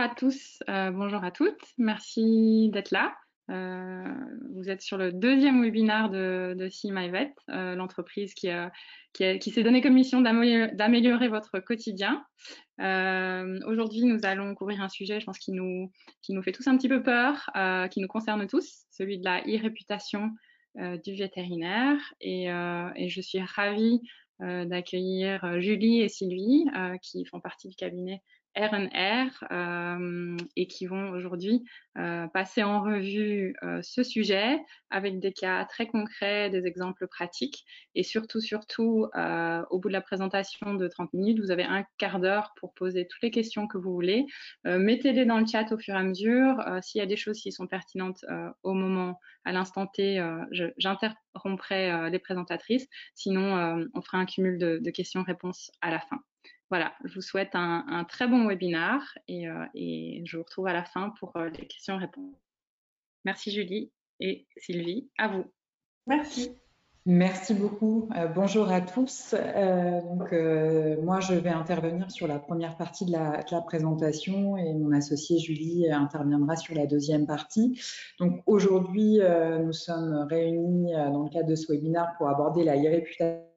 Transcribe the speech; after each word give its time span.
à 0.00 0.08
tous, 0.08 0.62
euh, 0.70 0.90
bonjour 0.90 1.22
à 1.22 1.30
toutes. 1.30 1.60
Merci 1.76 2.70
d'être 2.72 2.90
là. 2.90 3.14
Euh, 3.50 4.14
vous 4.54 4.70
êtes 4.70 4.80
sur 4.80 4.96
le 4.96 5.12
deuxième 5.12 5.60
webinaire 5.62 6.08
de, 6.08 6.54
de 6.56 6.70
See 6.70 6.90
My 6.90 7.10
Vet, 7.10 7.34
euh, 7.50 7.74
l'entreprise 7.74 8.32
qui, 8.32 8.48
s'est 9.18 9.62
donné 9.62 9.82
comme 9.82 9.92
mission 9.92 10.22
d'améliorer 10.22 11.28
votre 11.28 11.58
quotidien. 11.58 12.24
Aujourd'hui, 12.78 14.04
nous 14.04 14.20
allons 14.22 14.54
couvrir 14.54 14.80
un 14.80 14.88
sujet, 14.88 15.20
je 15.20 15.26
pense, 15.26 15.38
qui 15.38 15.52
nous, 15.52 15.92
fait 16.42 16.52
tous 16.52 16.66
un 16.66 16.78
petit 16.78 16.88
peu 16.88 17.02
peur, 17.02 17.50
qui 17.90 18.00
nous 18.00 18.08
concerne 18.08 18.46
tous, 18.46 18.86
celui 18.90 19.18
de 19.18 19.24
la 19.24 19.42
e-réputation 19.42 20.30
du 20.76 21.14
vétérinaire. 21.14 21.98
Et, 22.22 22.46
je 22.46 23.20
suis 23.20 23.42
ravie 23.42 24.00
d'accueillir 24.38 25.60
Julie 25.60 26.00
et 26.00 26.08
Sylvie, 26.08 26.64
qui 27.02 27.26
font 27.26 27.40
partie 27.40 27.68
du 27.68 27.76
cabinet 27.76 28.22
RNR 28.56 29.30
euh, 29.52 30.36
et 30.56 30.66
qui 30.66 30.86
vont 30.86 31.10
aujourd'hui 31.10 31.64
euh, 31.98 32.26
passer 32.28 32.62
en 32.62 32.82
revue 32.82 33.54
euh, 33.62 33.80
ce 33.82 34.02
sujet 34.02 34.58
avec 34.90 35.20
des 35.20 35.32
cas 35.32 35.64
très 35.66 35.86
concrets, 35.86 36.50
des 36.50 36.66
exemples 36.66 37.06
pratiques 37.06 37.64
et 37.94 38.02
surtout, 38.02 38.40
surtout, 38.40 39.06
au 39.70 39.78
bout 39.78 39.88
de 39.88 39.92
la 39.92 40.00
présentation 40.00 40.74
de 40.74 40.88
30 40.88 41.12
minutes, 41.12 41.40
vous 41.40 41.50
avez 41.50 41.62
un 41.62 41.84
quart 41.98 42.18
d'heure 42.18 42.52
pour 42.56 42.74
poser 42.74 43.06
toutes 43.06 43.22
les 43.22 43.30
questions 43.30 43.66
que 43.66 43.78
vous 43.78 43.92
voulez. 43.92 44.26
Mettez-les 44.64 45.24
dans 45.24 45.38
le 45.38 45.46
chat 45.46 45.70
au 45.72 45.78
fur 45.78 45.94
et 45.94 45.98
à 45.98 46.02
mesure. 46.02 46.56
S'il 46.82 46.98
y 47.00 47.02
a 47.02 47.06
des 47.06 47.16
choses 47.16 47.40
qui 47.40 47.52
sont 47.52 47.66
pertinentes 47.66 48.24
au 48.62 48.74
moment, 48.74 49.18
à 49.44 49.52
l'instant 49.52 49.86
T, 49.86 50.20
j'interromprai 50.78 52.10
les 52.10 52.18
présentatrices. 52.18 52.86
Sinon, 53.14 53.88
on 53.94 54.02
fera 54.02 54.18
un 54.18 54.26
cumul 54.26 54.58
de, 54.58 54.78
de 54.82 54.90
questions-réponses 54.90 55.70
à 55.80 55.90
la 55.90 56.00
fin. 56.00 56.20
Voilà, 56.70 56.92
je 57.04 57.16
vous 57.16 57.20
souhaite 57.20 57.50
un, 57.54 58.04
très 58.08 58.28
bon 58.28 58.46
webinaire 58.46 59.02
euh, 59.28 59.64
et, 59.74 60.22
je 60.24 60.36
vous 60.36 60.44
retrouve 60.44 60.68
à 60.68 60.72
la 60.72 60.84
fin 60.84 61.12
pour 61.18 61.36
euh, 61.36 61.48
les 61.48 61.66
questions-réponses. 61.66 62.36
Merci 63.24 63.50
Julie 63.50 63.90
et 64.20 64.46
Sylvie, 64.56 65.10
à 65.18 65.26
vous. 65.26 65.44
Merci. 66.06 66.52
Merci 67.06 67.54
beaucoup. 67.54 68.08
Euh, 68.16 68.28
bonjour 68.28 68.70
à 68.70 68.80
tous. 68.82 69.34
donc, 69.34 70.32
moi, 71.02 71.18
je 71.18 71.34
vais 71.34 71.50
intervenir 71.50 72.08
sur 72.08 72.28
la 72.28 72.38
première 72.38 72.76
partie 72.76 73.04
de 73.04 73.12
la, 73.12 73.42
de 73.42 73.50
la, 73.50 73.62
présentation 73.62 74.56
et 74.56 74.72
mon 74.72 74.92
associé 74.92 75.40
Julie 75.40 75.90
interviendra 75.90 76.54
sur 76.54 76.76
la 76.76 76.86
deuxième 76.86 77.26
partie. 77.26 77.82
Donc, 78.20 78.42
aujourd'hui, 78.46 79.18
nous 79.64 79.72
sommes 79.72 80.28
réunis 80.30 80.92
dans 80.92 81.24
le 81.24 81.30
cadre 81.30 81.48
de 81.48 81.56
ce 81.56 81.72
webinaire 81.72 82.12
pour 82.16 82.28
aborder 82.28 82.62
la 82.62 82.76
e-réputation 82.76 83.40
euh, 83.40 83.49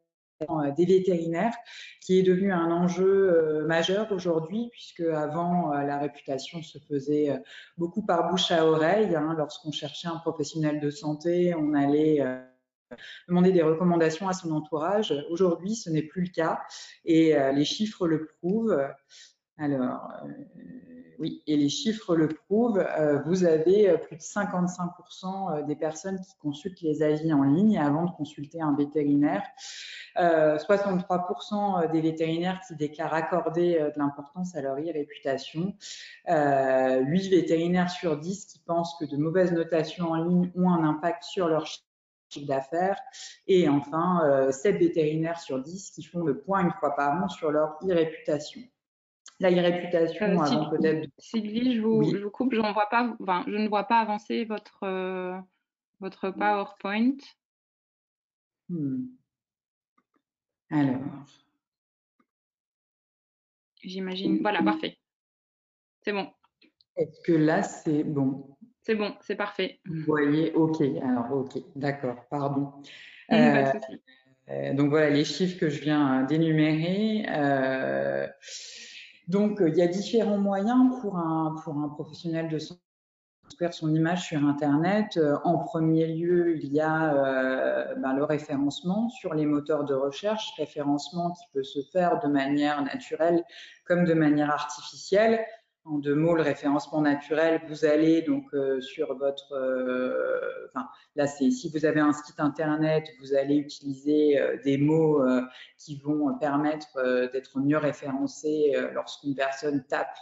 des 0.77 0.85
vétérinaires, 0.85 1.53
qui 2.01 2.19
est 2.19 2.23
devenu 2.23 2.51
un 2.51 2.71
enjeu 2.71 3.05
euh, 3.05 3.65
majeur 3.65 4.11
aujourd'hui, 4.11 4.69
puisque 4.71 5.01
avant 5.01 5.73
euh, 5.73 5.83
la 5.83 5.99
réputation 5.99 6.61
se 6.61 6.77
faisait 6.79 7.41
beaucoup 7.77 8.05
par 8.05 8.29
bouche 8.29 8.51
à 8.51 8.65
oreille. 8.65 9.15
Hein. 9.15 9.35
Lorsqu'on 9.37 9.71
cherchait 9.71 10.07
un 10.07 10.17
professionnel 10.17 10.79
de 10.79 10.89
santé, 10.89 11.53
on 11.55 11.73
allait 11.73 12.23
demander 13.27 13.51
des 13.51 13.63
recommandations 13.63 14.27
à 14.27 14.33
son 14.33 14.51
entourage. 14.51 15.13
Aujourd'hui, 15.29 15.75
ce 15.75 15.89
n'est 15.89 16.03
plus 16.03 16.23
le 16.23 16.29
cas 16.29 16.61
et 17.05 17.35
les 17.53 17.65
chiffres 17.65 18.07
le 18.07 18.27
prouvent. 18.39 18.77
Alors, 19.57 20.09
oui, 21.19 21.43
et 21.47 21.57
les 21.57 21.69
chiffres 21.69 22.15
le 22.15 22.27
prouvent. 22.27 22.79
Euh, 22.79 23.21
vous 23.25 23.45
avez 23.45 23.89
euh, 23.89 23.97
plus 23.97 24.17
de 24.17 24.21
55% 24.21 25.59
euh, 25.59 25.63
des 25.63 25.75
personnes 25.75 26.19
qui 26.19 26.35
consultent 26.37 26.81
les 26.81 27.01
avis 27.03 27.31
en 27.33 27.43
ligne 27.43 27.77
avant 27.77 28.05
de 28.05 28.11
consulter 28.11 28.61
un 28.61 28.75
vétérinaire. 28.75 29.43
63% 30.15 31.91
des 31.91 32.01
vétérinaires 32.01 32.61
qui 32.67 32.75
déclarent 32.75 33.15
accorder 33.15 33.79
de 33.79 33.97
l'importance 33.97 34.55
à 34.55 34.61
leur 34.61 34.75
e-réputation. 34.77 35.73
8 36.27 37.29
vétérinaires 37.29 37.89
sur 37.89 38.19
10 38.19 38.45
qui 38.45 38.59
pensent 38.59 38.95
que 38.99 39.05
de 39.05 39.17
mauvaises 39.17 39.53
notations 39.53 40.11
en 40.11 40.23
ligne 40.23 40.51
ont 40.55 40.69
un 40.69 40.83
impact 40.83 41.23
sur 41.23 41.47
leur 41.47 41.65
chiffre 41.65 42.45
d'affaires. 42.45 42.99
Et 43.47 43.67
enfin, 43.67 44.51
7 44.51 44.77
vétérinaires 44.77 45.39
sur 45.39 45.59
10 45.59 45.89
qui 45.89 46.03
font 46.03 46.23
le 46.23 46.37
point 46.37 46.61
une 46.61 46.73
fois 46.79 46.95
par 46.95 47.19
an 47.19 47.27
sur 47.27 47.49
leur 47.49 47.79
e-réputation 47.83 48.61
la 49.49 49.61
réputation 49.61 50.25
euh, 50.25 50.39
avant 50.39 50.69
peut-être. 50.69 51.09
Sylvie, 51.17 51.75
je 51.75 51.81
vous, 51.81 52.03
je 52.03 52.17
vous 52.17 52.29
coupe, 52.29 52.53
je, 52.53 52.59
vois 52.59 52.89
pas, 52.89 53.15
enfin, 53.21 53.43
je 53.47 53.55
ne 53.55 53.67
vois 53.67 53.85
pas 53.85 53.99
avancer 53.99 54.45
votre, 54.45 54.83
euh, 54.83 55.37
votre 55.99 56.29
PowerPoint. 56.31 57.17
Hmm. 58.69 59.05
Alors. 60.69 61.01
J'imagine. 63.81 64.41
Voilà, 64.41 64.63
parfait. 64.63 64.97
C'est 66.01 66.13
bon. 66.13 66.29
Est-ce 66.95 67.21
que 67.21 67.33
là, 67.33 67.63
c'est 67.63 68.03
bon? 68.03 68.55
C'est 68.81 68.95
bon, 68.95 69.15
c'est 69.21 69.35
parfait. 69.35 69.79
Vous 69.85 70.03
voyez, 70.05 70.53
OK. 70.53 70.81
Alors, 70.81 71.31
OK, 71.31 71.61
d'accord, 71.75 72.25
pardon. 72.29 72.71
Euh, 74.49 74.73
donc 74.73 74.89
voilà 74.89 75.09
les 75.09 75.23
chiffres 75.23 75.57
que 75.57 75.69
je 75.69 75.81
viens 75.81 76.23
d'énumérer. 76.23 77.25
Donc, 79.27 79.61
euh, 79.61 79.69
il 79.69 79.75
y 79.77 79.81
a 79.81 79.87
différents 79.87 80.37
moyens 80.37 80.99
pour 81.01 81.17
un, 81.17 81.55
professionnel 81.95 82.49
de 82.49 82.59
santé 82.59 82.79
construire 83.43 83.73
son 83.73 83.93
image 83.93 84.27
sur 84.27 84.43
Internet. 84.45 85.17
Euh, 85.17 85.37
en 85.43 85.57
premier 85.57 86.07
lieu, 86.07 86.57
il 86.57 86.71
y 86.73 86.79
a 86.79 87.13
euh, 87.13 87.95
ben, 87.95 88.13
le 88.13 88.23
référencement 88.23 89.09
sur 89.09 89.33
les 89.33 89.45
moteurs 89.45 89.83
de 89.83 89.93
recherche, 89.93 90.53
référencement 90.57 91.31
qui 91.31 91.43
peut 91.53 91.63
se 91.63 91.79
faire 91.91 92.19
de 92.19 92.27
manière 92.27 92.81
naturelle 92.83 93.43
comme 93.85 94.05
de 94.05 94.13
manière 94.13 94.49
artificielle. 94.49 95.45
En 95.85 95.97
deux 95.97 96.15
mots, 96.15 96.33
le 96.33 96.43
référencement 96.43 97.01
naturel, 97.01 97.61
vous 97.67 97.83
allez 97.83 98.21
donc 98.21 98.45
euh, 98.53 98.79
sur 98.79 99.17
votre, 99.17 99.51
euh, 99.51 100.39
enfin 100.69 100.87
là 101.17 101.27
c'est 101.27 101.51
si 101.51 101.69
vous 101.69 101.85
avez 101.85 101.99
un 101.99 102.13
site 102.13 102.39
internet, 102.39 103.05
vous 103.19 103.35
allez 103.35 103.57
utiliser 103.57 104.39
euh, 104.39 104.55
des 104.63 104.77
mots 104.77 105.21
qui 105.77 105.97
vont 105.97 106.37
permettre 106.37 107.29
d'être 107.33 107.59
mieux 107.59 107.77
référencé 107.77 108.73
lorsqu'une 108.93 109.35
personne 109.35 109.83
tape 109.83 110.15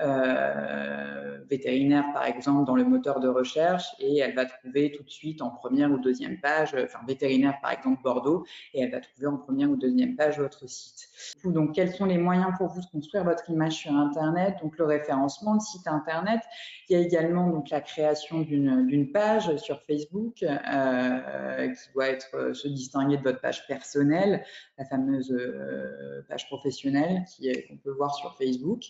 euh, 0.00 1.38
vétérinaire, 1.48 2.04
par 2.12 2.26
exemple, 2.26 2.66
dans 2.66 2.76
le 2.76 2.84
moteur 2.84 3.20
de 3.20 3.28
recherche 3.28 3.86
et 3.98 4.18
elle 4.18 4.34
va 4.34 4.44
trouver 4.44 4.92
tout 4.92 5.02
de 5.02 5.10
suite 5.10 5.40
en 5.42 5.50
première 5.50 5.90
ou 5.90 5.98
deuxième 5.98 6.38
page, 6.40 6.74
enfin 6.74 6.98
vétérinaire, 7.06 7.58
par 7.62 7.72
exemple, 7.72 8.02
Bordeaux, 8.02 8.44
et 8.74 8.80
elle 8.82 8.90
va 8.90 9.00
trouver 9.00 9.26
en 9.26 9.36
première 9.36 9.70
ou 9.70 9.76
deuxième 9.76 10.16
page 10.16 10.38
votre 10.38 10.68
site. 10.68 11.08
Donc, 11.44 11.74
quels 11.74 11.92
sont 11.92 12.04
les 12.04 12.18
moyens 12.18 12.52
pour 12.58 12.68
vous 12.68 12.80
de 12.80 12.86
construire 12.86 13.24
votre 13.24 13.48
image 13.50 13.74
sur 13.74 13.92
Internet? 13.92 14.56
Donc, 14.62 14.76
le 14.78 14.84
référencement 14.84 15.56
de 15.56 15.62
site 15.62 15.86
Internet. 15.86 16.40
Il 16.88 16.96
y 16.96 17.00
a 17.00 17.04
également 17.04 17.48
donc 17.48 17.70
la 17.70 17.80
création 17.80 18.40
d'une 18.40 19.10
page 19.12 19.56
sur 19.56 19.80
Facebook 19.82 20.42
euh, 20.42 21.68
qui 21.68 21.92
doit 21.94 22.08
être 22.08 22.28
euh, 22.34 22.54
se 22.54 22.68
distinguer 22.68 23.16
de 23.16 23.22
votre 23.22 23.40
page 23.40 23.66
personnelle, 23.66 24.44
la 24.78 24.84
fameuse 24.84 25.32
euh, 25.32 26.22
page 26.28 26.46
professionnelle 26.46 27.24
qu'on 27.68 27.76
peut 27.76 27.90
voir 27.90 28.14
sur 28.14 28.36
Facebook. 28.36 28.82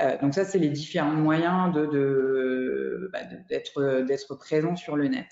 Euh, 0.00 0.18
donc 0.18 0.34
ça, 0.36 0.44
c'est 0.44 0.58
les 0.58 0.68
différents 0.68 1.12
moyens 1.12 1.72
bah, 3.10 3.20
d'être 3.48 4.34
présent 4.34 4.76
sur 4.76 4.94
le 4.94 5.08
net. 5.08 5.28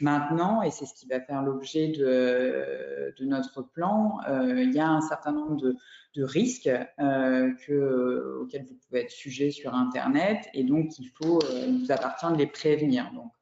Maintenant, 0.00 0.62
et 0.62 0.70
c'est 0.70 0.86
ce 0.86 0.94
qui 0.94 1.06
va 1.06 1.20
faire 1.20 1.42
l'objet 1.42 1.88
de, 1.88 3.14
notre 3.20 3.60
plan, 3.60 4.18
euh, 4.30 4.62
il 4.62 4.72
y 4.72 4.80
a 4.80 4.88
un 4.88 5.02
certain 5.02 5.32
nombre 5.32 5.60
de, 5.60 5.76
risques 6.22 6.70
euh, 6.98 7.52
que, 7.66 8.40
auxquels 8.40 8.64
vous 8.64 8.78
pouvez 8.86 9.02
être 9.02 9.10
sujet 9.10 9.50
sur 9.50 9.74
Internet 9.74 10.48
et 10.54 10.64
donc 10.64 10.98
il 10.98 11.10
faut, 11.10 11.38
euh, 11.42 11.78
vous 11.78 11.92
appartient 11.92 12.32
de 12.32 12.38
les 12.38 12.46
prévenir. 12.46 13.10
Donc, 13.12 13.32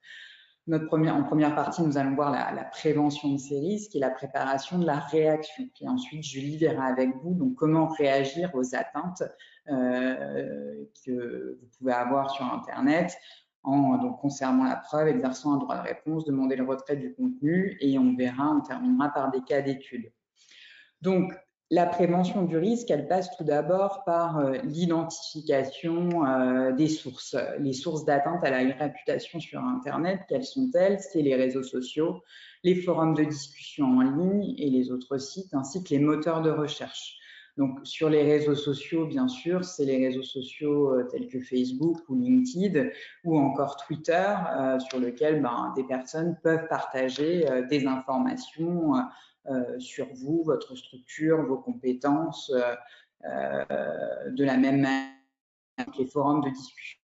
en 0.67 1.23
première 1.23 1.55
partie, 1.55 1.83
nous 1.83 1.97
allons 1.97 2.17
voir 2.17 2.33
la, 2.33 2.65
prévention 2.65 3.31
de 3.31 3.39
ces 3.39 3.61
risques 3.61 3.95
et 3.95 4.01
la 4.01 4.11
préparation 4.11 4.81
de 4.81 4.87
la 4.87 4.99
réaction. 4.99 5.69
Et 5.81 5.89
ensuite, 5.89 6.25
Julie 6.25 6.57
verra 6.57 6.87
avec 6.87 7.11
vous 7.23 7.35
donc 7.35 7.55
comment 7.55 7.87
réagir 7.87 8.51
aux 8.55 8.75
atteintes 8.75 9.23
que 9.67 11.59
vous 11.61 11.69
pouvez 11.79 11.93
avoir 11.93 12.31
sur 12.31 12.45
Internet 12.45 13.17
en 13.65 14.13
conservant 14.15 14.65
la 14.65 14.77
preuve, 14.77 15.09
exerçant 15.09 15.55
un 15.55 15.59
droit 15.59 15.77
de 15.77 15.89
réponse, 15.89 16.25
demander 16.27 16.57
le 16.57 16.65
retrait 16.65 16.97
du 16.97 17.15
contenu 17.15 17.77
et 17.81 17.99
on 17.99 18.15
verra, 18.15 18.51
on 18.51 18.61
terminera 18.61 19.09
par 19.09 19.31
des 19.31 19.41
cas 19.41 19.63
d'études. 19.63 20.13
Donc, 21.01 21.33
la 21.71 21.87
prévention 21.87 22.45
du 22.45 22.59
risque, 22.59 22.91
elle 22.91 23.09
passe 23.09 23.35
tout 23.37 23.45
d'abord 23.45 24.05
par 24.05 24.39
euh, 24.39 24.59
l'identification 24.65 26.25
euh, 26.27 26.73
des 26.73 26.89
sources. 26.89 27.37
Les 27.59 27.73
sources 27.73 28.05
d'atteinte 28.05 28.45
à 28.45 28.51
la 28.51 28.75
réputation 28.75 29.41
sur 29.41 29.61
Internet, 29.61 30.21
quelles 30.29 30.45
sont-elles? 30.45 31.01
C'est 31.01 31.23
les 31.23 31.35
réseaux 31.35 31.63
sociaux, 31.63 32.23
les 32.65 32.75
forums 32.75 33.15
de 33.15 33.25
discussion 33.25 33.87
en 33.87 34.03
ligne 34.03 34.55
et 34.59 34.69
les 34.69 34.91
autres 34.91 35.17
sites, 35.17 35.55
ainsi 35.55 35.83
que 35.83 35.91
les 35.91 36.01
moteurs 36.01 36.43
de 36.43 36.51
recherche. 36.51 37.19
Donc 37.57 37.79
sur 37.85 38.11
les 38.11 38.25
réseaux 38.25 38.57
sociaux, 38.57 39.07
bien 39.07 39.29
sûr, 39.29 39.65
c'est 39.65 39.85
les 39.85 40.05
réseaux 40.05 40.25
sociaux 40.25 40.93
euh, 40.93 41.05
tels 41.05 41.29
que 41.29 41.41
Facebook 41.41 41.99
ou 42.09 42.17
LinkedIn 42.17 42.89
ou 43.23 43.39
encore 43.39 43.77
Twitter, 43.77 44.35
euh, 44.57 44.81
sur 44.81 44.99
lequel 44.99 45.41
ben, 45.41 45.73
des 45.77 45.85
personnes 45.85 46.37
peuvent 46.43 46.67
partager 46.69 47.49
euh, 47.51 47.67
des 47.67 47.87
informations 47.87 48.95
sur 49.77 50.07
vous, 50.15 50.43
votre 50.43 50.75
structure, 50.75 51.43
vos 51.47 51.59
compétences, 51.59 52.51
de 53.23 54.43
la 54.43 54.57
même 54.57 54.81
manière 54.81 55.13
les 55.99 56.07
forums 56.07 56.41
de 56.41 56.49
discussion 56.49 57.04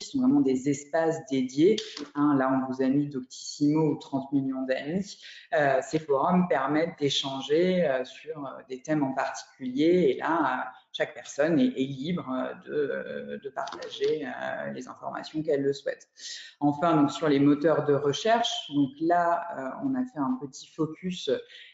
sont 0.00 0.20
vraiment 0.20 0.40
des 0.40 0.68
espaces 0.68 1.24
dédiés. 1.30 1.76
Hein, 2.14 2.36
là, 2.36 2.50
on 2.52 2.72
vous 2.72 2.82
a 2.82 2.88
mis 2.88 3.08
Doctissimo 3.08 3.92
ou 3.92 3.96
30 3.96 4.32
millions 4.32 4.62
d'amis. 4.62 5.18
Euh, 5.54 5.80
ces 5.82 5.98
forums 5.98 6.46
permettent 6.48 6.98
d'échanger 6.98 7.86
euh, 7.86 8.04
sur 8.04 8.44
euh, 8.44 8.50
des 8.68 8.82
thèmes 8.82 9.02
en 9.02 9.12
particulier. 9.12 10.10
Et 10.10 10.18
là, 10.18 10.72
chaque 10.92 11.14
personne 11.14 11.58
est, 11.58 11.70
libre 11.70 12.28
de, 12.66 13.48
partager 13.54 14.26
les 14.72 14.88
informations 14.88 15.42
qu'elle 15.42 15.62
le 15.62 15.72
souhaite. 15.72 16.08
Enfin, 16.60 16.96
donc 16.96 17.10
sur 17.10 17.28
les 17.28 17.40
moteurs 17.40 17.84
de 17.84 17.94
recherche, 17.94 18.70
donc 18.72 18.90
là, 19.00 19.76
on 19.84 19.94
a 19.94 20.04
fait 20.04 20.18
un 20.18 20.38
petit 20.40 20.68
focus. 20.68 21.30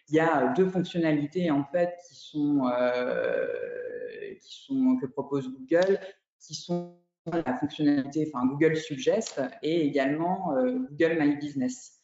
Il 0.08 0.16
y 0.16 0.20
a 0.20 0.54
deux 0.54 0.66
fonctionnalités 0.66 1.50
en 1.50 1.64
fait 1.64 1.94
qui 2.08 2.14
sont 2.16 2.62
que 5.00 5.06
propose 5.06 5.48
Google, 5.52 5.98
qui 6.38 6.54
sont 6.54 6.96
la 7.26 7.58
fonctionnalité, 7.58 8.30
enfin 8.32 8.46
Google 8.46 8.76
Suggest 8.76 9.40
et 9.62 9.86
également 9.86 10.56
euh, 10.56 10.78
Google 10.90 11.18
My 11.20 11.36
Business. 11.36 11.98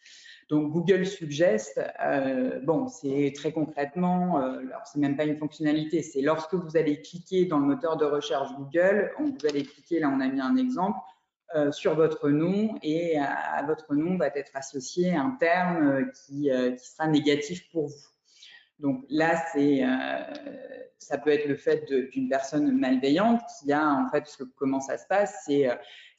Donc 0.48 0.72
Google 0.72 1.04
Suggest, 1.06 1.80
euh, 2.04 2.60
bon, 2.62 2.86
c'est 2.86 3.32
très 3.34 3.50
concrètement, 3.50 4.40
euh, 4.40 4.58
alors 4.58 4.86
c'est 4.86 5.00
même 5.00 5.16
pas 5.16 5.24
une 5.24 5.38
fonctionnalité, 5.38 6.02
c'est 6.02 6.22
lorsque 6.22 6.54
vous 6.54 6.76
allez 6.76 7.00
cliquer 7.02 7.46
dans 7.46 7.58
le 7.58 7.66
moteur 7.66 7.96
de 7.96 8.04
recherche 8.04 8.50
Google, 8.56 9.10
vous 9.18 9.46
allez 9.48 9.64
cliquer, 9.64 9.98
là 9.98 10.08
on 10.08 10.20
a 10.20 10.28
mis 10.28 10.40
un 10.40 10.56
exemple, 10.56 10.98
sur 11.70 11.94
votre 11.94 12.28
nom 12.28 12.76
et 12.82 13.16
à, 13.18 13.64
votre 13.66 13.94
nom 13.94 14.18
va 14.18 14.26
être 14.26 14.50
associé 14.54 15.14
un 15.14 15.30
terme 15.38 16.10
qui 16.12 16.50
sera 16.76 17.06
négatif 17.06 17.70
pour 17.70 17.86
vous. 17.86 18.15
Donc 18.78 19.04
là, 19.08 19.42
c'est, 19.52 19.82
euh, 19.82 20.68
ça 20.98 21.18
peut 21.18 21.30
être 21.30 21.46
le 21.46 21.56
fait 21.56 21.84
d'une 22.12 22.28
personne 22.28 22.78
malveillante 22.78 23.40
qui 23.58 23.72
a, 23.72 23.88
en 23.88 24.10
fait, 24.10 24.24
que 24.38 24.44
comment 24.44 24.80
ça 24.80 24.98
se 24.98 25.06
passe, 25.06 25.44
c'est, 25.46 25.68
euh, 25.70 25.74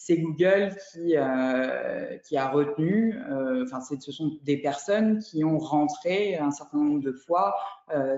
Google 0.10 0.76
qui, 0.92 1.18
euh, 1.18 2.18
qui 2.28 2.38
a 2.38 2.48
retenu, 2.50 3.20
enfin, 3.64 3.82
ce 3.82 4.12
sont 4.12 4.40
des 4.44 4.58
personnes 4.58 5.20
qui 5.20 5.44
ont 5.44 5.58
rentré 5.58 6.38
un 6.38 6.52
certain 6.52 6.78
nombre 6.78 7.02
de 7.02 7.12
fois 7.12 7.56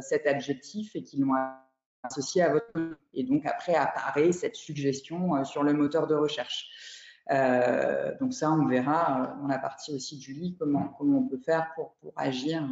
cet 0.02 0.28
adjectif 0.28 0.96
et 0.96 1.04
qui 1.04 1.18
l'ont 1.18 1.34
associé 2.04 2.44
à 2.44 2.50
votre 2.50 2.68
nom. 2.76 2.96
Et 3.14 3.24
donc 3.24 3.46
après 3.46 3.76
apparaît 3.76 4.32
cette 4.34 4.56
suggestion 4.56 5.44
sur 5.46 5.64
le 5.64 5.74
moteur 5.74 6.06
de 6.08 6.16
recherche. 6.16 6.70
donc 8.20 8.34
ça, 8.34 8.52
on 8.52 8.68
verra 8.68 9.38
dans 9.42 9.48
la 9.48 9.58
partie 9.58 9.96
aussi 9.96 10.18
du 10.18 10.34
lit 10.34 10.58
comment, 10.60 10.90
comment 10.98 11.20
on 11.20 11.28
peut 11.28 11.42
faire 11.44 11.72
pour 11.76 11.96
agir 12.18 12.68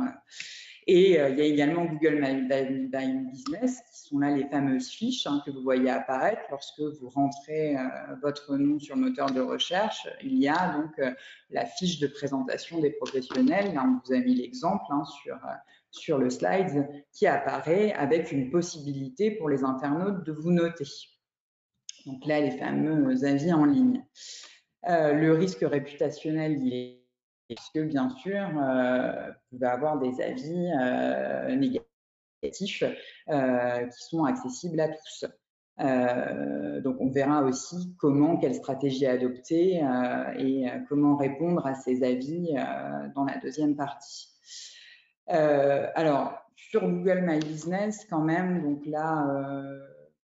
et 0.88 1.20
euh, 1.20 1.30
il 1.30 1.38
y 1.38 1.42
a 1.42 1.46
également 1.46 1.84
Google 1.84 2.22
My, 2.22 3.30
Business, 3.30 3.82
qui 3.92 4.08
sont 4.08 4.20
là 4.20 4.32
les 4.32 4.46
fameuses 4.46 4.88
fiches 4.88 5.28
hein, 5.28 5.42
que 5.46 5.52
vous 5.52 5.62
voyez 5.62 5.90
apparaître 5.90 6.44
lorsque 6.50 6.80
vous 6.80 7.10
rentrez 7.10 7.76
euh, 7.76 7.82
votre 8.22 8.56
nom 8.56 8.80
sur 8.80 8.96
le 8.96 9.02
moteur 9.02 9.32
de 9.32 9.42
recherche. 9.42 10.08
Il 10.24 10.38
y 10.38 10.48
a 10.48 10.78
donc 10.78 10.98
euh, 11.00 11.12
la 11.50 11.66
fiche 11.66 12.00
de 12.00 12.08
présentation 12.08 12.80
des 12.80 12.92
professionnels. 12.92 13.74
Là, 13.74 13.84
on 13.86 14.00
vous 14.06 14.14
a 14.14 14.20
mis 14.20 14.36
l'exemple 14.36 14.86
hein, 14.90 15.04
sur, 15.04 15.38
sur 15.92 16.20
le 16.20 16.30
slide 16.30 16.88
qui 17.12 17.28
apparaît 17.28 17.92
avec 17.92 18.32
une 18.32 18.50
possibilité 18.50 19.32
pour 19.32 19.50
les 19.50 19.66
internautes 19.66 20.26
de 20.26 20.32
vous 20.32 20.52
noter. 20.52 20.86
Donc 22.06 22.26
là, 22.26 22.40
les 22.40 22.52
fameux 22.52 23.26
avis 23.26 23.52
en 23.52 23.66
ligne. 23.66 24.06
le 24.88 25.32
risque 25.32 25.66
réputationnel, 25.68 26.58
il 26.62 26.74
est 26.74 26.97
puisque 27.48 27.80
bien 27.80 28.10
sûr, 28.10 28.48
euh, 28.58 29.28
vous 29.28 29.58
pouvez 29.58 29.68
avoir 29.68 30.00
des 30.00 30.22
avis 30.22 30.72
euh, 30.80 31.56
négatifs 31.56 32.84
euh, 33.30 33.86
qui 33.88 34.04
sont 34.10 34.26
accessibles 34.26 34.80
à 34.80 34.90
tous? 34.90 35.26
donc, 35.80 36.96
on 37.00 37.12
verra 37.12 37.44
aussi 37.44 37.96
comment, 38.00 38.38
quelle 38.38 38.56
stratégie 38.56 39.06
adopter 39.06 39.80
et 40.40 40.66
comment 40.90 41.16
répondre 41.16 41.68
à 41.68 41.76
ces 41.76 42.04
avis 42.04 42.56
dans 43.14 43.24
la 43.24 43.38
deuxième 43.38 43.76
partie. 43.76 44.28
alors, 45.28 46.34
sur 46.56 46.82
Google 46.82 47.22
My 47.22 47.38
Business, 47.38 48.08
quand 48.10 48.22
même, 48.22 48.64
donc 48.64 48.88
là, 48.88 49.24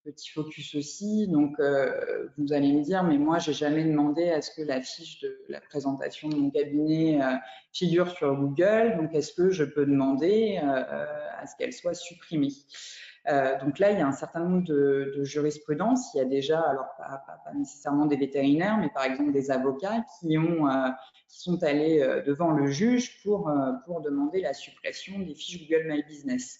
petit 0.03 0.29
focus 0.29 0.75
aussi. 0.75 1.27
Donc, 1.27 1.59
euh, 1.59 2.27
vous 2.38 2.53
allez 2.53 2.71
me 2.73 2.81
dire, 2.81 3.03
mais 3.03 3.17
moi, 3.17 3.39
j'ai 3.39 3.53
jamais 3.53 3.83
demandé 3.83 4.29
à 4.29 4.41
ce 4.41 4.51
que 4.51 4.61
la 4.61 4.81
fiche 4.81 5.19
de 5.21 5.38
la 5.50 5.61
présentation 5.61 6.29
de 6.29 6.35
mon 6.35 6.50
cabinet 6.50 7.21
euh, 7.21 7.35
figure 7.71 8.09
sur 8.11 8.35
Google. 8.35 8.97
Donc, 8.97 9.13
est-ce 9.13 9.33
que 9.33 9.50
je 9.50 9.63
peux 9.63 9.85
demander 9.85 10.59
euh, 10.63 11.05
à 11.39 11.47
ce 11.47 11.55
qu'elle 11.57 11.73
soit 11.73 11.94
supprimée? 11.94 12.53
Donc 13.61 13.79
là, 13.79 13.91
il 13.91 14.00
y 14.00 14.01
a 14.01 14.05
un 14.05 14.11
certain 14.11 14.41
nombre 14.41 14.65
de, 14.65 15.13
de 15.15 15.23
jurisprudences. 15.23 16.13
Il 16.13 16.17
y 16.17 16.19
a 16.19 16.25
déjà, 16.25 16.59
alors 16.59 16.89
pas, 16.97 17.23
pas, 17.25 17.53
nécessairement 17.53 18.05
des 18.05 18.17
vétérinaires, 18.17 18.77
mais 18.77 18.89
par 18.89 19.05
exemple 19.05 19.31
des 19.31 19.50
avocats 19.50 20.03
qui 20.19 20.38
ont, 20.38 20.67
qui 21.29 21.39
sont 21.39 21.63
allés 21.63 22.05
devant 22.27 22.51
le 22.51 22.67
juge 22.67 23.23
pour 23.23 23.50
pour 23.85 24.01
demander 24.01 24.41
la 24.41 24.53
suppression 24.53 25.19
des 25.19 25.35
fiches 25.35 25.65
Google 25.69 25.88
My 25.88 26.03
Business. 26.03 26.59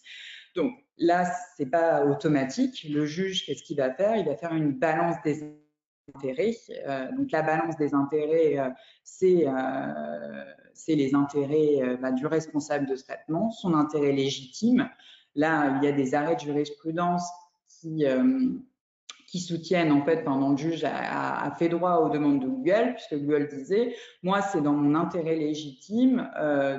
Donc 0.55 0.73
là, 0.97 1.25
c'est 1.57 1.65
pas 1.65 2.05
automatique. 2.05 2.85
Le 2.89 3.05
juge, 3.05 3.45
qu'est-ce 3.45 3.63
qu'il 3.63 3.77
va 3.77 3.94
faire? 3.94 4.15
Il 4.15 4.25
va 4.25 4.35
faire 4.35 4.53
une 4.53 4.71
balance 4.71 5.15
des 5.23 5.44
intérêts. 6.15 6.55
Euh, 6.88 7.11
donc 7.17 7.31
la 7.31 7.41
balance 7.41 7.77
des 7.77 7.94
intérêts, 7.94 8.57
euh, 8.59 8.69
euh, 9.23 10.44
c'est 10.73 10.95
les 10.95 11.15
intérêts 11.15 11.97
bah, 12.01 12.11
du 12.11 12.25
responsable 12.27 12.88
de 12.88 12.95
traitement, 12.95 13.51
son 13.51 13.73
intérêt 13.73 14.11
légitime. 14.11 14.89
Là, 15.35 15.77
il 15.77 15.85
y 15.85 15.88
a 15.88 15.91
des 15.91 16.13
arrêts 16.13 16.35
de 16.35 16.41
jurisprudence 16.41 17.27
qui 19.27 19.39
soutiennent 19.39 19.91
en 19.91 20.05
fait 20.05 20.23
pendant 20.23 20.51
le 20.51 20.57
juge 20.57 20.83
a, 20.85 21.51
fait 21.57 21.67
droit 21.67 21.95
aux 21.97 22.09
demandes 22.09 22.39
de 22.39 22.47
Google 22.47 22.94
puisque 22.94 23.15
Google 23.15 23.47
disait 23.47 23.95
moi 24.21 24.41
c'est 24.41 24.61
dans 24.61 24.73
mon 24.73 24.95
intérêt 24.95 25.35
légitime 25.35 26.29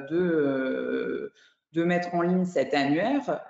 de 0.08 1.32
de 1.74 1.82
mettre 1.82 2.14
en 2.14 2.22
ligne 2.22 2.44
cet 2.44 2.72
annuaire 2.72 3.42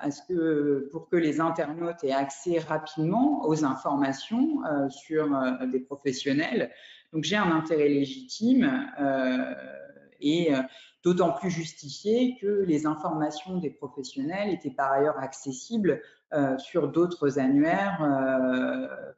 pour 0.90 1.08
que 1.08 1.16
les 1.16 1.40
internautes 1.40 2.02
aient 2.02 2.12
accès 2.12 2.58
rapidement 2.58 3.46
aux 3.46 3.64
informations 3.64 4.64
euh, 4.64 4.88
sur 4.88 5.36
euh, 5.36 5.66
des 5.66 5.80
professionnels. 5.80 6.72
Donc 7.12 7.24
j'ai 7.24 7.36
un 7.36 7.52
intérêt 7.52 7.88
légitime 7.88 8.88
euh, 8.98 9.54
et 10.20 10.52
d'autant 11.02 11.32
plus 11.32 11.50
justifié 11.50 12.38
que 12.40 12.64
les 12.66 12.86
informations 12.86 13.58
des 13.58 13.68
professionnels 13.68 14.48
étaient 14.54 14.70
par 14.70 14.90
ailleurs 14.92 15.18
accessibles 15.18 16.00
sur 16.56 16.88
d'autres 16.88 17.38
annuaires 17.38 18.00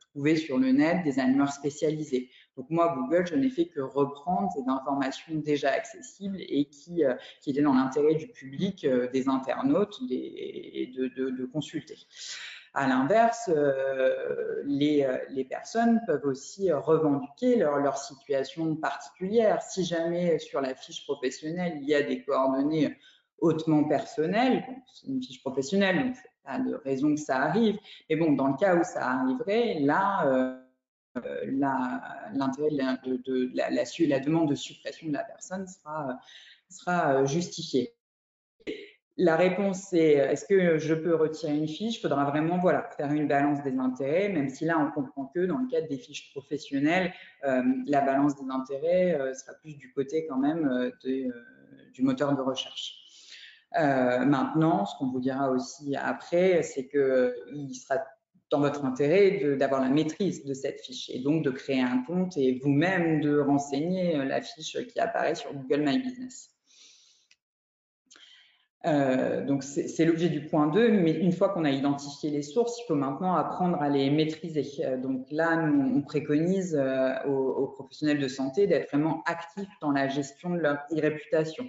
trouvés 0.01 0.35
sur 0.35 0.59
le 0.59 0.73
net, 0.73 1.05
des 1.05 1.21
annuaires 1.21 1.53
spécialisés. 1.53 2.29
Donc 2.57 2.71
moi, 2.71 2.95
Google, 2.97 3.27
je 3.27 3.35
n'ai 3.35 3.51
fait 3.51 3.67
que 3.67 3.81
reprendre 3.81 4.51
ces 4.53 4.69
informations 4.69 5.35
déjà 5.35 5.73
accessibles 5.73 6.39
et 6.41 6.67
qui, 6.67 7.05
euh, 7.05 7.15
étaient 7.47 7.63
dans 7.63 7.75
l'intérêt 7.75 8.15
du 8.15 8.29
public, 8.29 8.85
euh, 8.85 9.09
des 9.11 9.29
internautes, 9.29 10.01
de, 10.03 11.45
consulter. 11.53 11.97
À 12.75 12.87
l'inverse, 12.89 13.49
euh, 13.55 14.63
les, 14.65 15.07
les, 15.31 15.45
personnes 15.45 16.01
peuvent 16.07 16.25
aussi 16.25 16.71
revendiquer 16.73 17.57
leur, 17.57 17.97
situation 17.97 18.77
particulière. 18.77 19.63
Si 19.63 19.85
jamais 19.85 20.39
sur 20.39 20.61
la 20.61 20.75
fiche 20.75 21.05
professionnelle, 21.07 21.79
il 21.81 21.89
y 21.89 21.95
a 21.95 22.03
des 22.03 22.23
coordonnées 22.23 22.97
hautement 23.39 23.85
personnelles, 23.85 24.65
c'est 24.93 25.07
une 25.07 25.23
fiche 25.23 25.41
professionnelle, 25.43 26.07
donc 26.07 26.17
pas 26.45 26.59
de 26.59 26.75
raison 26.75 27.15
que 27.15 27.21
ça 27.21 27.43
arrive, 27.43 27.79
mais 28.09 28.17
bon, 28.17 28.33
dans 28.33 28.49
le 28.49 28.57
cas 28.57 28.77
où 28.77 28.85
ça 28.85 29.11
arriverait, 29.11 29.79
là, 29.81 30.27
euh, 30.27 30.66
l'intérêt 31.45 32.71
de, 32.71 33.51
la, 33.55 34.21
demande 34.21 34.51
de 34.51 34.55
suppression 34.55 35.09
de 35.09 35.13
la 35.13 35.25
personne 35.25 35.67
sera, 35.67 36.19
sera 36.69 37.15
euh, 37.15 37.27
justifiée. 37.27 37.95
La 39.19 39.37
réponse 39.37 39.79
c'est 39.91 40.13
est-ce 40.13 40.45
que 40.45 40.79
je 40.79 40.93
peux 40.93 41.15
retirer 41.15 41.57
une 41.57 41.69
fiche? 41.69 41.97
Il 41.97 42.01
faudra 42.03 42.25
vraiment 42.27 42.59
voilà, 42.59 42.89
faire 42.97 43.11
une 43.13 43.27
balance 43.27 43.63
des 43.63 43.79
intérêts, 43.79 44.29
même 44.29 44.51
si 44.51 44.67
là 44.67 44.79
on 44.79 44.91
comprend 44.91 45.27
que 45.35 45.47
dans 45.47 45.59
le 45.59 45.69
cadre 45.69 45.89
des 45.89 45.97
fiches 45.97 46.33
professionnelles, 46.33 47.15
euh, 47.45 47.63
la 47.87 48.03
balance 48.03 48.37
des 48.37 48.51
intérêts 48.51 49.19
sera 49.35 49.55
plus 49.55 49.75
du 49.79 49.91
côté 49.95 50.27
quand 50.27 50.37
même 50.37 50.93
du 51.03 52.03
moteur 52.03 52.37
de 52.37 52.43
recherche. 52.43 53.07
maintenant, 53.73 54.85
ce 54.85 54.99
qu'on 54.99 55.11
vous 55.11 55.21
dira 55.21 55.51
aussi 55.51 55.97
après, 55.97 56.63
c'est 56.63 56.87
qu'il 56.87 57.75
sera 57.75 58.05
dans 58.51 58.61
votre 58.61 58.85
intérêt 58.85 59.57
d'avoir 59.57 59.81
la 59.81 59.89
maîtrise 59.89 60.45
de 60.45 60.55
cette 60.55 60.81
fiche 60.81 61.11
et 61.11 61.19
donc 61.19 61.45
de 61.45 61.51
créer 61.51 61.81
un 61.81 62.03
compte 62.07 62.37
et 62.37 62.61
vous-même 62.63 63.21
de 63.21 63.39
renseigner 63.39 64.17
euh, 64.17 64.25
la 64.25 64.41
fiche 64.41 64.79
qui 64.87 65.01
apparaît 65.01 65.35
sur 65.35 65.53
Google 65.53 65.83
My 65.83 65.99
Business. 65.99 66.51
Euh, 68.85 69.45
donc 69.45 69.65
c'est 69.65 70.05
l'objet 70.05 70.29
du 70.29 70.47
point 70.47 70.69
2, 70.69 70.93
mais 70.93 71.11
une 71.11 71.33
fois 71.33 71.49
qu'on 71.49 71.65
a 71.65 71.71
identifié 71.71 72.31
les 72.31 72.43
sources, 72.43 72.79
il 72.81 72.85
faut 72.87 72.95
maintenant 72.95 73.35
apprendre 73.35 73.83
à 73.83 73.89
les 73.89 74.11
maîtriser. 74.11 74.65
Euh, 74.85 74.97
donc 74.97 75.27
là, 75.33 75.57
nous, 75.57 75.97
on 75.97 76.03
préconise 76.03 76.81
aux, 77.27 77.67
professionnels 77.67 78.21
de 78.21 78.29
santé 78.29 78.69
d'être 78.69 78.89
vraiment 78.91 79.25
actifs 79.27 79.69
dans 79.81 79.91
la 79.91 80.07
gestion 80.07 80.51
de 80.51 80.59
leur 80.59 80.79
e-réputation. 80.93 81.69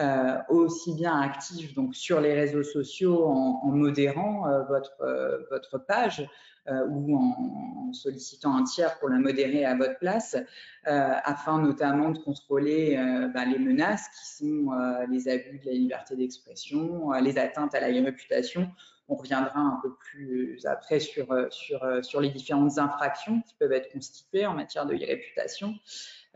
Euh, 0.00 0.38
aussi 0.48 0.94
bien 0.94 1.20
actif 1.20 1.74
donc 1.74 1.96
sur 1.96 2.20
les 2.20 2.32
réseaux 2.32 2.62
sociaux 2.62 3.26
en, 3.26 3.66
modérant 3.66 4.46
euh, 4.46 4.62
votre, 4.62 5.00
euh, 5.00 5.38
votre 5.50 5.76
page 5.78 6.24
ou 6.70 7.16
en, 7.16 7.92
sollicitant 7.94 8.54
un 8.54 8.62
tiers 8.62 8.98
pour 9.00 9.08
la 9.08 9.18
modérer 9.18 9.64
à 9.64 9.74
votre 9.74 9.98
place, 9.98 10.36
afin 10.84 11.62
notamment 11.62 12.10
de 12.10 12.18
contrôler 12.18 12.94
bah, 13.32 13.46
les 13.46 13.58
menaces 13.58 14.06
qui 14.10 14.44
sont 14.44 14.72
les 15.08 15.30
abus 15.30 15.60
de 15.60 15.64
la 15.64 15.72
liberté 15.72 16.14
d'expression, 16.14 17.10
les 17.12 17.38
atteintes 17.38 17.74
à 17.74 17.80
la 17.80 17.86
réputation. 17.86 18.70
On 19.08 19.14
reviendra 19.14 19.58
un 19.58 19.80
peu 19.82 19.94
plus 19.94 20.66
après 20.66 21.00
sur, 21.00 21.34
sur, 21.48 21.80
sur 22.02 22.20
les 22.20 22.28
différentes 22.28 22.76
infractions 22.76 23.40
qui 23.40 23.54
peuvent 23.58 23.72
être 23.72 23.90
constituées 23.90 24.44
en 24.44 24.52
matière 24.52 24.84
de 24.84 24.94
réputation. 24.94 25.74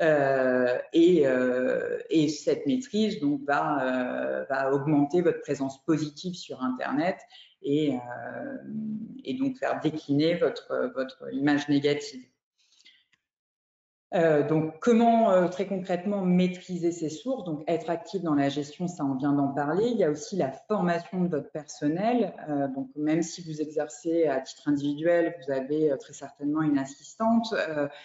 Euh, 0.02 0.78
et, 0.92 1.26
euh, 1.26 1.98
et, 2.10 2.28
cette 2.28 2.66
maîtrise 2.66 3.20
donc, 3.20 3.42
va, 3.46 3.82
euh, 3.84 4.44
va, 4.50 4.72
augmenter 4.72 5.22
votre 5.22 5.40
présence 5.40 5.84
positive 5.84 6.34
sur 6.34 6.60
Internet 6.60 7.18
et, 7.62 7.92
donc 9.38 9.58
faire 9.58 9.80
décliner 9.80 10.34
votre 10.34 11.32
image 11.32 11.68
négative. 11.68 12.24
Euh, 14.14 14.46
donc, 14.46 14.78
comment 14.80 15.30
euh, 15.30 15.48
très 15.48 15.66
concrètement 15.66 16.22
maîtriser 16.22 16.92
ces 16.92 17.08
sources? 17.08 17.44
Donc, 17.44 17.64
être 17.66 17.88
actif 17.88 18.22
dans 18.22 18.34
la 18.34 18.50
gestion, 18.50 18.86
ça 18.86 19.04
on 19.04 19.14
vient 19.14 19.32
d'en 19.32 19.48
parler. 19.48 19.86
Il 19.86 19.96
y 19.96 20.04
a 20.04 20.10
aussi 20.10 20.36
la 20.36 20.52
formation 20.52 21.22
de 21.22 21.28
votre 21.28 21.50
personnel. 21.50 22.34
Euh, 22.48 22.68
donc, 22.68 22.90
même 22.94 23.22
si 23.22 23.42
vous 23.42 23.62
exercez 23.62 24.26
à 24.26 24.40
titre 24.40 24.68
individuel, 24.68 25.34
vous 25.44 25.52
avez 25.52 25.94
très 25.98 26.12
certainement 26.12 26.62
une 26.62 26.78
assistante. 26.78 27.54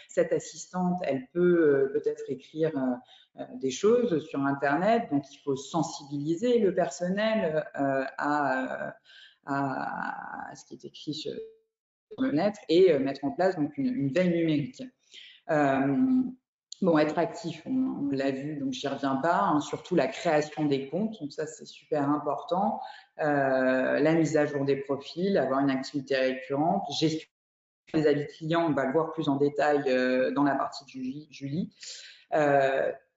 cette 0.08 0.32
assistante, 0.32 1.00
elle 1.04 1.28
peut 1.34 1.92
peut-être 1.94 2.24
écrire 2.30 2.72
des 3.56 3.72
choses 3.72 4.24
sur 4.26 4.40
Internet. 4.42 5.10
Donc, 5.12 5.26
il 5.32 5.40
faut 5.44 5.56
sensibiliser 5.56 6.60
le 6.60 6.74
personnel 6.74 7.66
à, 7.76 8.96
ce 10.56 10.66
qui 10.66 10.76
est 10.76 10.86
écrit 10.86 11.14
sur 11.14 11.34
le 12.20 12.32
net 12.32 12.56
et 12.70 12.98
mettre 12.98 13.26
en 13.26 13.32
place 13.32 13.58
donc 13.58 13.78
une, 13.78 13.94
une 13.94 14.14
veille 14.14 14.30
numérique. 14.30 14.82
Euh, 15.50 16.24
bon, 16.82 16.98
être 16.98 17.18
actif, 17.18 17.62
on, 17.66 18.10
l'a 18.12 18.32
vu, 18.32 18.56
donc 18.58 18.74
j'y 18.74 18.88
reviens 18.88 19.18
pas. 19.18 19.42
Hein, 19.42 19.60
surtout 19.60 19.96
la 19.96 20.08
création 20.08 20.66
des 20.66 20.88
comptes, 20.90 21.20
donc 21.20 21.32
ça 21.32 21.46
c'est 21.46 21.66
super 21.66 22.10
important. 22.10 22.80
Euh, 23.20 24.00
la 24.00 24.14
mise 24.14 24.38
à 24.38 24.46
jour 24.46 24.66
des 24.66 24.78
profils, 24.78 25.38
avoir 25.38 25.60
une 25.60 25.70
activité 25.70 26.16
récurrente, 26.18 26.86
gestion 27.00 27.28
des 27.94 28.08
avis 28.08 28.28
clients, 28.28 28.68
on 28.70 28.74
va 28.74 28.86
le 28.86 28.92
voir 28.92 29.12
plus 29.14 29.30
en 29.30 29.38
détail 29.38 29.84
euh, 29.88 30.32
dans 30.32 30.44
la 30.44 30.56
partie 30.56 30.84
de 30.86 30.90
Julie. 31.32 31.74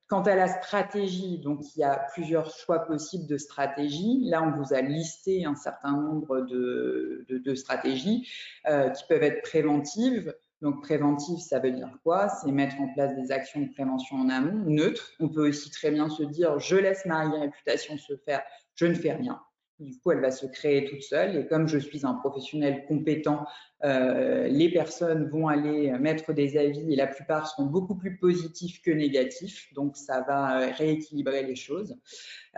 Quant 0.08 0.22
à 0.22 0.34
la 0.34 0.48
stratégie, 0.48 1.38
donc 1.38 1.60
il 1.76 1.80
y 1.80 1.84
a 1.84 2.04
plusieurs 2.12 2.50
choix 2.50 2.80
possibles 2.80 3.28
de 3.28 3.38
stratégie. 3.38 4.24
Là, 4.24 4.42
on 4.42 4.50
vous 4.60 4.74
a 4.74 4.80
listé 4.80 5.44
un 5.44 5.54
certain 5.54 5.92
nombre 5.92 6.40
de, 6.40 7.24
de, 7.28 7.54
stratégies 7.54 8.28
qui 8.66 9.04
peuvent 9.08 9.22
être 9.22 9.42
préventives, 9.42 10.34
donc 10.60 10.82
préventif, 10.82 11.40
ça 11.40 11.58
veut 11.58 11.70
dire 11.70 11.90
quoi? 12.02 12.28
C'est 12.28 12.52
mettre 12.52 12.78
en 12.80 12.92
place 12.92 13.14
des 13.16 13.32
actions 13.32 13.60
de 13.60 13.72
prévention 13.72 14.16
en 14.16 14.28
amont, 14.28 14.64
neutre. 14.66 15.12
On 15.18 15.28
peut 15.28 15.48
aussi 15.48 15.70
très 15.70 15.90
bien 15.90 16.08
se 16.08 16.22
dire, 16.22 16.58
je 16.58 16.76
laisse 16.76 17.06
ma 17.06 17.30
réputation 17.30 17.96
se 17.96 18.16
faire, 18.16 18.42
je 18.74 18.86
ne 18.86 18.94
fais 18.94 19.12
rien. 19.12 19.40
Du 19.78 19.98
coup, 19.98 20.10
elle 20.10 20.20
va 20.20 20.30
se 20.30 20.46
créer 20.46 20.84
toute 20.84 21.02
seule. 21.02 21.36
Et 21.36 21.46
comme 21.46 21.66
je 21.66 21.78
suis 21.78 22.04
un 22.04 22.14
professionnel 22.14 22.84
compétent, 22.86 23.46
euh, 23.82 24.46
les 24.48 24.70
personnes 24.70 25.28
vont 25.28 25.48
aller 25.48 25.90
mettre 25.92 26.32
des 26.32 26.58
avis 26.58 26.92
et 26.92 26.96
la 26.96 27.06
plupart 27.06 27.48
sont 27.48 27.64
beaucoup 27.64 27.94
plus 27.94 28.16
positifs 28.18 28.82
que 28.82 28.90
négatifs. 28.90 29.72
Donc, 29.74 29.96
ça 29.96 30.20
va 30.20 30.60
euh, 30.60 30.70
rééquilibrer 30.76 31.42
les 31.42 31.56
choses. 31.56 31.96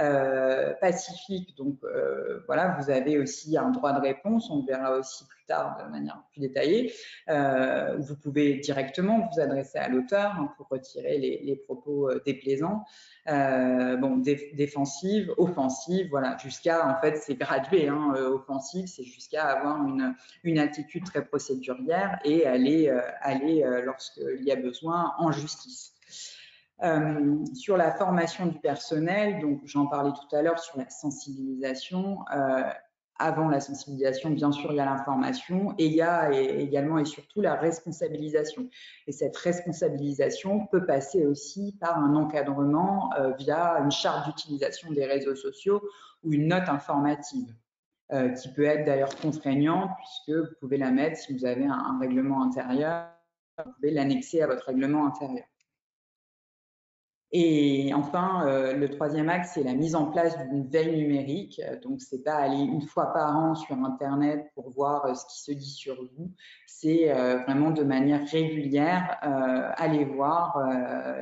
Euh, 0.01 0.73
pacifique, 0.81 1.55
donc 1.59 1.79
voilà, 2.47 2.79
vous 2.81 2.91
avez 2.91 3.19
aussi 3.19 3.59
un 3.59 3.71
droit 3.71 3.93
de 3.93 4.01
réponse. 4.01 4.51
On 4.51 4.61
le 4.61 4.67
verra 4.67 4.99
aussi 4.99 5.27
plus 5.27 5.45
tard 5.47 5.79
de 5.85 5.91
manière 5.91 6.23
plus 6.33 6.41
détaillée. 6.41 6.93
vous 7.29 8.17
pouvez 8.17 8.55
directement 8.55 9.29
vous 9.31 9.41
adresser 9.41 9.79
à 9.79 9.89
l'auteur 9.91 10.35
hein, 10.39 10.51
pour 10.57 10.69
retirer 10.69 11.19
les, 11.19 11.57
propos 11.57 12.11
déplaisants. 12.25 12.85
bon, 13.27 14.23
défensive, 14.55 15.31
offensive, 15.37 16.09
voilà, 16.09 16.39
jusqu'à 16.39 16.89
en 16.89 16.99
fait 17.03 17.19
c'est 17.19 17.35
gradué. 17.35 17.89
Hein, 17.89 18.15
offensive, 18.17 18.87
c'est 18.87 19.05
jusqu'à 19.05 19.45
avoir 19.45 19.87
une, 19.87 20.15
une 20.43 20.59
attitude 20.59 21.07
très 21.13 21.25
procédurière 21.25 22.19
et 22.25 22.47
aller, 22.47 22.89
euh, 22.89 23.01
aller 23.21 23.63
euh, 23.63 23.83
lorsqu'il 23.83 24.43
y 24.43 24.51
a 24.51 24.57
besoin, 24.57 25.13
en 25.19 25.31
justice. 25.31 25.93
Euh, 26.83 27.37
sur 27.55 27.77
la 27.77 27.93
formation 27.93 28.47
du 28.47 28.59
personnel, 28.59 29.41
donc 29.41 29.61
j'en 29.65 29.87
parlais 29.87 30.11
tout 30.11 30.35
à 30.35 30.43
l'heure 30.43 30.59
sur 30.59 30.79
la 30.79 30.89
sensibilisation. 30.89 32.19
avant 33.19 33.49
la 33.49 33.61
sensibilisation, 33.61 34.31
bien 34.31 34.51
sûr, 34.51 34.73
il 34.73 34.77
y 34.77 34.81
a 34.81 34.85
l'information 34.85 35.75
et 35.79 35.87
il 35.87 35.93
y 35.93 36.03
a 36.03 36.33
également 36.33 36.99
et 36.99 37.05
surtout 37.05 37.41
la 37.41 37.55
responsabilisation. 37.55 38.69
Et 39.07 39.13
cette 39.13 39.37
responsabilisation 39.37 40.67
peut 40.73 40.85
passer 40.85 41.25
aussi 41.25 41.77
par 41.81 41.99
un 41.99 42.17
encadrement 42.17 43.11
via 43.39 43.79
une 43.79 43.93
charte 43.93 44.27
d'utilisation 44.27 44.91
des 44.91 45.07
réseaux 45.07 45.37
sociaux 45.37 45.83
ou 46.25 46.33
une 46.33 46.49
note 46.49 46.69
informative. 46.69 47.55
Euh, 48.13 48.29
qui 48.29 48.51
peut 48.51 48.65
être 48.65 48.85
d'ailleurs 48.85 49.17
contraignante 49.17 49.89
puisque 49.97 50.39
vous 50.39 50.55
pouvez 50.61 50.77
la 50.77 50.91
mettre 50.91 51.17
si 51.17 51.33
vous 51.33 51.47
avez 51.47 51.65
un, 51.65 51.99
règlement 51.99 52.43
intérieur, 52.43 53.09
vous 53.65 53.73
pouvez 53.73 53.91
l'annexer 53.91 54.43
à 54.43 54.47
votre 54.47 54.67
règlement 54.67 55.07
intérieur. 55.07 55.47
Et 57.31 57.95
enfin, 57.95 58.47
euh, 58.47 58.75
le 58.75 58.91
troisième 58.91 59.31
axe, 59.31 59.53
c'est 59.55 59.63
la 59.63 59.73
mise 59.73 59.95
en 59.95 60.11
place 60.11 60.37
d'une 60.51 60.69
veille 60.69 60.95
numérique. 60.95 61.59
Donc, 61.83 62.03
c'est 62.03 62.23
pas 62.23 62.35
aller 62.35 62.59
une 62.59 62.83
fois 62.83 63.15
par 63.15 63.35
an 63.35 63.55
sur 63.55 63.77
Internet 63.77 64.51
pour 64.55 64.69
voir 64.69 65.07
euh, 65.07 65.15
ce 65.15 65.25
qui 65.25 65.41
se 65.41 65.53
dit 65.53 65.71
sur 65.71 65.95
vous. 66.15 66.31
C'est 66.67 67.11
vraiment 67.45 67.71
de 67.71 67.83
manière 67.83 68.29
régulière 68.29 69.17
aller 69.23 70.05
voir 70.05 70.59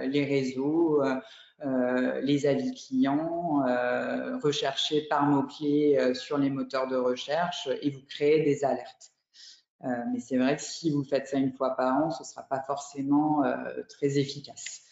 les 0.02 0.24
réseaux, 0.24 1.02
les 2.22 2.46
avis 2.46 2.74
clients, 2.74 3.66
euh, 3.66 4.38
rechercher 4.38 5.02
par 5.02 5.24
mots-clés 5.24 5.98
euh, 5.98 6.14
sur 6.14 6.38
les 6.38 6.50
moteurs 6.50 6.88
de 6.88 6.96
recherche 6.96 7.68
et 7.82 7.90
vous 7.90 8.02
créez 8.08 8.42
des 8.42 8.64
alertes. 8.64 9.12
mais 9.82 10.20
c'est 10.20 10.36
vrai 10.36 10.56
que 10.56 10.62
si 10.62 10.90
vous 10.90 11.04
faites 11.04 11.28
ça 11.28 11.38
une 11.38 11.52
fois 11.52 11.76
par 11.76 11.96
an, 11.96 12.10
ce 12.10 12.22
ne 12.22 12.26
sera 12.26 12.42
pas 12.42 12.60
forcément 12.60 13.42
très 13.88 14.18
efficace. 14.18 14.89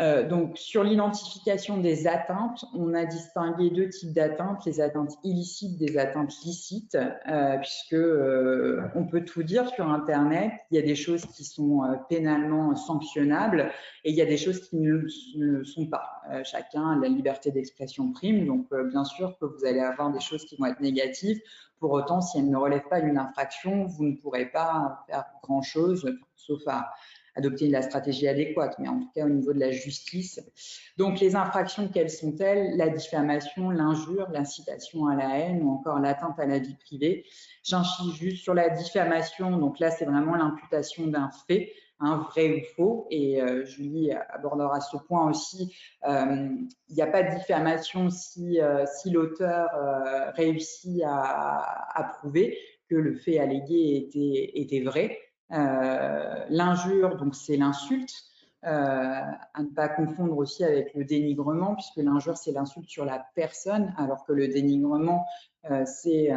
Euh, 0.00 0.26
donc, 0.26 0.56
sur 0.56 0.82
l'identification 0.82 1.76
des 1.76 2.06
atteintes, 2.06 2.64
on 2.74 2.94
a 2.94 3.04
distingué 3.04 3.70
deux 3.70 3.90
types 3.90 4.12
d'atteintes, 4.12 4.64
les 4.64 4.80
atteintes 4.80 5.18
illicites 5.22 5.78
des 5.78 5.98
atteintes 5.98 6.34
licites, 6.44 6.96
euh, 6.96 7.58
puisque 7.58 7.92
euh, 7.92 8.82
on 8.94 9.04
peut 9.04 9.24
tout 9.24 9.42
dire 9.42 9.68
sur 9.68 9.88
Internet. 9.88 10.52
Il 10.70 10.76
y 10.76 10.78
a 10.78 10.82
des 10.82 10.94
choses 10.94 11.26
qui 11.26 11.44
sont 11.44 11.82
pénalement 12.08 12.74
sanctionnables 12.74 13.70
et 14.04 14.10
il 14.10 14.16
y 14.16 14.22
a 14.22 14.26
des 14.26 14.38
choses 14.38 14.60
qui 14.68 14.76
ne, 14.76 15.06
le 15.36 15.64
sont 15.64 15.86
pas. 15.86 16.22
chacun 16.44 16.92
a 16.92 16.96
la 16.98 17.08
liberté 17.08 17.50
d'expression 17.50 18.12
prime, 18.12 18.46
donc 18.46 18.68
bien 18.90 19.04
sûr 19.04 19.36
que 19.38 19.44
vous 19.44 19.64
allez 19.64 19.80
avoir 19.80 20.10
des 20.10 20.20
choses 20.20 20.44
qui 20.44 20.56
vont 20.56 20.66
être 20.66 20.80
négatives. 20.80 21.40
Pour 21.78 21.92
autant, 21.92 22.20
si 22.20 22.38
elles 22.38 22.48
ne 22.48 22.56
relèvent 22.56 22.88
pas 22.88 23.00
d'une 23.00 23.18
infraction, 23.18 23.86
vous 23.86 24.04
ne 24.04 24.16
pourrez 24.16 24.46
pas 24.46 25.04
faire 25.08 25.24
grand-chose, 25.42 26.08
sauf 26.36 26.62
à 26.66 26.90
adopter 27.34 27.68
la 27.68 27.82
stratégie 27.82 28.28
adéquate, 28.28 28.78
mais 28.78 28.88
en 28.88 29.00
tout 29.00 29.10
cas 29.14 29.24
au 29.24 29.28
niveau 29.28 29.52
de 29.52 29.60
la 29.60 29.70
justice. 29.70 30.40
Donc 30.96 31.20
les 31.20 31.36
infractions, 31.36 31.88
quelles 31.88 32.10
sont-elles? 32.10 32.76
La 32.76 32.88
diffamation, 32.88 33.70
l'injure, 33.70 34.28
l'incitation 34.30 35.06
à 35.06 35.16
la 35.16 35.38
haine 35.38 35.62
ou 35.62 35.70
encore 35.70 35.98
l'atteinte 35.98 36.38
à 36.38 36.46
la 36.46 36.58
vie 36.58 36.76
privée. 36.76 37.24
J'insiste 37.64 38.14
juste 38.14 38.42
sur 38.42 38.54
la 38.54 38.68
diffamation, 38.70 39.56
donc 39.58 39.78
là 39.78 39.90
c'est 39.90 40.04
vraiment 40.04 40.34
l'imputation 40.34 41.06
d'un 41.06 41.30
fait, 41.46 41.72
un 42.00 42.18
vrai 42.18 42.50
ou 42.50 42.74
faux, 42.74 43.06
et 43.10 43.40
euh, 43.40 43.64
Julie 43.64 44.10
abordera 44.12 44.80
ce 44.80 44.96
point 44.96 45.30
aussi. 45.30 45.74
Euh, 46.08 46.48
il 46.88 46.94
n'y 46.94 47.02
a 47.02 47.06
pas 47.06 47.22
de 47.22 47.36
diffamation 47.36 48.10
si, 48.10 48.60
euh, 48.60 48.84
si 48.86 49.10
l'auteur 49.10 49.70
réussit 50.34 51.02
à, 51.04 51.98
à, 51.98 52.04
prouver 52.04 52.58
que 52.90 52.96
le 52.96 53.14
fait 53.14 53.38
allégué 53.38 53.96
était, 53.96 54.50
était 54.54 54.80
vrai. 54.80 55.18
Euh, 55.52 56.44
l'injure, 56.48 57.16
donc 57.16 57.34
c'est 57.34 57.56
l'insulte, 57.56 58.12
euh, 58.64 58.68
à 58.68 59.62
ne 59.62 59.68
pas 59.74 59.88
confondre 59.88 60.36
aussi 60.36 60.64
avec 60.64 60.94
le 60.94 61.04
dénigrement, 61.04 61.74
puisque 61.74 61.96
l'injure, 61.96 62.36
c'est 62.36 62.52
l'insulte 62.52 62.88
sur 62.88 63.04
la 63.04 63.26
personne, 63.34 63.94
alors 63.98 64.24
que 64.24 64.32
le 64.32 64.48
dénigrement, 64.48 65.26
euh, 65.70 65.84
c'est 65.84 66.28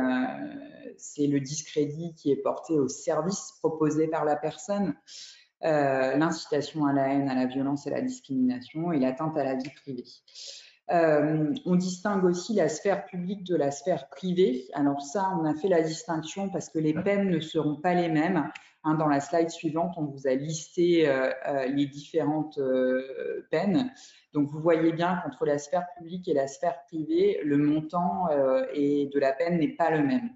le 1.27 1.39
discrédit 1.39 2.13
qui 2.15 2.31
est 2.31 2.41
porté 2.41 2.73
au 2.73 2.87
service 2.87 3.53
proposé 3.59 4.07
par 4.07 4.25
la 4.25 4.35
personne. 4.35 4.95
L'incitation 5.61 6.85
à 6.85 6.93
la 6.93 7.07
haine, 7.07 7.27
à 7.27 7.33
la 7.33 7.47
violence 7.47 7.87
et 7.87 7.91
à 7.91 7.95
la 7.95 8.01
discrimination 8.01 8.91
et 8.91 8.99
l'atteinte 8.99 9.35
à 9.35 9.43
la 9.43 9.55
vie 9.55 9.71
privée. 9.81 10.03
Euh, 10.91 11.53
on 11.65 11.75
distingue 11.75 12.25
aussi 12.25 12.53
la 12.53 12.69
sphère 12.69 13.05
publique 13.05 13.43
de 13.43 13.55
la 13.55 13.71
sphère 13.71 14.07
privée. 14.09 14.67
Alors 14.73 15.01
ça, 15.01 15.31
on 15.39 15.45
a 15.45 15.55
fait 15.55 15.67
la 15.67 15.81
distinction 15.81 16.49
parce 16.49 16.69
que 16.69 16.79
les 16.79 16.93
peines 16.93 17.29
ne 17.29 17.39
seront 17.39 17.77
pas 17.77 17.93
les 17.93 18.09
mêmes. 18.09 18.49
Hein, 18.87 18.93
dans 18.93 19.07
la 19.07 19.19
slide 19.19 19.49
suivante, 19.49 19.95
on 19.97 20.03
vous 20.03 20.27
a 20.27 20.35
listé 20.35 21.09
euh, 21.09 21.31
euh, 21.47 21.65
les 21.65 21.87
différentes 21.87 22.59
peines. 23.49 23.91
Donc 24.33 24.47
vous 24.51 24.59
voyez 24.59 24.91
bien 24.91 25.19
qu'entre 25.23 25.43
la 25.45 25.57
sphère 25.57 25.87
publique 25.97 26.27
et 26.27 26.35
la 26.35 26.45
sphère 26.45 26.83
privée, 26.85 27.39
le 27.43 27.57
montant 27.57 28.27
et 28.73 29.09
de 29.11 29.19
la 29.19 29.31
peine 29.31 29.57
n'est 29.59 29.75
pas 29.75 29.89
le 29.89 30.03
même. 30.03 30.29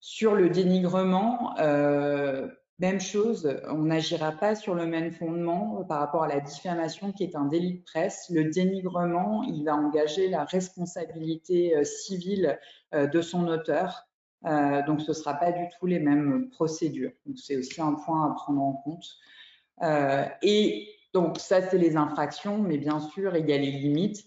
Sur 0.00 0.34
le 0.34 0.48
dénigrement, 0.48 1.54
même 2.78 3.00
chose, 3.00 3.60
on 3.68 3.82
n'agira 3.82 4.32
pas 4.32 4.54
sur 4.54 4.74
le 4.74 4.86
même 4.86 5.12
fondement 5.12 5.84
par 5.84 6.00
rapport 6.00 6.24
à 6.24 6.28
la 6.28 6.40
diffamation 6.40 7.12
qui 7.12 7.22
est 7.24 7.36
un 7.36 7.44
délit 7.44 7.80
de 7.80 7.84
presse. 7.84 8.30
Le 8.30 8.50
dénigrement, 8.50 9.42
il 9.42 9.62
va 9.64 9.76
engager 9.76 10.28
la 10.28 10.44
responsabilité 10.44 11.84
civile 11.84 12.58
de 12.92 13.20
son 13.20 13.46
auteur. 13.46 14.08
Donc, 14.44 15.00
ce 15.00 15.10
ne 15.10 15.14
sera 15.14 15.34
pas 15.34 15.52
du 15.52 15.68
tout 15.78 15.86
les 15.86 16.00
mêmes 16.00 16.48
procédures. 16.50 17.12
C'est 17.36 17.56
aussi 17.56 17.80
un 17.80 17.94
point 17.94 18.30
à 18.30 18.34
prendre 18.34 18.60
en 18.60 18.72
compte. 18.72 19.06
et 20.42 20.88
donc, 21.14 21.38
ça, 21.38 21.62
c'est 21.62 21.78
les 21.78 21.96
infractions, 21.96 22.58
mais 22.58 22.78
bien 22.78 23.00
sûr, 23.00 23.36
il 23.36 23.48
y 23.48 23.52
a 23.52 23.58
les 23.58 23.70
limites 23.70 24.24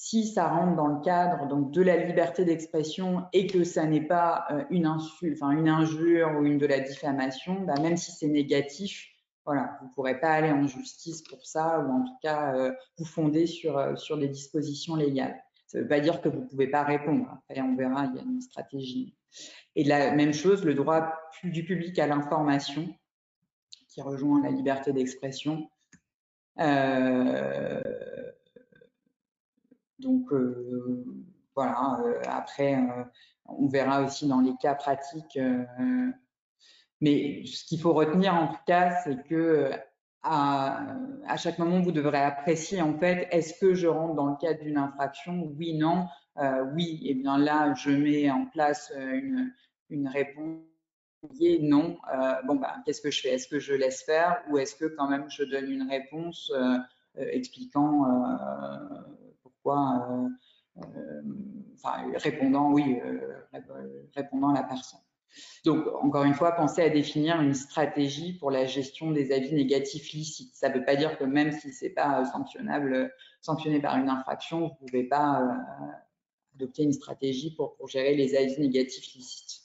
si 0.00 0.26
ça 0.26 0.48
rentre 0.48 0.76
dans 0.76 0.86
le 0.86 1.00
cadre 1.00 1.48
donc, 1.48 1.72
de 1.72 1.82
la 1.82 1.96
liberté 1.96 2.44
d'expression 2.44 3.24
et 3.32 3.48
que 3.48 3.64
ça 3.64 3.84
n'est 3.84 4.06
pas 4.06 4.46
euh, 4.50 4.64
une 4.70 4.86
insulte, 4.86 5.42
une 5.42 5.68
injure 5.68 6.30
ou 6.38 6.44
une 6.44 6.56
de 6.56 6.66
la 6.66 6.78
diffamation, 6.78 7.62
bah, 7.62 7.74
même 7.82 7.96
si 7.96 8.12
c'est 8.12 8.28
négatif, 8.28 9.08
voilà, 9.44 9.76
vous 9.80 9.88
ne 9.88 9.92
pourrez 9.94 10.20
pas 10.20 10.30
aller 10.30 10.52
en 10.52 10.68
justice 10.68 11.22
pour 11.22 11.44
ça 11.44 11.80
ou 11.80 11.90
en 11.90 12.04
tout 12.04 12.16
cas 12.22 12.54
euh, 12.54 12.72
vous 12.96 13.06
fonder 13.06 13.46
sur, 13.46 13.76
euh, 13.76 13.96
sur 13.96 14.16
des 14.18 14.28
dispositions 14.28 14.94
légales. 14.94 15.42
Ça 15.66 15.78
ne 15.78 15.82
veut 15.82 15.88
pas 15.88 16.00
dire 16.00 16.20
que 16.20 16.28
vous 16.28 16.42
ne 16.42 16.46
pouvez 16.46 16.68
pas 16.68 16.84
répondre. 16.84 17.26
Après, 17.32 17.60
on 17.60 17.74
verra, 17.74 18.06
il 18.06 18.16
y 18.16 18.18
a 18.20 18.22
une 18.22 18.40
stratégie. 18.40 19.17
Et 19.76 19.84
la 19.84 20.12
même 20.12 20.32
chose, 20.32 20.64
le 20.64 20.74
droit 20.74 21.12
du 21.44 21.64
public 21.64 21.98
à 21.98 22.06
l'information, 22.06 22.94
qui 23.88 24.02
rejoint 24.02 24.42
la 24.42 24.50
liberté 24.50 24.92
d'expression. 24.92 25.68
Euh, 26.60 27.82
donc 29.98 30.32
euh, 30.32 31.04
voilà, 31.54 32.00
euh, 32.04 32.20
après, 32.26 32.78
on 33.46 33.68
verra 33.68 34.02
aussi 34.02 34.28
dans 34.28 34.40
les 34.40 34.54
cas 34.60 34.74
pratiques. 34.74 35.38
mais 37.00 37.44
ce 37.46 37.64
qu'il 37.64 37.80
faut 37.80 37.92
retenir 37.92 38.34
en 38.34 38.48
tout 38.48 38.62
cas, 38.66 39.00
c'est 39.02 39.22
que 39.28 39.70
à, 40.22 41.36
chaque 41.36 41.58
moment, 41.58 41.80
vous 41.80 41.92
devrez 41.92 42.18
apprécier 42.18 42.82
en 42.82 42.98
fait, 42.98 43.28
est-ce 43.30 43.58
que 43.58 43.74
je 43.74 43.86
rentre 43.86 44.14
dans 44.14 44.26
le 44.26 44.36
cadre 44.36 44.60
d'une 44.62 44.78
infraction? 44.78 45.52
Oui, 45.56 45.74
non. 45.74 46.06
Euh, 46.38 46.64
oui, 46.74 47.00
et 47.02 47.10
eh 47.10 47.14
bien 47.14 47.38
là, 47.38 47.74
je 47.74 47.90
mets 47.90 48.30
en 48.30 48.46
place 48.46 48.92
une, 48.96 49.52
une 49.90 50.08
réponse. 50.08 50.62
Non. 51.60 51.98
Euh, 52.14 52.34
bon, 52.46 52.54
bah, 52.54 52.76
qu'est-ce 52.84 53.00
que 53.00 53.10
je 53.10 53.20
fais? 53.20 53.30
Est-ce 53.30 53.48
que 53.48 53.58
je 53.58 53.74
laisse 53.74 54.04
faire 54.04 54.40
ou 54.48 54.58
est-ce 54.58 54.76
que 54.76 54.84
quand 54.84 55.08
même 55.08 55.28
je 55.28 55.42
donne 55.42 55.68
une 55.68 55.90
réponse 55.90 56.52
euh, 56.54 56.78
expliquant 57.16 58.04
euh, 58.04 58.98
euh, 59.66 61.22
enfin, 61.74 62.04
répondant, 62.16 62.70
oui, 62.70 63.00
euh, 63.04 63.18
répondant 64.14 64.50
à 64.50 64.54
la 64.54 64.62
personne. 64.62 65.00
Donc, 65.64 65.86
encore 66.02 66.24
une 66.24 66.34
fois, 66.34 66.52
pensez 66.52 66.82
à 66.82 66.88
définir 66.88 67.40
une 67.40 67.54
stratégie 67.54 68.38
pour 68.38 68.50
la 68.50 68.64
gestion 68.64 69.10
des 69.10 69.32
avis 69.32 69.54
négatifs 69.54 70.12
licites. 70.12 70.54
Ça 70.54 70.68
ne 70.68 70.74
veut 70.74 70.84
pas 70.84 70.96
dire 70.96 71.18
que 71.18 71.24
même 71.24 71.52
si 71.52 71.72
ce 71.72 71.84
n'est 71.84 71.90
pas 71.90 72.24
sanctionnable, 72.24 73.12
sanctionné 73.40 73.80
par 73.80 73.96
une 73.96 74.08
infraction, 74.08 74.60
vous 74.60 74.64
ne 74.66 74.86
pouvez 74.86 75.04
pas 75.04 75.42
adopter 76.58 76.82
une 76.82 76.92
stratégie 76.92 77.54
pour, 77.54 77.76
pour, 77.76 77.88
gérer 77.88 78.14
les 78.14 78.36
avis 78.36 78.60
négatifs 78.60 79.14
licites. 79.14 79.62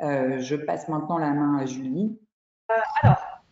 je 0.00 0.56
passe 0.56 0.88
maintenant 0.88 1.18
la 1.18 1.30
main 1.30 1.58
à 1.58 1.66
Julie. 1.66 2.18
alors, 3.02 3.42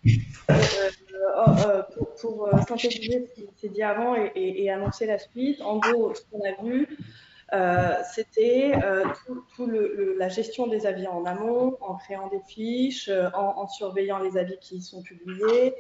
Oh, 1.37 1.50
euh, 1.66 1.82
pour, 2.20 2.49
euh, 2.49 2.59
synthétiser 2.66 3.26
ce 3.26 3.40
qui 3.40 3.49
s'est 3.56 3.68
dit 3.68 3.82
avant 3.82 4.14
et, 4.35 4.70
annoncer 4.70 5.06
la 5.06 5.18
suite, 5.18 5.61
en 5.62 5.78
gros, 5.78 6.14
ce 6.14 6.23
qu'on 6.30 6.40
a 6.40 6.62
vu, 6.62 6.99
euh, 7.52 7.94
c'était 8.15 8.73
tout, 9.56 9.71
la 10.19 10.28
gestion 10.28 10.67
des 10.67 10.86
avis 10.86 11.06
en 11.06 11.25
amont, 11.25 11.76
en 11.80 11.97
créant 11.97 12.28
des 12.28 12.41
fiches, 12.47 13.10
en, 13.34 13.67
surveillant 13.69 14.19
les 14.19 14.36
avis 14.36 14.58
qui 14.60 14.82
sont 14.82 15.02
publiés, 15.02 15.75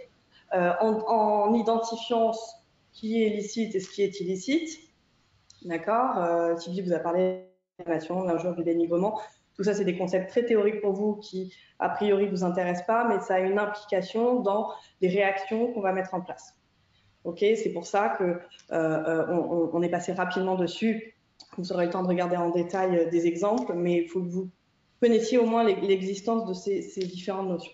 en, 0.52 1.54
identifiant 1.54 2.32
ce 2.32 2.52
qui 2.92 3.22
est 3.22 3.30
licite 3.30 3.74
et 3.74 3.80
ce 3.80 3.90
qui 3.90 4.02
est 4.02 4.20
illicite. 4.20 4.89
D'accord 5.64 6.58
Sylvie 6.58 6.82
vous 6.82 6.92
a 6.92 6.98
parlé 6.98 7.46
de 7.78 7.90
l'injure, 7.90 8.54
du 8.54 8.64
dénigrement. 8.64 9.20
Tout 9.56 9.64
ça, 9.64 9.74
c'est 9.74 9.84
des 9.84 9.96
concepts 9.96 10.30
très 10.30 10.44
théoriques 10.44 10.80
pour 10.80 10.92
vous 10.92 11.16
qui, 11.16 11.52
a 11.78 11.88
priori, 11.90 12.26
ne 12.26 12.30
vous 12.30 12.44
intéressent 12.44 12.86
pas, 12.86 13.06
mais 13.06 13.20
ça 13.20 13.34
a 13.34 13.40
une 13.40 13.58
implication 13.58 14.40
dans 14.40 14.70
les 15.00 15.08
réactions 15.08 15.72
qu'on 15.72 15.80
va 15.80 15.92
mettre 15.92 16.14
en 16.14 16.20
place. 16.20 16.56
Ok, 17.24 17.40
c'est 17.40 17.72
pour 17.72 17.86
ça 17.86 18.08
que 18.08 18.24
euh, 18.24 18.38
euh, 18.70 19.68
on, 19.72 19.82
est 19.82 19.90
passé 19.90 20.12
rapidement 20.12 20.54
dessus. 20.54 21.14
Vous 21.58 21.72
aurez 21.72 21.86
le 21.86 21.90
temps 21.90 22.02
de 22.02 22.08
regarder 22.08 22.36
en 22.36 22.50
détail 22.50 22.96
euh, 22.96 23.10
des 23.10 23.26
exemples, 23.26 23.74
mais 23.74 24.02
il 24.02 24.08
faut 24.08 24.22
que 24.22 24.28
vous 24.28 24.50
connaissiez 25.02 25.36
au 25.36 25.44
moins 25.44 25.64
l'existence 25.64 26.46
de 26.46 26.54
ces, 26.54 26.80
différentes 27.04 27.48
notions. 27.48 27.72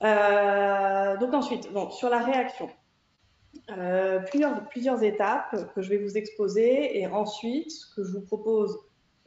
donc 0.00 1.34
ensuite, 1.34 1.72
bon, 1.72 1.90
sur 1.90 2.08
la 2.08 2.18
réaction, 2.18 2.68
plusieurs, 4.30 4.68
plusieurs 4.68 5.02
étapes 5.02 5.72
que 5.74 5.82
je 5.82 5.88
vais 5.88 5.98
vous 5.98 6.16
exposer 6.16 6.98
et 6.98 7.06
ensuite, 7.06 7.70
ce 7.70 7.94
que 7.94 8.04
je 8.04 8.12
vous 8.12 8.22
propose 8.22 8.78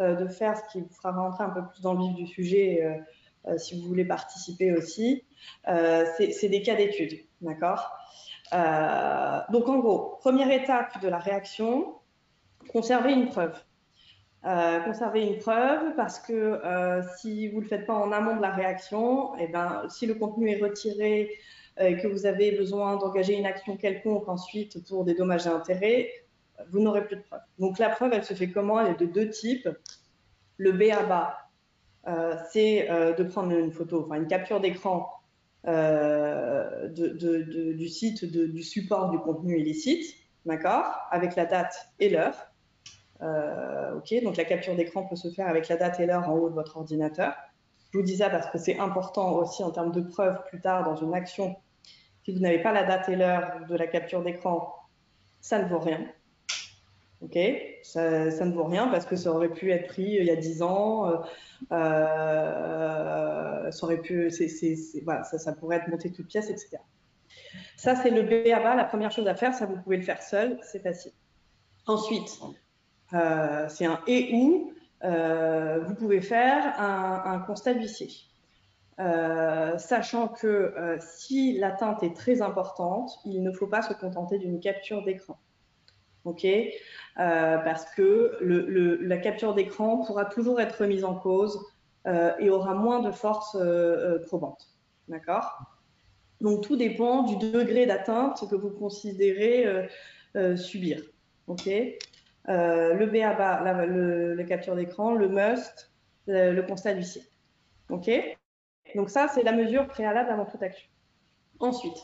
euh, 0.01 0.15
de 0.15 0.27
faire, 0.27 0.57
ce 0.57 0.71
qui 0.71 0.81
vous 0.81 0.89
fera 0.89 1.11
rentrer 1.11 1.43
un 1.43 1.49
peu 1.49 1.61
plus 1.67 1.81
dans 1.81 1.93
le 1.93 1.99
vif 1.99 2.15
du 2.15 2.25
sujet 2.25 2.81
euh, 2.83 3.51
euh, 3.51 3.57
si 3.57 3.79
vous 3.79 3.87
voulez 3.87 4.05
participer 4.05 4.71
aussi. 4.71 5.23
c'est 5.65 6.49
des 6.49 6.61
cas 6.61 6.75
d'études, 6.75 7.19
d'accord? 7.41 7.91
Donc 8.51 9.67
en 9.67 9.79
gros, 9.79 10.17
première 10.19 10.51
étape 10.51 11.01
de 11.01 11.07
la 11.07 11.19
réaction, 11.19 11.95
conserver 12.71 13.13
une 13.13 13.27
preuve. 13.27 13.57
conserver 14.43 15.21
une 15.25 15.37
preuve 15.37 15.95
parce 15.95 16.19
que 16.19 16.61
si 17.17 17.47
vous 17.47 17.57
ne 17.57 17.61
le 17.61 17.67
faites 17.67 17.85
pas 17.85 17.93
en 17.93 18.11
amont 18.11 18.35
de 18.35 18.41
la 18.41 18.51
réaction, 18.51 19.35
eh 19.39 19.47
ben, 19.47 19.87
si 19.89 20.05
le 20.05 20.15
contenu 20.15 20.51
est 20.51 20.61
retiré 20.61 21.21
et 21.21 21.39
que 22.01 22.07
vous 22.07 22.25
avez 22.25 22.51
besoin 22.51 22.97
d'engager 22.97 23.37
une 23.37 23.45
action 23.45 23.77
quelconque 23.77 24.27
ensuite 24.27 24.87
pour 24.87 25.03
des 25.03 25.13
dommages 25.13 25.47
et 25.47 25.49
intérêts, 25.49 26.09
vous 26.69 26.79
n'aurez 26.79 27.05
plus 27.05 27.17
de 27.17 27.21
preuve. 27.21 27.41
Donc 27.59 27.79
la 27.79 27.89
preuve, 27.89 28.13
elle 28.13 28.23
se 28.23 28.33
fait 28.33 28.49
comment? 28.49 28.79
Elle 28.79 28.93
est 28.93 28.99
de 28.99 29.05
deux 29.05 29.29
types. 29.29 29.69
Le 30.57 30.71
B 30.71 30.83
à 30.91 31.03
bas, 31.03 31.37
euh, 32.07 32.35
c'est 32.51 32.89
euh, 32.89 33.13
de 33.13 33.23
prendre 33.23 33.51
une 33.51 33.71
photo, 33.71 34.03
enfin 34.05 34.15
une 34.15 34.27
capture 34.27 34.59
d'écran 34.59 35.07
euh, 35.67 36.87
du 36.87 37.87
site, 37.87 38.25
du 38.25 38.63
support 38.63 39.11
du 39.11 39.19
contenu 39.19 39.59
illicite, 39.59 40.15
d'accord, 40.45 40.85
avec 41.11 41.35
la 41.35 41.45
date 41.45 41.75
et 41.99 42.09
l'heure. 42.09 42.35
ok, 43.21 44.23
donc 44.23 44.37
la 44.37 44.45
capture 44.45 44.75
d'écran 44.75 45.03
peut 45.05 45.15
se 45.15 45.29
faire 45.29 45.47
avec 45.47 45.67
la 45.67 45.77
date 45.77 45.99
et 45.99 46.05
l'heure 46.07 46.27
en 46.27 46.33
haut 46.33 46.49
de 46.49 46.55
votre 46.55 46.77
ordinateur. 46.77 47.33
Je 47.91 47.97
vous 47.97 48.03
dis 48.03 48.17
ça 48.17 48.29
parce 48.29 48.49
que 48.49 48.57
c'est 48.57 48.79
important 48.79 49.33
aussi 49.33 49.63
en 49.63 49.69
termes 49.69 49.91
de 49.91 50.01
preuve 50.01 50.43
plus 50.45 50.61
tard 50.61 50.83
dans 50.83 50.95
une 50.95 51.13
action. 51.13 51.55
Si 52.23 52.31
vous 52.31 52.39
n'avez 52.39 52.61
pas 52.61 52.71
la 52.71 52.83
date 52.83 53.09
et 53.09 53.15
l'heure 53.15 53.65
de 53.67 53.75
la 53.75 53.87
capture 53.87 54.23
d'écran, 54.23 54.75
ça 55.39 55.59
ne 55.59 55.67
vaut 55.67 55.79
rien. 55.79 56.05
Ok, 57.21 57.37
ça, 57.83 58.45
ne 58.45 58.51
vaut 58.51 58.63
rien 58.63 58.87
parce 58.87 59.05
que 59.05 59.15
ça 59.15 59.31
aurait 59.31 59.49
pu 59.49 59.71
être 59.71 59.87
pris 59.87 60.17
il 60.19 60.25
y 60.25 60.31
a 60.31 60.35
10 60.35 60.63
ans. 60.63 61.07
Euh, 61.07 61.17
euh, 61.71 63.71
ça 63.71 63.85
aurait 63.85 64.01
pu, 64.01 64.31
ça, 64.31 65.53
pourrait 65.53 65.77
être 65.77 65.87
monté 65.87 66.11
toute 66.11 66.27
pièce, 66.27 66.49
etc. 66.49 66.77
Ça, 67.77 67.95
c'est 67.95 68.09
le 68.09 68.23
BABA. 68.23 68.75
La 68.75 68.85
première 68.85 69.11
chose 69.11 69.27
à 69.27 69.35
faire, 69.35 69.53
ça 69.53 69.67
vous 69.67 69.77
pouvez 69.77 69.97
le 69.97 70.03
faire 70.03 70.21
seul, 70.21 70.59
c'est 70.63 70.81
facile. 70.81 71.11
Ensuite, 71.85 72.39
euh, 73.13 73.67
c'est 73.69 73.85
un 73.85 73.99
et 74.07 74.31
ou. 74.33 74.73
Euh, 75.03 75.83
vous 75.83 75.95
pouvez 75.95 76.21
faire 76.21 76.79
un, 76.79 77.23
un 77.25 77.39
constat 77.39 77.73
d'huissier. 77.73 78.09
Euh, 79.01 79.77
sachant 79.77 80.27
que 80.27 80.73
si 80.99 81.57
l'atteinte 81.57 82.03
est 82.03 82.15
très 82.15 82.41
importante, 82.41 83.11
il 83.25 83.41
ne 83.41 83.51
faut 83.51 83.67
pas 83.67 83.81
se 83.81 83.93
contenter 83.93 84.37
d'une 84.37 84.59
capture 84.59 85.03
d'écran. 85.03 85.37
Ok? 86.23 86.45
Euh, 86.45 86.67
Parce 87.17 87.85
que 87.95 88.37
le, 88.41 88.97
la 88.97 89.17
capture 89.17 89.53
d'écran 89.55 90.03
pourra 90.05 90.25
toujours 90.25 90.61
être 90.61 90.81
remise 90.81 91.03
en 91.03 91.15
cause 91.15 91.59
euh, 92.07 92.31
et 92.39 92.49
aura 92.49 92.73
moins 92.73 92.99
de 92.99 93.11
force 93.11 93.57
euh, 93.59 94.19
probante, 94.19 94.69
d'accord? 95.07 95.59
Donc 96.39 96.61
tout 96.61 96.75
dépend 96.75 97.23
du 97.23 97.37
degré 97.51 97.85
d'atteinte 97.85 98.47
que 98.49 98.55
vous 98.55 98.71
considérez 98.71 99.87
subir, 100.55 101.01
ok? 101.45 101.67
Le 102.47 103.05
BABA, 103.05 103.61
la, 103.63 103.85
le, 103.85 104.33
la 104.33 104.43
capture 104.43 104.75
d'écran, 104.75 105.13
le 105.13 105.27
must, 105.27 105.91
le, 106.25 106.59
constat 106.61 106.95
d'huissier, 106.95 107.21
ok? 107.89 108.09
Donc 108.95 109.09
ça, 109.09 109.27
c'est 109.27 109.43
la 109.43 109.51
mesure 109.51 109.87
préalable 109.87 110.29
avant 110.29 110.45
toute 110.45 110.63
action. 110.63 110.87
Ensuite, 111.59 111.97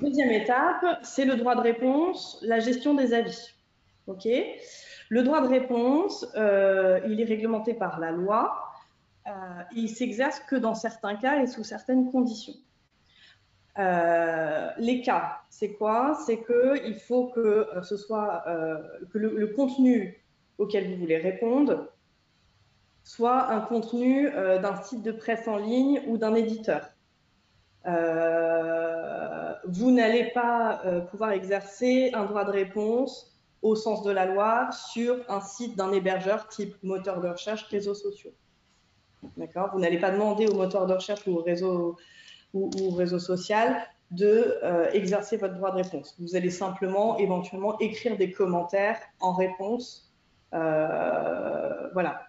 Deuxième 0.00 0.30
étape, 0.30 0.84
c'est 1.02 1.24
le 1.24 1.36
droit 1.36 1.56
de 1.56 1.60
réponse, 1.60 2.38
la 2.42 2.60
gestion 2.60 2.94
des 2.94 3.12
avis. 3.12 3.54
Ok 4.06 4.28
le 5.08 5.22
droit 5.22 5.40
de 5.40 5.48
réponse, 5.48 6.26
euh, 6.36 7.00
il 7.06 7.20
est 7.20 7.24
réglementé 7.24 7.74
par 7.74 8.00
la 8.00 8.10
loi. 8.10 8.72
Euh, 9.26 9.30
il 9.74 9.88
s'exerce 9.88 10.40
que 10.40 10.56
dans 10.56 10.74
certains 10.74 11.16
cas 11.16 11.40
et 11.42 11.46
sous 11.46 11.64
certaines 11.64 12.10
conditions. 12.10 12.54
Euh, 13.78 14.70
les 14.78 15.02
cas, 15.02 15.42
c'est 15.50 15.72
quoi? 15.74 16.18
C'est 16.26 16.42
qu'il 16.44 16.98
faut 16.98 17.28
que 17.28 17.68
ce 17.82 17.96
soit 17.96 18.44
que 19.12 19.18
le, 19.18 19.46
contenu 19.48 20.24
auquel 20.58 20.90
vous 20.90 20.96
voulez 20.96 21.18
répondre 21.18 21.92
soit 23.06 23.50
un 23.50 23.60
contenu 23.60 24.30
d'un 24.32 24.82
site 24.82 25.02
de 25.02 25.12
presse 25.12 25.46
en 25.46 25.56
ligne 25.56 26.02
ou 26.08 26.18
d'un 26.18 26.34
éditeur. 26.34 26.90
vous 29.64 29.90
n'allez 29.92 30.32
pas 30.34 30.82
pouvoir 31.10 31.30
exercer 31.30 32.10
un 32.14 32.24
droit 32.24 32.44
de 32.44 32.50
réponse 32.50 33.36
au 33.62 33.74
sens 33.74 34.02
de 34.02 34.10
la 34.10 34.26
loi 34.26 34.70
sur 34.72 35.16
un 35.28 35.40
site 35.40 35.76
d'un 35.76 35.92
hébergeur 35.92 36.48
type 36.48 36.76
moteur 36.82 37.20
de 37.20 37.28
recherche, 37.28 37.64
réseaux 37.64 37.94
sociaux. 37.94 38.32
D'accord? 39.36 39.70
Vous 39.72 39.80
n'allez 39.80 39.98
pas 39.98 40.10
demander 40.10 40.46
au 40.46 40.54
moteur 40.54 40.86
de 40.86 40.94
recherche 40.94 41.26
ou 41.26 41.36
au 41.36 41.42
réseau, 41.42 41.96
ou, 42.54 42.90
réseau 42.90 43.18
social 43.18 43.76
de 44.10 44.58
euh, 44.62 44.90
exercer 44.92 45.36
votre 45.36 45.54
droit 45.54 45.72
de 45.72 45.82
réponse. 45.82 46.14
Vous 46.20 46.36
allez 46.36 46.50
simplement, 46.50 47.18
éventuellement, 47.18 47.78
écrire 47.80 48.16
des 48.16 48.30
commentaires 48.30 49.00
en 49.20 49.32
réponse. 49.32 50.12
Euh, 50.54 51.88
voilà. 51.92 52.25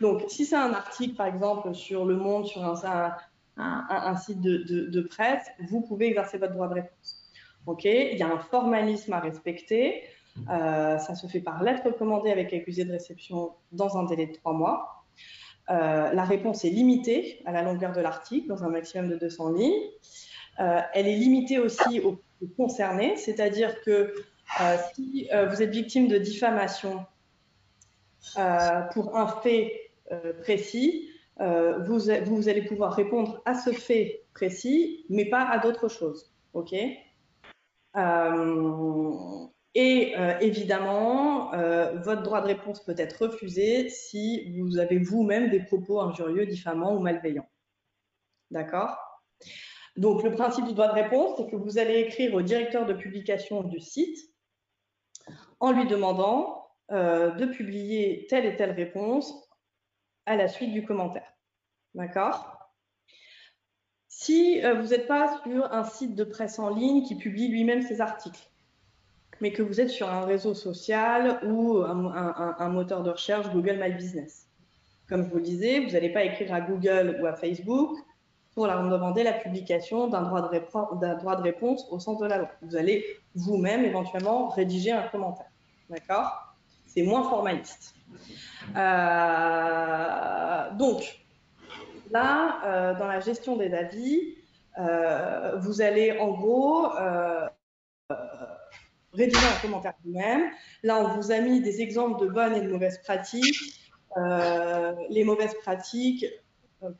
Donc, 0.00 0.24
si 0.28 0.44
c'est 0.44 0.56
un 0.56 0.72
article, 0.72 1.14
par 1.14 1.26
exemple, 1.26 1.74
sur 1.74 2.04
Le 2.04 2.16
Monde, 2.16 2.46
sur 2.46 2.64
un, 2.64 3.16
un, 3.56 4.16
site 4.16 4.40
de, 4.40 4.58
de, 4.88 5.00
presse, 5.02 5.46
vous 5.68 5.80
pouvez 5.82 6.08
exercer 6.08 6.38
votre 6.38 6.52
droit 6.52 6.68
de 6.68 6.74
réponse. 6.74 7.22
Il 7.84 8.18
y 8.18 8.22
a 8.22 8.28
un 8.28 8.38
formalisme 8.38 9.12
à 9.12 9.20
respecter. 9.20 10.02
Euh, 10.50 10.98
ça 10.98 11.14
se 11.14 11.26
fait 11.26 11.40
par 11.40 11.62
lettre 11.62 11.84
recommandée 11.84 12.30
avec 12.30 12.52
accusé 12.52 12.84
de 12.84 12.92
réception 12.92 13.52
dans 13.70 13.98
un 13.98 14.04
délai 14.04 14.26
de 14.26 14.32
trois 14.32 14.52
mois. 14.52 15.04
Euh, 15.70 16.12
la 16.12 16.24
réponse 16.24 16.64
est 16.64 16.70
limitée 16.70 17.40
à 17.44 17.52
la 17.52 17.62
longueur 17.62 17.92
de 17.92 18.00
l'article, 18.00 18.48
dans 18.48 18.64
un 18.64 18.70
maximum 18.70 19.08
de 19.08 19.16
200 19.16 19.52
lignes. 19.52 19.72
Euh, 20.60 20.80
elle 20.94 21.06
est 21.06 21.16
limitée 21.16 21.58
aussi 21.58 22.00
aux, 22.00 22.18
concernés, 22.56 23.16
c'est-à-dire 23.16 23.80
que 23.82 24.12
si 24.92 25.28
vous 25.48 25.62
êtes 25.62 25.70
victime 25.70 26.08
de 26.08 26.18
diffamation 26.18 27.06
pour 28.92 29.16
un 29.16 29.26
fait 29.42 29.90
précis, 30.42 31.10
vous, 31.38 31.98
vous, 32.24 32.48
allez 32.48 32.62
pouvoir 32.62 32.94
répondre 32.94 33.42
à 33.44 33.54
ce 33.54 33.70
fait 33.70 34.24
précis, 34.34 35.06
mais 35.08 35.26
pas 35.26 35.44
à 35.44 35.58
d'autres 35.58 35.88
choses. 35.88 36.32
OK? 36.54 36.74
Euh, 37.96 39.46
et 39.74 40.14
euh, 40.18 40.38
évidemment, 40.40 41.54
euh, 41.54 41.98
votre 42.00 42.22
droit 42.22 42.40
de 42.40 42.46
réponse 42.46 42.84
peut 42.84 42.94
être 42.96 43.26
refusé 43.26 43.88
si 43.88 44.58
vous 44.58 44.78
avez 44.78 44.98
vous-même 44.98 45.50
des 45.50 45.60
propos 45.60 46.00
injurieux, 46.00 46.46
diffamants 46.46 46.94
ou 46.94 47.00
malveillants. 47.00 47.48
D'accord? 48.50 48.98
Donc, 49.96 50.22
le 50.22 50.32
principe 50.32 50.66
du 50.66 50.72
droit 50.72 50.88
de 50.88 50.94
réponse, 50.94 51.36
c'est 51.36 51.50
que 51.50 51.56
vous 51.56 51.78
allez 51.78 52.00
écrire 52.00 52.34
au 52.34 52.42
directeur 52.42 52.86
de 52.86 52.92
publication 52.92 53.62
du 53.62 53.80
site 53.80 54.18
en 55.60 55.72
lui 55.72 55.86
demandant 55.86 56.61
de 56.90 57.46
publier 57.46 58.26
telle 58.28 58.44
et 58.44 58.56
telle 58.56 58.72
réponse 58.72 59.48
à 60.26 60.36
la 60.36 60.48
suite 60.48 60.72
du 60.72 60.84
commentaire. 60.84 61.32
D'accord? 61.94 62.62
Si 64.08 64.64
euh, 64.64 64.74
vous 64.74 64.88
n'êtes 64.88 65.08
pas 65.08 65.40
sur 65.42 65.72
un 65.72 65.84
site 65.84 66.14
de 66.14 66.24
presse 66.24 66.58
en 66.58 66.68
ligne 66.68 67.02
qui 67.02 67.16
publie 67.16 67.48
lui-même 67.48 67.82
ses 67.82 68.00
articles, 68.00 68.48
mais 69.40 69.52
que 69.52 69.62
vous 69.62 69.80
êtes 69.80 69.90
sur 69.90 70.08
un 70.08 70.24
réseau 70.24 70.54
social 70.54 71.40
ou 71.44 71.78
un, 71.78 72.68
moteur 72.68 73.02
de 73.02 73.10
recherche 73.10 73.50
Google 73.50 73.80
My 73.82 73.92
Business. 73.92 74.46
Comme 75.08 75.24
je 75.24 75.28
vous 75.28 75.38
le 75.38 75.42
disais, 75.42 75.80
vous 75.80 75.90
n'allez 75.90 76.10
pas 76.10 76.22
écrire 76.22 76.54
à 76.54 76.60
Google 76.60 77.18
ou 77.20 77.26
à 77.26 77.34
Facebook 77.34 77.96
pour 78.54 78.66
leur 78.66 78.88
demander 78.88 79.24
la 79.24 79.32
publication 79.32 80.06
d'un 80.06 80.22
droit, 80.22 80.42
droit, 80.42 81.36
de 81.36 81.42
réponse 81.42 81.88
au 81.90 81.98
sens 81.98 82.18
de 82.20 82.26
la 82.26 82.38
loi. 82.38 82.50
Vous 82.60 82.76
allez 82.76 83.04
vous-même 83.34 83.84
éventuellement 83.84 84.50
rédiger 84.50 84.92
un 84.92 85.08
commentaire. 85.08 85.50
D'accord? 85.90 86.51
C'est 86.94 87.02
moins 87.02 87.28
formaliste. 87.28 87.94
Euh, 88.76 90.70
donc, 90.76 91.18
Là, 92.10 92.60
euh, 92.66 92.98
dans 92.98 93.06
la 93.06 93.20
gestion 93.20 93.56
des 93.56 93.72
avis, 93.72 94.36
euh, 94.78 95.56
vous 95.60 95.80
allez 95.80 96.18
en 96.18 96.32
gros 96.32 96.90
rédiger 99.14 99.46
un 99.46 99.60
commentaire 99.62 99.94
vous-même. 100.04 100.50
Là, 100.82 100.98
on 100.98 101.16
vous 101.16 101.32
a 101.32 101.38
mis 101.38 101.62
des 101.62 101.80
exemples 101.80 102.20
de 102.20 102.28
bonnes 102.28 102.54
et 102.54 102.60
de 102.60 102.70
mauvaises 102.70 102.98
pratiques. 102.98 103.56
les 105.08 105.24
mauvaises 105.24 105.54
pratiques 105.62 106.26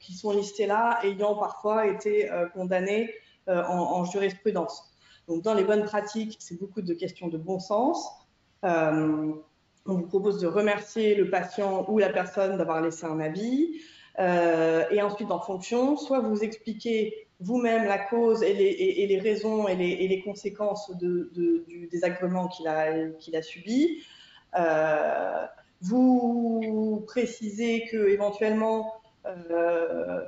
qui 0.00 0.14
sont 0.14 0.33
listées 0.33 0.66
là 0.66 0.98
ayant 1.02 1.35
parfois 1.35 1.88
été 1.88 2.31
condamnées 2.55 3.12
en, 3.46 4.07
jurisprudence. 4.07 4.94
Donc, 5.28 5.42
dans 5.42 5.52
les 5.52 5.64
bonnes 5.64 5.85
pratiques, 5.85 6.37
c'est 6.38 6.59
beaucoup 6.59 6.81
de 6.81 6.94
questions 6.94 7.28
de 7.28 7.37
bon 7.37 7.59
sens. 7.59 8.09
On 9.87 9.95
vous 9.95 10.07
propose 10.07 10.40
de 10.40 10.47
remercier 10.47 11.14
le 11.14 11.29
patient 11.31 11.85
ou 11.88 11.99
la 11.99 12.11
personne 12.11 12.57
d'avoir 12.57 12.81
laissé 12.81 13.05
un 13.05 13.21
avis. 13.21 13.81
Euh, 14.18 14.85
et 14.90 15.03
ensuite, 15.03 15.31
en 15.31 15.40
fonction, 15.40 15.97
soit 15.97 16.21
vous 16.21 16.45
expliquez 16.45 17.27
vous-même 17.40 17.87
la 17.87 17.99
cause 17.99 18.42
et 18.42 18.55
les, 18.55 19.18
raisons 19.18 19.66
et 19.66 19.75
les, 19.75 20.23
conséquences 20.23 20.92
du 20.97 21.88
désagrément 21.90 22.49
qu'il 22.49 22.68
a, 22.68 23.42
subi. 23.42 24.05
Euh, 24.57 25.45
vous 25.81 27.03
précisez 27.09 27.88
que 27.90 28.09
éventuellement 28.09 28.92
euh, 29.27 30.21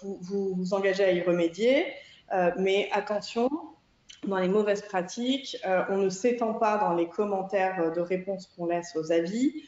vous, 0.00 0.18
vous, 0.20 0.74
engagez 0.74 1.02
à 1.02 1.10
y 1.10 1.22
remédier, 1.22 1.86
mais 2.56 2.88
attention, 2.92 3.50
dans 4.26 4.38
les 4.38 4.48
mauvaises 4.48 4.82
pratiques, 4.82 5.56
on 5.88 5.98
ne 5.98 6.08
s'étend 6.08 6.54
pas 6.54 6.78
dans 6.78 6.94
les 6.94 7.08
commentaires 7.08 7.92
de 7.92 8.00
réponse 8.00 8.46
qu'on 8.46 8.66
laisse 8.66 8.94
aux 8.96 9.12
avis 9.12 9.64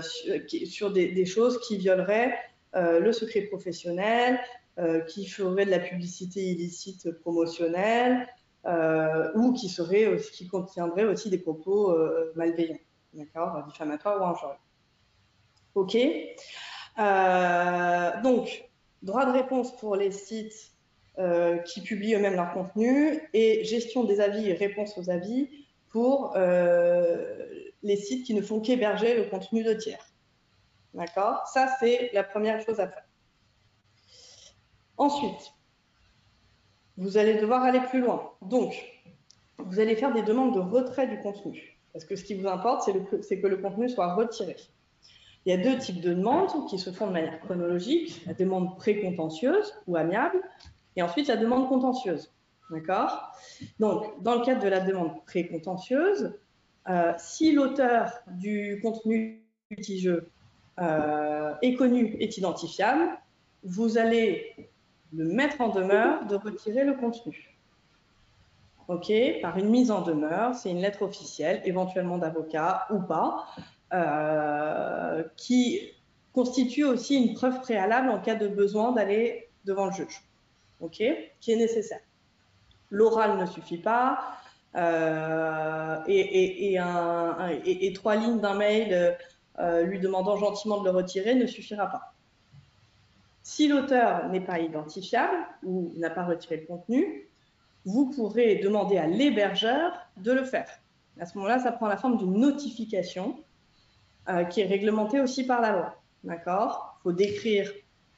sur, 0.00 0.92
des, 0.92 1.26
choses 1.26 1.60
qui 1.66 1.78
violeraient 1.78 2.34
euh, 2.76 2.98
le 2.98 3.12
secret 3.12 3.42
professionnel, 3.42 4.40
euh, 4.78 5.00
qui 5.02 5.26
ferait 5.26 5.64
de 5.64 5.70
la 5.70 5.78
publicité 5.78 6.40
illicite 6.40 7.08
promotionnelle 7.20 8.26
euh, 8.66 9.30
ou 9.36 9.52
qui, 9.52 9.72
qui 10.32 10.48
contiendrait 10.48 11.04
aussi 11.04 11.30
des 11.30 11.38
propos 11.38 11.96
malveillants, 12.34 12.80
d'accord, 13.12 13.62
diffamatoires 13.68 14.20
ou 14.20 14.24
injurieux. 14.24 14.56
OK? 15.76 15.96
Donc, 18.24 18.68
droit 19.02 19.26
de 19.26 19.32
réponse 19.32 19.76
pour 19.76 19.94
les 19.94 20.10
sites 20.10 20.72
qui 21.64 21.80
publient 21.80 22.14
eux-mêmes 22.14 22.36
leur 22.36 22.52
contenu 22.52 23.20
et 23.32 23.64
gestion 23.64 24.04
des 24.04 24.20
avis 24.20 24.48
et 24.48 24.54
réponse 24.54 24.98
aux 24.98 25.10
avis 25.10 25.48
pour 25.90 26.34
les 26.36 27.96
sites 27.96 28.26
qui 28.26 28.34
ne 28.34 28.42
font 28.42 28.60
qu'héberger 28.60 29.16
le 29.16 29.24
contenu 29.24 29.62
de 29.62 29.74
tiers. 29.74 30.04
D'accord? 30.94 31.46
Ça, 31.46 31.68
c'est 31.80 32.10
la 32.12 32.22
première 32.22 32.60
chose 32.64 32.80
à 32.80 32.88
faire. 32.88 33.04
Ensuite, 34.96 35.52
vous 36.96 37.16
allez 37.18 37.34
devoir 37.34 37.64
aller 37.64 37.80
plus 37.80 38.00
loin. 38.00 38.30
Donc, 38.42 38.74
vous 39.58 39.80
allez 39.80 39.96
faire 39.96 40.12
des 40.12 40.22
demandes 40.22 40.54
de 40.54 40.60
retrait 40.60 41.08
du 41.08 41.18
contenu. 41.18 41.78
Parce 41.92 42.04
que 42.04 42.16
ce 42.16 42.24
qui 42.24 42.34
vous 42.34 42.46
importe, 42.46 42.88
c'est 43.22 43.40
que 43.40 43.46
le 43.46 43.56
contenu 43.56 43.88
soit 43.88 44.14
retiré. 44.14 44.56
Il 45.46 45.50
y 45.50 45.52
a 45.52 45.62
deux 45.62 45.78
types 45.78 46.00
de 46.00 46.14
demandes 46.14 46.68
qui 46.68 46.78
se 46.78 46.90
font 46.90 47.06
de 47.06 47.12
manière 47.12 47.40
chronologique. 47.40 48.24
La 48.26 48.34
demande 48.34 48.76
précontentieuse 48.78 49.74
ou 49.86 49.96
amiable, 49.96 50.40
et 50.96 51.02
ensuite 51.02 51.28
la 51.28 51.36
demande 51.36 51.68
contentieuse. 51.68 52.32
D'accord? 52.70 53.32
Donc, 53.78 54.22
dans 54.22 54.36
le 54.36 54.44
cadre 54.44 54.62
de 54.62 54.68
la 54.68 54.80
demande 54.80 55.24
précontentieuse, 55.26 56.32
euh, 56.88 57.12
si 57.18 57.52
l'auteur 57.52 58.12
du 58.26 58.80
contenu 58.82 59.42
litigieux 59.70 60.30
euh, 60.80 61.54
est 61.62 61.74
connu, 61.74 62.16
est 62.20 62.36
identifiable, 62.36 63.18
vous 63.62 63.98
allez 63.98 64.70
le 65.12 65.24
mettre 65.24 65.60
en 65.60 65.68
demeure 65.68 66.26
de 66.26 66.36
retirer 66.36 66.84
le 66.84 66.94
contenu. 66.94 67.54
OK? 68.88 69.12
Par 69.40 69.56
une 69.56 69.70
mise 69.70 69.90
en 69.90 70.02
demeure, 70.02 70.54
c'est 70.54 70.70
une 70.70 70.80
lettre 70.80 71.02
officielle, 71.02 71.62
éventuellement 71.64 72.18
d'avocat 72.18 72.86
ou 72.90 72.98
pas, 73.00 73.46
euh, 73.92 75.22
qui 75.36 75.80
constitue 76.32 76.84
aussi 76.84 77.16
une 77.16 77.34
preuve 77.34 77.60
préalable 77.60 78.10
en 78.10 78.20
cas 78.20 78.34
de 78.34 78.48
besoin 78.48 78.92
d'aller 78.92 79.48
devant 79.64 79.86
le 79.86 79.92
juge. 79.92 80.22
OK 80.84 81.02
Qui 81.40 81.52
est 81.52 81.56
nécessaire. 81.56 82.00
L'oral 82.90 83.38
ne 83.38 83.46
suffit 83.46 83.78
pas. 83.78 84.36
Euh, 84.76 85.98
et, 86.06 87.92
trois 87.94 88.16
lignes 88.16 88.40
d'un 88.40 88.54
mail 88.54 89.16
euh, 89.60 89.82
lui 89.82 90.00
demandant 90.00 90.36
gentiment 90.36 90.80
de 90.80 90.84
le 90.84 90.90
retirer 90.90 91.34
ne 91.34 91.46
suffira 91.46 91.86
pas. 91.86 92.14
Si 93.42 93.68
l'auteur 93.68 94.28
n'est 94.30 94.40
pas 94.40 94.58
identifiable 94.58 95.36
ou 95.62 95.92
n'a 95.96 96.10
pas 96.10 96.24
retiré 96.24 96.56
le 96.56 96.66
contenu, 96.66 97.28
vous 97.84 98.10
pourrez 98.10 98.56
demander 98.56 98.96
à 98.96 99.06
l'hébergeur 99.06 99.92
de 100.16 100.32
le 100.32 100.44
faire. 100.44 100.68
À 101.20 101.26
ce 101.26 101.36
moment-là, 101.38 101.58
ça 101.58 101.70
prend 101.70 101.86
la 101.86 101.96
forme 101.96 102.16
d'une 102.16 102.38
notification 102.40 103.38
euh, 104.28 104.44
qui 104.44 104.62
est 104.62 104.66
réglementée 104.66 105.20
aussi 105.20 105.46
par 105.46 105.60
la 105.60 105.72
loi. 105.72 106.02
D'accord? 106.24 106.96
Il 106.98 107.02
faut 107.02 107.12
décrire 107.12 107.70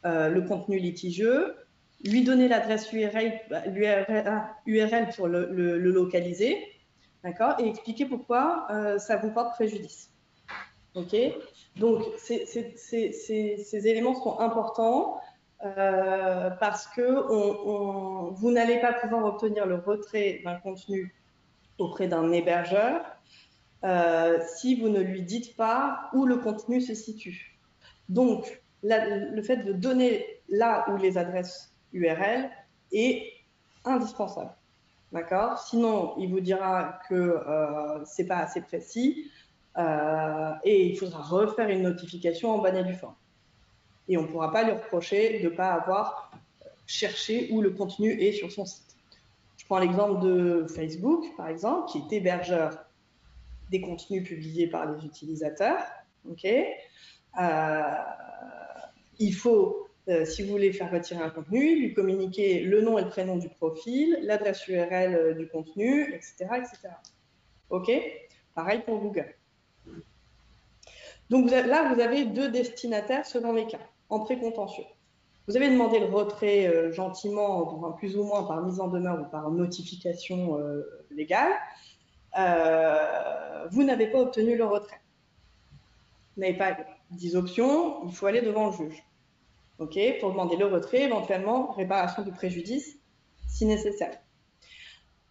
le 0.05 0.41
contenu 0.43 0.79
litigieux, 0.79 1.57
lui 2.05 2.23
donner 2.25 2.49
l'adresse 2.49 2.93
URL, 2.93 3.41
URL, 4.67 5.09
pour 5.17 5.29
le, 5.29 5.79
localiser, 5.79 6.59
d'accord 7.25 7.55
Et 7.59 7.69
expliquer 7.69 8.07
pourquoi 8.07 8.69
ça 8.99 9.17
vous 9.17 9.31
porte 9.31 9.55
préjudice. 9.55 10.11
Ok 10.95 11.15
Donc, 11.77 12.03
ces 12.17 13.89
éléments 13.89 14.15
sont 14.15 14.39
importants 14.41 15.21
euh, 15.65 16.51
parce 16.61 16.87
que 16.89 18.33
vous 18.35 18.51
n'allez 18.51 18.79
pas 18.79 18.93
pouvoir 18.93 19.25
obtenir 19.25 19.67
le 19.67 19.77
retrait 19.77 20.41
d'un 20.45 20.57
contenu 20.57 21.15
auprès 21.79 22.09
d'un 22.09 22.31
hébergeur 22.31 23.01
euh, 23.85 24.39
si 24.57 24.79
vous 24.79 24.89
ne 24.89 25.01
lui 25.01 25.23
dites 25.23 25.57
pas 25.57 26.11
où 26.13 26.27
le 26.27 26.37
contenu 26.39 26.81
se 26.81 26.95
situe. 26.95 27.59
Donc, 28.09 28.63
le 28.83 29.43
fait 29.43 29.59
de 29.59 29.73
donner 29.73 30.27
là 30.49 30.87
où 30.91 30.97
les 30.97 31.19
adresses 31.19 31.75
URL 31.97 32.51
est 32.93 33.33
indispensable. 33.85 34.55
D'accord? 35.13 35.59
Sinon, 35.59 36.15
il 36.19 36.31
vous 36.31 36.41
dira 36.41 37.01
que 37.09 37.15
euh, 37.15 38.05
ce 38.05 38.23
n'est 38.23 38.29
pas 38.29 38.39
assez 38.39 38.61
précis 38.61 39.31
euh, 39.79 40.53
et 40.65 40.87
il 40.87 40.99
faudra 40.99 41.23
refaire 41.23 41.69
une 41.69 41.83
notification 41.83 42.51
en 42.51 42.59
bas 42.59 42.71
du 42.71 42.95
forme. 42.95 43.15
Et 44.09 44.17
on 44.17 44.23
ne 44.23 44.27
pourra 44.27 44.51
pas 44.51 44.65
lui 44.65 44.73
reprocher 44.73 45.41
de 45.41 45.49
ne 45.49 45.55
pas 45.55 45.73
avoir 45.73 46.31
cherché 46.87 47.49
où 47.51 47.61
le 47.61 47.71
contenu 47.71 48.11
est 48.21 48.33
sur 48.33 48.51
son 48.53 48.65
site. 48.65 48.97
Je 49.57 49.65
prends 49.65 49.79
l'exemple 49.79 50.21
de 50.21 50.67
Facebook, 50.69 51.25
par 51.37 51.49
exemple, 51.49 51.91
qui 51.91 51.99
est 51.99 52.17
hébergeur 52.17 52.87
des 53.71 53.81
contenus 53.81 54.23
publiés 54.27 54.69
par 54.69 54.87
les 54.87 55.05
utilisateurs. 55.05 55.83
Euh, 57.39 57.83
il 59.19 59.35
faut, 59.35 59.86
euh, 60.09 60.25
si 60.25 60.45
vous 60.45 60.51
voulez 60.51 60.73
faire 60.73 60.91
retirer 60.91 61.21
un 61.21 61.31
contenu, 61.31 61.81
lui 61.81 61.93
communiquer 61.93 62.61
le 62.61 62.81
nom 62.81 62.97
et 62.97 63.03
le 63.03 63.09
prénom 63.09 63.37
du 63.37 63.49
profil, 63.49 64.17
l'adresse 64.23 64.67
URL 64.69 65.15
euh, 65.15 65.35
du 65.35 65.49
contenu, 65.49 66.15
etc., 66.15 66.47
etc. 66.59 66.89
OK? 67.71 67.91
Pareil 68.55 68.83
pour 68.87 69.01
Google. 69.01 69.35
Donc 71.29 71.51
là, 71.51 71.93
vous 71.93 72.01
avez 72.01 72.25
deux 72.25 72.49
destinataires 72.49 73.27
selon 73.27 73.53
les 73.53 73.67
cas, 73.67 73.81
en 74.09 74.21
précontentieux. 74.21 74.85
Vous 75.49 75.57
avez 75.57 75.69
demandé 75.69 75.99
le 75.99 76.07
retrait 76.07 76.69
euh, 76.69 76.93
gentiment, 76.93 77.93
plus 77.99 78.17
ou 78.17 78.23
moins 78.23 78.45
par 78.45 78.63
mise 78.63 78.79
en 78.79 78.87
demeure 78.87 79.21
ou 79.21 79.25
par 79.25 79.51
notification 79.51 80.57
légale. 81.11 81.53
vous 83.73 83.83
n'avez 83.83 84.07
pas 84.07 84.21
obtenu 84.21 84.57
le 84.57 84.67
retrait. 84.67 85.01
Vous 86.37 86.43
n'avez 86.43 86.57
pas 86.57 86.77
10 87.11 87.35
options, 87.35 88.07
il 88.07 88.15
faut 88.15 88.27
aller 88.27 88.43
devant 88.43 88.71
le 88.71 88.73
juge. 88.73 89.06
OK 89.79 89.99
Pour 90.21 90.31
demander 90.33 90.57
le 90.57 90.67
retrait, 90.67 91.03
éventuellement 91.03 91.73
réparation 91.73 92.23
du 92.23 92.33
préjudice 92.33 92.99
si 93.49 93.67
nécessaire. 93.67 94.19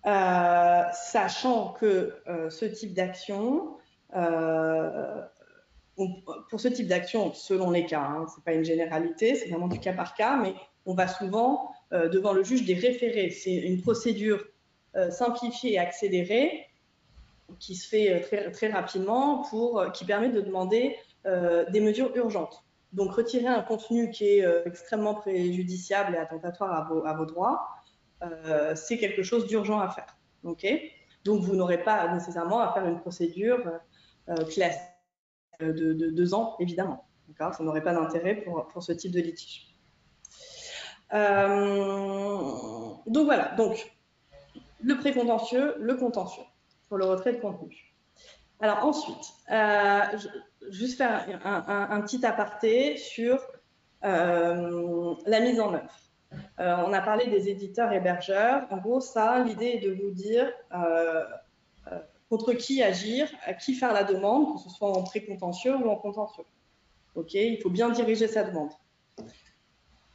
Euh, 0.06 0.84
sachant 0.94 1.74
que 1.74 2.14
euh, 2.28 2.50
ce 2.52 2.66
type 2.66 2.94
d'action, 2.94 3.78
euh, 4.16 5.22
pour 6.50 6.60
ce 6.60 6.68
type 6.68 6.88
d'action, 6.88 7.34
selon 7.34 7.72
les 7.72 7.86
cas, 7.86 8.02
hein, 8.02 8.28
ce 8.30 8.38
n'est 8.38 8.44
pas 8.44 8.54
une 8.54 8.66
généralité, 8.66 9.36
c'est 9.36 9.50
vraiment 9.50 9.68
du 9.68 9.80
cas 9.80 9.94
par 9.94 10.14
cas, 10.14 10.38
mais 10.38 10.54
on 10.86 10.94
va 10.94 11.08
souvent 11.08 11.72
devant 11.92 12.34
le 12.34 12.44
juge 12.44 12.66
des 12.66 12.74
référés. 12.74 13.30
C'est 13.30 13.56
une 13.56 13.82
procédure 13.82 14.44
simplifiée 15.12 15.74
et 15.74 15.80
accélérée 15.80 16.68
qui 17.60 17.76
se 17.76 17.88
fait 17.88 18.20
très, 18.22 18.52
très 18.52 18.68
rapidement 18.68 19.44
pour, 19.50 19.92
qui 19.94 20.04
permet 20.04 20.30
de 20.30 20.42
demander 20.42 20.98
des 21.24 21.80
mesures 21.80 22.14
urgentes. 22.16 22.65
Donc 22.96 23.12
retirer 23.12 23.48
un 23.48 23.62
contenu 23.62 24.10
qui 24.10 24.26
est 24.26 24.46
euh, 24.46 24.64
extrêmement 24.66 25.16
préjudiciable 25.16 26.16
et 26.16 26.18
attentatoire 26.18 26.90
à 27.06 27.14
vos, 27.14 27.26
droits, 27.26 27.68
euh, 28.24 28.74
c'est 28.74 28.98
quelque 28.98 29.22
chose 29.22 29.48
d'urgent 29.48 29.80
à 29.80 29.90
faire. 29.90 30.18
Donc 30.44 31.42
vous 31.42 31.56
n'aurez 31.56 31.84
pas 31.84 32.12
nécessairement 32.14 32.62
à 32.62 32.72
faire 32.72 32.86
une 32.86 33.00
procédure 33.00 33.60
classique 34.50 34.82
de, 35.60 35.72
de, 35.72 36.10
deux 36.10 36.34
ans, 36.34 36.56
évidemment. 36.60 37.06
Ça 37.38 37.52
n'aurait 37.60 37.84
pas 37.84 37.94
d'intérêt 37.94 38.36
pour, 38.36 38.66
pour, 38.68 38.82
ce 38.82 38.94
type 38.94 39.12
de 39.12 39.20
litige. 39.20 39.76
donc 41.12 43.26
voilà, 43.26 43.54
donc 43.58 43.94
le 44.82 44.98
précontentieux, 44.98 45.76
le 45.80 45.96
contentieux 45.96 46.44
pour 46.88 46.98
le 46.98 47.06
retrait 47.06 47.34
de 47.34 47.42
contenu. 47.42 47.95
Alors 48.60 48.86
ensuite, 48.86 49.34
euh, 49.52 50.02
juste 50.70 50.98
faire 50.98 51.26
un, 51.46 52.02
petit 52.02 52.26
aparté 52.26 52.98
sur 52.98 53.40
euh, 54.04 55.16
la 55.26 55.40
mise 55.42 55.60
en 55.60 55.74
œuvre. 55.74 56.00
Euh, 56.60 56.76
on 56.88 56.94
a 56.94 57.02
parlé 57.02 57.28
des 57.28 57.50
éditeurs 57.50 57.92
hébergeurs. 57.92 58.66
En 58.70 58.78
gros, 58.78 59.02
ça, 59.02 59.44
l'idée 59.44 59.66
est 59.66 59.80
de 59.80 59.94
vous 59.94 60.12
dire 60.12 60.52
contre 62.30 62.54
qui 62.54 62.82
agir, 62.82 63.30
à 63.46 63.54
qui 63.54 63.76
faire 63.76 63.94
la 63.94 64.04
demande, 64.04 64.56
que 64.56 64.62
ce 64.62 64.70
soit 64.70 64.90
en 64.90 65.04
précontentieux 65.04 65.76
ou 65.76 65.90
en 65.90 65.96
contentieux. 65.96 66.44
Ok, 67.14 67.34
il 67.34 67.62
faut 67.62 67.70
bien 67.70 67.90
diriger 67.90 68.28
sa 68.28 68.44
demande. 68.44 68.72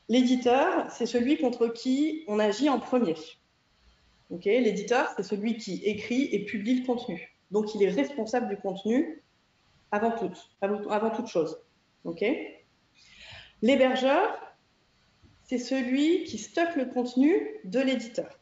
L'éditeur, 0.08 0.90
c'est 0.90 1.06
celui 1.06 1.38
contre 1.38 1.68
qui 1.68 2.24
on 2.26 2.40
agit 2.40 2.68
en 2.68 2.80
premier. 2.80 3.14
L'éditeur, 4.44 5.12
c'est 5.16 5.22
celui 5.22 5.56
qui 5.56 5.82
écrit 5.84 6.24
et 6.32 6.44
publie 6.44 6.80
le 6.80 6.86
contenu. 6.86 7.39
Donc, 7.50 7.74
il 7.74 7.82
est 7.82 7.90
responsable 7.90 8.48
du 8.48 8.56
contenu 8.56 9.22
avant, 9.90 10.12
tout, 10.12 10.30
avant 10.62 11.10
toute 11.10 11.26
chose. 11.26 11.58
L'hébergeur, 13.62 14.38
c'est 15.44 15.58
celui 15.58 16.24
qui 16.24 16.38
stocke 16.38 16.76
le 16.76 16.86
contenu 16.86 17.46
de 17.64 17.80
l'éditeur. 17.80 18.38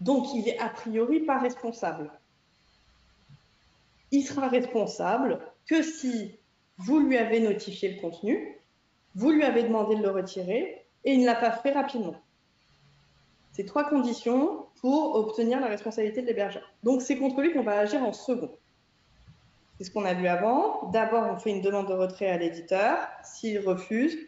Donc, 0.00 0.32
il 0.34 0.48
est 0.48 0.58
a 0.58 0.68
priori 0.68 1.20
pas 1.20 1.38
responsable. 1.38 2.10
Il 4.12 4.22
sera 4.22 4.48
responsable 4.48 5.40
que 5.66 5.82
si 5.82 6.38
vous 6.78 7.00
lui 7.00 7.16
avez 7.16 7.40
notifié 7.40 7.92
le 7.94 8.00
contenu, 8.00 8.58
vous 9.14 9.30
lui 9.30 9.42
avez 9.42 9.64
demandé 9.64 9.96
de 9.96 10.02
le 10.02 10.10
retirer 10.10 10.86
et 11.04 11.12
il 11.12 11.20
ne 11.20 11.26
l'a 11.26 11.34
pas 11.34 11.52
fait 11.52 11.72
rapidement. 11.72 12.16
Trois 13.64 13.84
conditions 13.84 14.66
pour 14.80 15.14
obtenir 15.14 15.60
la 15.60 15.66
responsabilité 15.66 16.22
de 16.22 16.26
l'hébergeur. 16.26 16.62
Donc, 16.82 17.02
c'est 17.02 17.16
contre 17.16 17.40
lui 17.40 17.52
qu'on 17.52 17.62
va 17.62 17.78
agir 17.78 18.02
en 18.02 18.12
second. 18.12 18.50
C'est 19.78 19.84
ce 19.84 19.90
qu'on 19.90 20.04
a 20.04 20.14
vu 20.14 20.26
avant. 20.26 20.90
D'abord, 20.90 21.24
on 21.32 21.38
fait 21.38 21.50
une 21.50 21.62
demande 21.62 21.88
de 21.88 21.94
retrait 21.94 22.28
à 22.28 22.36
l'éditeur. 22.36 22.98
S'il 23.24 23.58
refuse, 23.60 24.18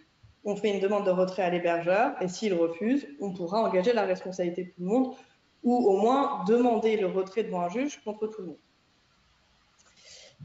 on 0.45 0.57
fait 0.57 0.71
une 0.71 0.81
demande 0.81 1.05
de 1.05 1.11
retrait 1.11 1.42
à 1.42 1.51
l'hébergeur. 1.51 2.14
Et 2.23 2.29
s'il 2.29 2.55
refuse, 2.55 3.07
on 3.21 3.33
pourra 3.33 3.62
engager 3.62 3.92
la 3.92 4.05
responsabilité 4.05 4.64
de 4.64 4.68
tout 4.71 4.81
le 4.81 4.87
monde 4.87 5.14
ou 5.62 5.77
au 5.77 5.97
moins 5.99 6.45
demander 6.47 6.97
le 6.97 7.07
retrait 7.07 7.45
devant 7.45 7.61
un 7.61 7.68
juge 7.68 8.03
contre 8.03 8.27
tout 8.27 8.40
le 8.40 8.49
monde. 8.49 8.57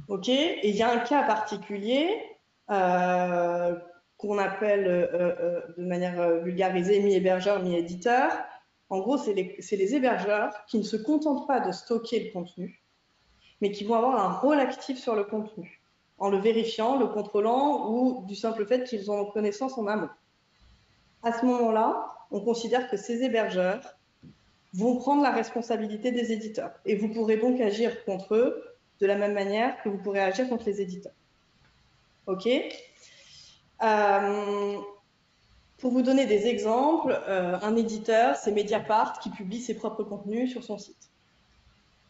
OK 0.09 0.29
Et 0.29 0.69
il 0.69 0.75
y 0.75 0.83
a 0.83 0.91
un 0.91 0.99
cas 0.99 1.23
particulier 1.23 2.09
euh, 2.69 3.75
qu'on 4.17 4.37
appelle 4.37 4.87
euh, 4.87 5.07
euh, 5.13 5.61
de 5.77 5.85
manière 5.85 6.39
vulgarisée 6.43 6.99
mi-hébergeur, 6.99 7.63
mi-éditeur. 7.63 8.31
En 8.89 8.99
gros, 8.99 9.17
c'est 9.17 9.33
les, 9.33 9.95
hébergeurs 9.95 10.53
qui 10.67 10.77
ne 10.77 10.83
se 10.83 10.95
contentent 10.95 11.47
pas 11.47 11.59
de 11.59 11.71
stocker 11.71 12.25
le 12.25 12.31
contenu, 12.31 12.81
mais 13.61 13.71
qui 13.71 13.83
vont 13.83 13.95
avoir 13.95 14.19
un 14.19 14.31
rôle 14.31 14.59
actif 14.59 14.97
sur 14.97 15.15
le 15.15 15.25
contenu, 15.25 15.81
en 16.17 16.29
le 16.29 16.37
vérifiant, 16.37 16.97
le 16.97 17.07
contrôlant 17.07 17.91
ou 17.91 18.25
du 18.25 18.35
simple 18.35 18.65
fait 18.65 18.85
qu'ils 18.85 19.11
ont 19.11 19.25
connaissance 19.25 19.77
en 19.77 19.87
amont. 19.87 20.09
À 21.23 21.37
ce 21.37 21.45
moment-là, 21.45 22.13
on 22.31 22.39
considère 22.39 22.89
que 22.89 22.95
ces 22.97 23.23
hébergeurs 23.23 23.97
vont 24.73 24.97
prendre 24.97 25.23
la 25.23 25.31
responsabilité 25.31 26.11
des 26.11 26.31
éditeurs 26.31 26.71
et 26.85 26.95
vous 26.95 27.09
pourrez 27.09 27.37
donc 27.37 27.59
agir 27.59 28.05
contre 28.05 28.35
eux 28.35 28.63
de 29.01 29.05
la 29.05 29.15
même 29.15 29.33
manière 29.33 29.81
que 29.83 29.89
vous 29.89 29.97
pourrez 29.97 30.21
agir 30.21 30.47
contre 30.47 30.65
les 30.65 30.81
éditeurs. 30.81 31.13
OK? 32.27 32.47
Euh, 33.83 34.77
pour 35.77 35.91
vous 35.91 36.01
donner 36.01 36.25
des 36.25 36.47
exemples, 36.47 37.19
euh, 37.27 37.57
un 37.61 37.75
éditeur, 37.75 38.35
c'est 38.35 38.51
Mediapart 38.51 39.19
qui 39.19 39.29
publie 39.29 39.61
ses 39.61 39.75
propres 39.75 40.03
contenus 40.03 40.51
sur 40.51 40.63
son 40.63 40.77
site. 40.77 41.11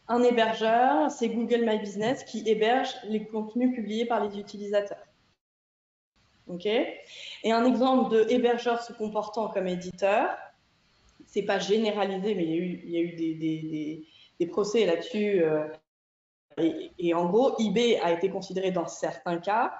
Un 0.07 0.23
hébergeur, 0.23 1.11
c'est 1.11 1.27
Google 1.27 1.65
My 1.65 1.77
Business 1.77 2.23
qui 2.23 2.47
héberge 2.47 2.95
les 3.03 3.25
contenus 3.25 3.75
publiés 3.75 4.05
par 4.05 4.23
les 4.25 4.39
utilisateurs. 4.39 5.05
OK? 6.47 6.65
Et 6.65 7.51
un 7.51 7.65
exemple 7.65 8.09
de 8.15 8.25
hébergeur 8.29 8.81
se 8.81 8.93
comportant 8.93 9.49
comme 9.49 9.67
éditeur, 9.67 10.29
c'est 11.25 11.41
pas 11.41 11.59
généralisé, 11.59 12.35
mais 12.35 12.45
il 12.45 12.89
y 12.89 12.97
a 12.97 13.01
eu, 13.01 13.15
des, 14.39 14.45
procès 14.45 14.85
là-dessus. 14.85 15.43
Euh, 15.43 15.67
et, 16.57 16.91
et, 16.99 17.13
en 17.13 17.25
gros, 17.25 17.59
eBay 17.59 17.99
a 17.99 18.13
été 18.13 18.29
considéré 18.29 18.71
dans 18.71 18.87
certains 18.87 19.39
cas 19.39 19.73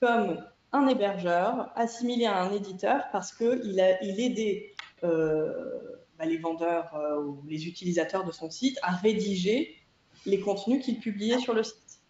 comme 0.00 0.40
un 0.74 0.88
hébergeur 0.88 1.70
assimilé 1.76 2.26
à 2.26 2.42
un 2.42 2.50
éditeur 2.50 3.04
parce 3.12 3.32
qu'il 3.32 3.96
il 4.02 4.20
aidait 4.20 4.74
euh, 5.04 5.80
bah, 6.18 6.26
les 6.26 6.36
vendeurs 6.36 6.92
euh, 6.96 7.22
ou 7.22 7.42
les 7.46 7.68
utilisateurs 7.68 8.24
de 8.24 8.32
son 8.32 8.50
site 8.50 8.76
à 8.82 8.90
rédiger 8.90 9.76
les 10.26 10.40
contenus 10.40 10.84
qu'il 10.84 10.98
publiait 10.98 11.38
sur 11.38 11.54
le 11.54 11.62
site. 11.62 12.00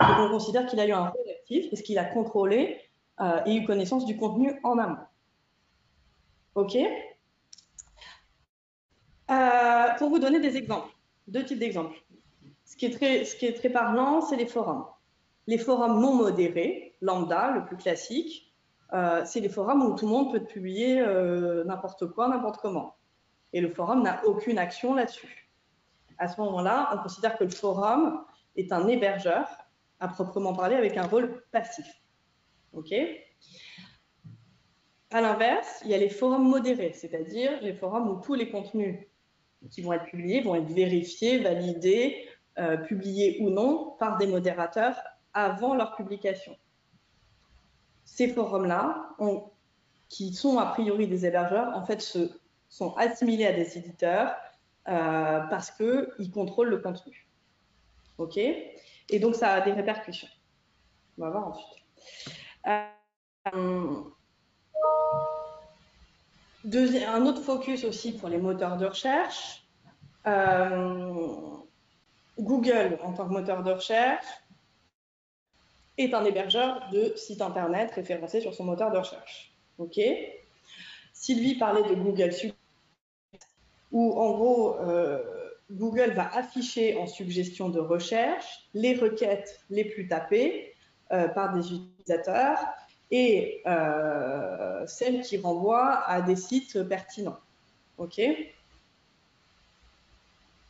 On 0.00 0.30
considère 0.30 0.66
qu'il 0.66 0.80
a 0.80 0.86
eu 0.86 0.92
un 0.92 1.08
rôle 1.08 1.28
actif 1.30 1.68
parce 1.68 1.82
qu'il 1.82 1.98
a 1.98 2.04
contrôlé 2.04 2.80
euh, 3.20 3.40
et 3.44 3.54
eu 3.54 3.66
connaissance 3.66 4.06
du 4.06 4.16
contenu 4.16 4.58
en 4.62 4.78
amont. 4.78 4.96
OK? 6.54 6.78
Pour 9.98 10.08
vous 10.08 10.18
donner 10.18 10.40
des 10.40 10.56
exemples, 10.56 10.88
deux 11.28 11.44
types 11.44 11.58
d'exemples. 11.58 12.02
Ce 12.64 12.76
qui 12.76 12.86
est 12.86 13.52
très 13.52 13.70
parlant, 13.70 14.22
c'est 14.22 14.36
les 14.36 14.46
forums. 14.46 14.86
Les 15.46 15.58
forums 15.58 16.00
non 16.00 16.14
modérés, 16.14 16.96
lambda, 17.00 17.50
le 17.50 17.64
plus 17.64 17.76
classique, 17.76 18.52
euh, 18.92 19.22
c'est 19.24 19.40
les 19.40 19.48
forums 19.48 19.82
où 19.82 19.96
tout 19.96 20.06
le 20.06 20.12
monde 20.12 20.32
peut 20.32 20.44
publier 20.44 21.00
euh, 21.00 21.64
n'importe 21.64 22.06
quoi, 22.08 22.28
n'importe 22.28 22.58
comment. 22.60 22.96
Et 23.52 23.60
le 23.60 23.70
forum 23.70 24.02
n'a 24.02 24.24
aucune 24.24 24.58
action 24.58 24.94
là-dessus. 24.94 25.50
À 26.18 26.28
ce 26.28 26.40
moment-là, 26.40 26.90
on 26.94 27.02
considère 27.02 27.36
que 27.36 27.44
le 27.44 27.50
forum 27.50 28.24
est 28.56 28.70
un 28.72 28.86
hébergeur, 28.86 29.48
à 29.98 30.08
proprement 30.08 30.52
parler, 30.52 30.76
avec 30.76 30.96
un 30.96 31.06
rôle 31.06 31.42
passif. 31.50 31.86
OK? 32.74 32.92
À 35.10 35.20
l'inverse, 35.20 35.82
il 35.84 35.90
y 35.90 35.94
a 35.94 35.98
les 35.98 36.08
forums 36.08 36.48
modérés, 36.48 36.92
c'est-à-dire 36.92 37.60
les 37.62 37.74
forums 37.74 38.08
où 38.08 38.20
tous 38.20 38.34
les 38.34 38.50
contenus 38.50 39.06
qui 39.70 39.82
vont 39.82 39.92
être 39.92 40.06
publiés 40.06 40.42
vont 40.42 40.54
être 40.54 40.70
vérifiés, 40.70 41.38
validés, 41.38 42.26
euh, 42.58 42.76
publiés 42.76 43.38
ou 43.40 43.50
non 43.50 43.94
par 43.98 44.18
des 44.18 44.26
modérateurs 44.26 44.96
avant 45.34 45.74
leur 45.74 45.94
publication. 45.96 46.56
Ces 48.04 48.28
forums-là, 48.28 49.10
qui 50.08 50.34
sont 50.34 50.58
a 50.58 50.66
priori 50.66 51.06
des 51.06 51.24
hébergeurs, 51.24 51.76
en 51.76 51.84
fait, 51.84 52.00
sont 52.68 52.94
assimilés 52.96 53.46
à 53.46 53.52
des 53.52 53.78
éditeurs 53.78 54.34
euh, 54.88 55.40
parce 55.48 55.70
qu'ils 55.70 56.30
contrôlent 56.32 56.68
le 56.68 56.78
contenu. 56.78 57.26
OK? 58.18 58.36
Et 58.36 59.18
donc, 59.18 59.34
ça 59.34 59.52
a 59.52 59.60
des 59.60 59.72
répercussions. 59.72 60.28
On 61.18 61.22
va 61.22 61.30
voir 61.30 61.48
ensuite. 61.48 61.84
Euh, 62.66 64.02
un 66.64 67.26
autre 67.26 67.42
focus 67.42 67.84
aussi 67.84 68.12
pour 68.12 68.28
les 68.28 68.38
moteurs 68.38 68.76
de 68.76 68.86
recherche. 68.86 69.66
Euh, 70.26 71.56
Google, 72.38 72.98
en 73.02 73.12
tant 73.12 73.26
que 73.26 73.32
moteur 73.32 73.62
de 73.62 73.72
recherche, 73.72 74.26
un 76.10 76.24
hébergeur 76.24 76.88
de 76.92 77.12
sites 77.16 77.42
Internet 77.42 77.92
référencés 77.92 78.40
sur 78.40 78.54
son 78.54 78.64
moteur 78.64 78.90
de 78.90 78.98
recherche. 78.98 79.52
OK 79.78 80.00
Sylvie 81.12 81.54
parlait 81.54 81.88
de 81.88 81.94
Google 81.94 82.32
Suggest, 82.32 82.56
où 83.92 84.12
en 84.20 84.32
gros, 84.32 84.76
euh, 84.80 85.22
Google 85.70 86.12
va 86.14 86.34
afficher 86.34 86.96
en 86.96 87.06
suggestion 87.06 87.68
de 87.68 87.78
recherche 87.78 88.68
les 88.74 88.94
requêtes 88.94 89.60
les 89.70 89.84
plus 89.84 90.08
tapées 90.08 90.74
euh, 91.12 91.28
par 91.28 91.54
des 91.54 91.60
utilisateurs 91.60 92.58
et 93.10 93.62
euh, 93.66 94.84
celles 94.86 95.20
qui 95.20 95.38
renvoient 95.38 96.02
à 96.08 96.22
des 96.22 96.36
sites 96.36 96.82
pertinents. 96.88 97.38
OK 97.98 98.20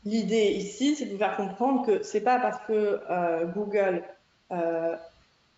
L'idée 0.04 0.50
ici, 0.50 0.96
c'est 0.96 1.06
de 1.06 1.12
vous 1.12 1.18
faire 1.18 1.36
comprendre 1.36 1.86
que 1.86 2.02
ce 2.02 2.18
n'est 2.18 2.24
pas 2.24 2.40
parce 2.40 2.58
que 2.66 3.52
Google 3.54 4.04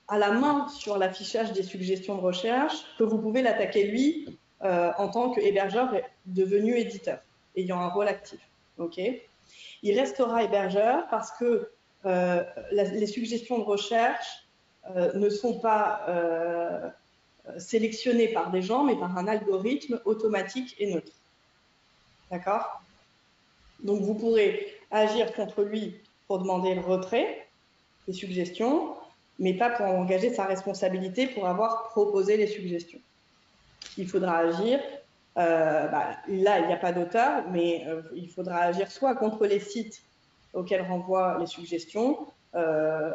à 0.08 0.18
la 0.18 0.32
main 0.32 0.68
sur 0.68 0.98
l'affichage 0.98 1.52
des 1.52 1.62
suggestions 1.62 2.16
de 2.16 2.20
recherche 2.20 2.84
que 2.98 3.04
vous 3.04 3.18
pouvez 3.18 3.42
l'attaquer 3.42 3.84
lui 3.84 4.38
euh, 4.62 4.92
en 4.98 5.08
tant 5.08 5.30
qu'hébergeur 5.30 5.94
devenu 6.26 6.76
éditeur, 6.76 7.18
ayant 7.56 7.80
un 7.80 7.88
rôle 7.88 8.08
actif. 8.08 8.40
Ok? 8.78 9.00
Il 9.82 9.98
restera 9.98 10.42
hébergeur 10.42 11.06
parce 11.10 11.30
que 11.32 11.70
euh, 12.06 12.42
les 12.72 13.06
suggestions 13.06 13.58
de 13.58 13.64
recherche 13.64 14.46
euh, 14.94 15.12
ne 15.14 15.28
sont 15.30 15.58
pas 15.58 16.94
sélectionnées 17.58 18.28
par 18.28 18.50
des 18.50 18.62
gens, 18.62 18.84
mais 18.84 18.96
par 18.96 19.18
un 19.18 19.28
algorithme 19.28 20.00
automatique 20.06 20.74
et 20.78 20.94
neutre. 20.94 21.12
D'accord? 22.30 22.80
Donc 23.82 24.00
vous 24.00 24.14
pourrez 24.14 24.74
agir 24.90 25.32
contre 25.34 25.62
lui 25.62 25.94
pour 26.26 26.38
demander 26.38 26.74
le 26.74 26.80
retrait 26.80 27.46
des 28.06 28.14
suggestions, 28.14 28.93
mais 29.38 29.54
pas 29.54 29.70
pour 29.70 29.86
engager 29.86 30.32
sa 30.32 30.44
responsabilité 30.44 31.26
pour 31.26 31.46
avoir 31.46 31.88
proposé 31.88 32.36
les 32.36 32.46
suggestions. 32.46 33.00
Il 33.98 34.08
faudra 34.08 34.38
agir, 34.38 34.80
euh, 35.38 35.88
bah, 35.88 36.16
là 36.28 36.60
il 36.60 36.66
n'y 36.66 36.72
a 36.72 36.76
pas 36.76 36.92
d'auteur, 36.92 37.44
mais 37.50 37.84
euh, 37.86 38.02
il 38.14 38.30
faudra 38.30 38.58
agir 38.58 38.90
soit 38.90 39.14
contre 39.14 39.46
les 39.46 39.60
sites 39.60 40.02
auxquels 40.52 40.82
renvoient 40.82 41.38
les 41.40 41.46
suggestions, 41.46 42.18
euh, 42.54 43.12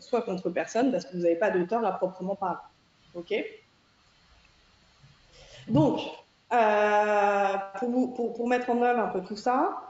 soit 0.00 0.22
contre 0.22 0.48
personne 0.50 0.90
parce 0.90 1.04
que 1.04 1.12
vous 1.16 1.22
n'avez 1.22 1.36
pas 1.36 1.50
d'auteur 1.50 1.84
à 1.84 1.92
proprement 1.92 2.36
parler. 2.36 2.58
OK? 3.14 3.34
Donc, 5.68 6.00
pour, 7.78 8.48
mettre 8.48 8.70
en 8.70 8.82
œuvre 8.82 9.00
un 9.00 9.08
peu 9.08 9.22
tout 9.22 9.36
ça, 9.36 9.82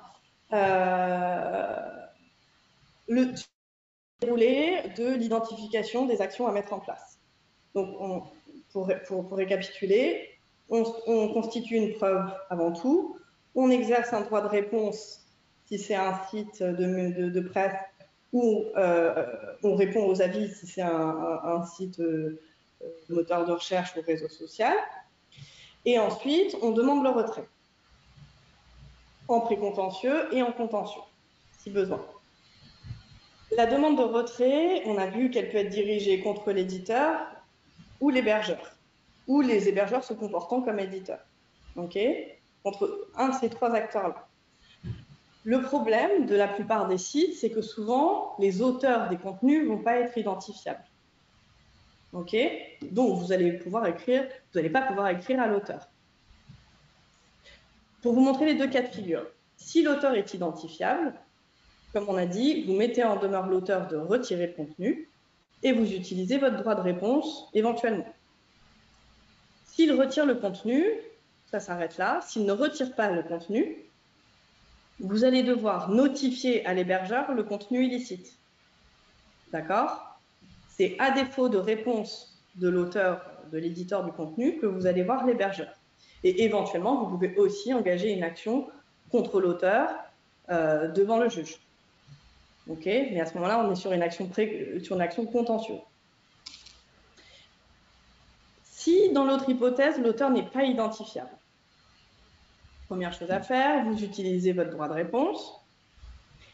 le 3.09 3.35
de 4.23 5.15
l'identification 5.15 6.07
des 6.07 6.21
actions 6.21 6.47
à 6.47 6.53
mettre 6.53 6.73
en 6.73 6.81
place. 6.81 7.19
Donc, 7.75 8.25
pour, 8.73 8.87
récapituler, 9.33 10.31
on, 10.69 10.85
constitue 11.33 11.77
une 11.77 11.95
preuve 11.95 12.25
avant 12.51 12.73
tout, 12.73 13.19
on 13.55 13.71
exerce 13.71 14.13
un 14.13 14.23
droit 14.23 14.43
de 14.43 14.49
réponse 14.49 15.21
si 15.67 15.79
c'est 15.79 15.95
un 15.95 16.19
site 16.31 16.63
de, 16.63 17.41
presse 17.41 17.75
ou 18.33 18.65
euh, 18.77 19.27
on 19.63 19.77
répond 19.77 20.05
aux 20.07 20.21
avis 20.21 20.53
si 20.53 20.67
c'est 20.67 20.83
un, 20.83 21.65
site 21.77 22.01
euh, 22.01 22.41
moteur 23.09 23.47
de 23.47 23.53
recherche 23.53 23.97
ou 23.97 24.01
réseau 24.05 24.29
social. 24.29 24.77
Et 25.85 25.99
ensuite, 25.99 26.57
on 26.63 26.71
demande 26.71 27.05
le 27.05 27.11
retrait 27.11 27.47
en 29.29 29.41
précontentieux 29.41 30.35
et 30.35 30.43
en 30.43 30.53
contentieux, 30.53 31.01
si 31.59 31.71
besoin. 31.71 32.05
La 33.53 33.67
demande 33.67 33.97
de 33.97 34.03
retrait, 34.03 34.83
on 34.87 34.99
a 34.99 35.07
vu 35.07 35.31
qu'elle 35.31 35.51
peut 35.51 35.59
être 35.59 35.71
dirigée 35.71 36.21
contre 36.21 36.51
l'éditeur 36.53 37.21
ou 38.01 38.11
l'hébergeur, 38.11 38.77
ou 39.29 39.41
les 39.41 39.69
hébergeurs 39.69 40.03
se 40.03 40.13
comportant 40.13 40.61
comme 40.61 40.79
éditeurs. 40.79 41.25
OK? 41.77 41.99
Contre 42.63 43.09
un 43.17 43.29
de 43.29 43.35
ces 43.35 43.49
trois 43.49 43.73
acteurs-là. 43.73 44.27
Le 45.45 45.61
problème 45.61 46.27
de 46.27 46.35
la 46.35 46.49
plupart 46.49 46.89
des 46.89 46.99
sites, 46.99 47.35
c'est 47.35 47.51
que 47.51 47.61
souvent, 47.61 48.35
les 48.39 48.63
auteurs 48.63 49.09
des 49.11 49.19
contenus 49.19 49.63
ne 49.63 49.69
vont 49.69 49.83
pas 49.83 49.99
être 49.99 50.17
identifiables. 50.17 50.85
OK? 52.15 52.35
Donc, 52.91 53.19
vous 53.19 53.33
allez 53.33 53.53
pouvoir 53.53 53.87
écrire, 53.87 54.23
vous 54.23 54.59
n'allez 54.59 54.71
pas 54.71 54.83
pouvoir 54.83 55.09
écrire 55.09 55.41
à 55.41 55.47
l'auteur. 55.47 55.89
Pour 58.01 58.15
vous 58.15 58.21
montrer 58.21 58.47
les 58.47 58.55
deux 58.55 58.69
cas 58.69 58.83
de 58.83 58.89
figure, 58.89 59.27
si 59.57 59.83
l'auteur 59.83 60.15
est 60.15 60.33
identifiable, 60.35 61.15
comme 61.95 62.09
on 62.09 62.17
a 62.17 62.27
dit, 62.27 62.65
vous 62.65 62.75
mettez 62.75 63.05
en 63.05 63.17
demeure 63.17 63.47
l'auteur 63.47 63.87
de 63.87 63.97
retirer 63.97 64.49
le 64.49 64.53
contenu 64.53 65.09
et 65.63 65.73
vous 65.73 65.93
utilisez 65.93 66.39
votre 66.39 66.57
droit 66.57 66.75
de 66.75 66.81
réponse 66.81 67.49
éventuellement. 67.55 68.13
S'il 69.67 69.93
retire 69.93 70.27
le 70.27 70.35
contenu, 70.35 70.85
ça 71.53 71.61
s'arrête 71.61 71.97
là. 71.97 72.21
S'il 72.27 72.47
ne 72.47 72.53
retire 72.53 72.97
pas 72.97 73.13
le 73.13 73.23
contenu, 73.23 73.77
vous 74.99 75.23
allez 75.23 75.45
devoir 75.45 75.89
notifier 75.89 76.67
à 76.67 76.75
l'hébergeur 76.75 77.33
le 77.33 77.45
contenu 77.45 77.85
illicite. 77.85 78.39
D'accord? 79.53 80.19
C'est 80.77 80.97
à 80.99 81.13
défaut 81.13 81.49
de 81.49 81.59
réponse 81.59 82.37
de 82.57 82.69
l'auteur, 82.69 83.25
de 83.53 83.59
l'éditeur 83.59 84.05
du 84.05 84.11
contenu, 84.11 84.59
que 84.59 84.67
vous 84.67 84.87
allez 84.87 85.05
voir 85.05 85.25
l'hébergeur. 85.25 85.73
Et 86.25 86.43
éventuellement, 86.43 87.05
vous 87.05 87.11
pouvez 87.11 87.37
aussi 87.37 87.73
engager 87.73 88.11
une 88.11 88.25
action 88.25 88.69
contre 89.13 89.41
l'auteur 89.41 89.91
euh, 90.51 90.89
devant 90.89 91.19
le 91.19 91.29
juge. 91.29 91.61
OK 92.69 92.85
Mais 92.87 93.21
à 93.21 93.27
ce 93.27 93.35
moment-là, 93.35 93.65
on 93.65 93.73
est 93.73 93.77
sur 93.77 93.93
une 93.93 94.03
action, 94.03 94.31
sur 94.83 94.97
une 94.97 95.03
action 95.03 95.27
contentieuse. 95.27 95.81
Si, 98.65 99.13
dans 99.13 99.25
l'autre 99.25 99.49
hypothèse, 99.49 99.99
l'auteur 99.99 100.31
n'est 100.31 100.47
pas 100.47 100.65
identifiable, 100.65 101.31
première 102.87 103.13
chose 103.13 103.31
à 103.31 103.41
faire, 103.41 103.85
vous 103.85 104.05
utilisez 104.05 104.53
votre 104.53 104.71
droit 104.71 104.89
de 104.89 104.93
réponse. 104.93 105.61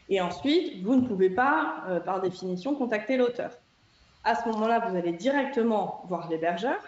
Et 0.09 0.19
ensuite, 0.21 0.83
vous 0.83 0.95
ne 0.95 1.07
pouvez 1.07 1.29
pas, 1.29 1.83
euh, 1.87 1.99
par 1.99 2.21
définition, 2.21 2.75
contacter 2.75 3.17
l'auteur. 3.17 3.51
À 4.23 4.35
ce 4.35 4.47
moment-là, 4.49 4.79
vous 4.79 4.95
allez 4.95 5.13
directement 5.13 6.03
voir 6.07 6.29
l'hébergeur, 6.29 6.79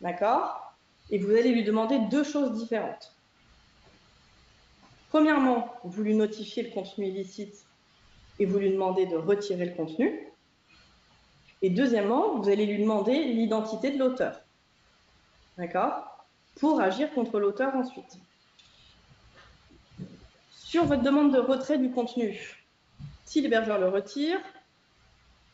d'accord 0.00 0.74
Et 1.10 1.18
vous 1.18 1.30
allez 1.30 1.52
lui 1.52 1.64
demander 1.64 1.98
deux 2.10 2.24
choses 2.24 2.52
différentes. 2.54 3.14
Premièrement, 5.10 5.74
vous 5.84 6.02
lui 6.02 6.14
notifiez 6.14 6.62
le 6.62 6.70
contenu 6.70 7.06
illicite 7.06 7.64
et 8.38 8.46
vous 8.46 8.58
lui 8.58 8.70
demandez 8.70 9.06
de 9.06 9.16
retirer 9.16 9.66
le 9.66 9.74
contenu. 9.74 10.28
Et 11.62 11.70
deuxièmement, 11.70 12.38
vous 12.38 12.48
allez 12.48 12.66
lui 12.66 12.78
demander 12.78 13.24
l'identité 13.24 13.90
de 13.90 13.98
l'auteur. 13.98 14.40
D'accord? 15.58 16.26
Pour 16.56 16.80
agir 16.80 17.12
contre 17.14 17.38
l'auteur 17.38 17.74
ensuite. 17.74 18.18
Sur 20.50 20.86
votre 20.86 21.02
demande 21.02 21.32
de 21.32 21.38
retrait 21.38 21.78
du 21.78 21.90
contenu, 21.90 22.64
si 23.24 23.42
l'hébergeur 23.42 23.78
le 23.78 23.88
retire, 23.88 24.40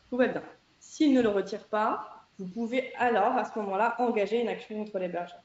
tout 0.09 0.17
va 0.17 0.27
bien. 0.27 0.43
S'il 0.79 1.13
ne 1.13 1.21
le 1.21 1.29
retire 1.29 1.65
pas, 1.65 2.25
vous 2.39 2.47
pouvez 2.47 2.93
alors, 2.95 3.37
à 3.37 3.43
ce 3.43 3.59
moment-là, 3.59 3.95
engager 3.99 4.41
une 4.41 4.47
action 4.47 4.77
contre 4.77 4.97
l'hébergeur. 4.97 5.41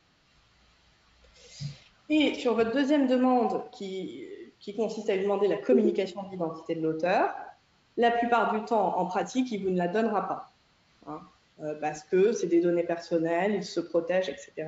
Et 2.08 2.34
sur 2.34 2.54
votre 2.54 2.72
deuxième 2.72 3.06
demande 3.06 3.68
qui 3.72 4.26
qui 4.64 4.74
consiste 4.74 5.10
à 5.10 5.16
lui 5.16 5.24
demander 5.24 5.46
la 5.46 5.58
communication 5.58 6.22
d'identité 6.22 6.74
de 6.74 6.80
l'auteur. 6.80 7.34
La 7.98 8.10
plupart 8.10 8.54
du 8.54 8.64
temps, 8.64 8.96
en 8.96 9.04
pratique, 9.04 9.52
il 9.52 9.62
vous 9.62 9.68
ne 9.68 9.76
la 9.76 9.88
donnera 9.88 10.26
pas. 10.26 10.50
Hein, 11.06 11.20
euh, 11.62 11.74
parce 11.82 12.02
que 12.02 12.32
c'est 12.32 12.46
des 12.46 12.62
données 12.62 12.82
personnelles, 12.82 13.54
il 13.56 13.62
se 13.62 13.78
protège, 13.78 14.30
etc. 14.30 14.66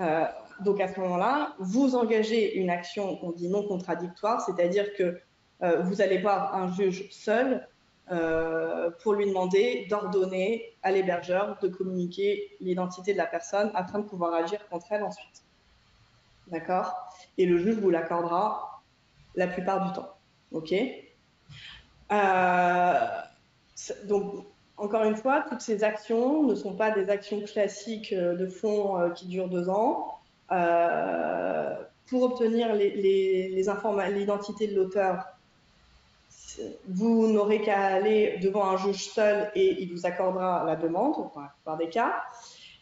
Euh, 0.00 0.24
donc 0.60 0.80
à 0.80 0.88
ce 0.88 0.98
moment-là, 0.98 1.54
vous 1.58 1.94
engagez 1.94 2.56
une 2.56 2.70
action 2.70 3.16
qu'on 3.16 3.32
dit 3.32 3.48
non 3.48 3.64
contradictoire, 3.68 4.40
c'est-à-dire 4.40 4.94
que 4.94 5.20
euh, 5.62 5.82
vous 5.82 6.00
allez 6.00 6.16
voir 6.16 6.54
un 6.54 6.72
juge 6.72 7.06
seul 7.10 7.66
pour 9.04 9.12
lui 9.12 9.26
demander 9.26 9.86
d'ordonner 9.88 10.74
à 10.82 10.90
l'hébergeur 10.90 11.56
de 11.62 11.68
communiquer 11.68 12.56
l'identité 12.60 13.12
de 13.12 13.18
la 13.18 13.26
personne 13.26 13.70
afin 13.72 14.00
de 14.00 14.04
pouvoir 14.04 14.34
agir 14.34 14.68
contre 14.68 14.86
elle 14.90 15.04
ensuite. 15.04 15.44
D'accord? 16.48 16.92
Et 17.38 17.46
le 17.46 17.56
juge 17.58 17.76
vous 17.76 17.90
l'accordera 17.90 18.69
la 19.34 19.46
plupart 19.46 19.86
du 19.86 19.92
temps. 19.92 20.14
OK? 20.52 20.74
Donc, 24.04 24.44
encore 24.80 25.04
une 25.04 25.14
fois, 25.14 25.44
toutes 25.46 25.60
ces 25.60 25.84
actions 25.84 26.42
ne 26.42 26.54
sont 26.54 26.72
pas 26.72 26.90
des 26.90 27.10
actions 27.10 27.42
classiques 27.42 28.14
euh, 28.14 28.34
de 28.34 28.46
fond 28.46 28.98
euh, 28.98 29.10
qui 29.10 29.26
durent 29.26 29.50
deux 29.50 29.68
ans. 29.68 30.18
Euh, 30.52 31.74
pour 32.08 32.22
obtenir 32.22 32.74
l'identité 32.74 34.66
de 34.66 34.74
l'auteur, 34.74 35.26
vous 36.88 37.28
n'aurez 37.28 37.60
qu'à 37.60 37.78
aller 37.78 38.38
devant 38.42 38.70
un 38.70 38.78
juge 38.78 39.10
seul 39.10 39.50
et 39.54 39.82
il 39.82 39.92
vous 39.92 40.06
accordera 40.06 40.64
la 40.64 40.76
demande, 40.76 41.30
plupart 41.30 41.76
des 41.76 41.88
cas. 41.88 42.14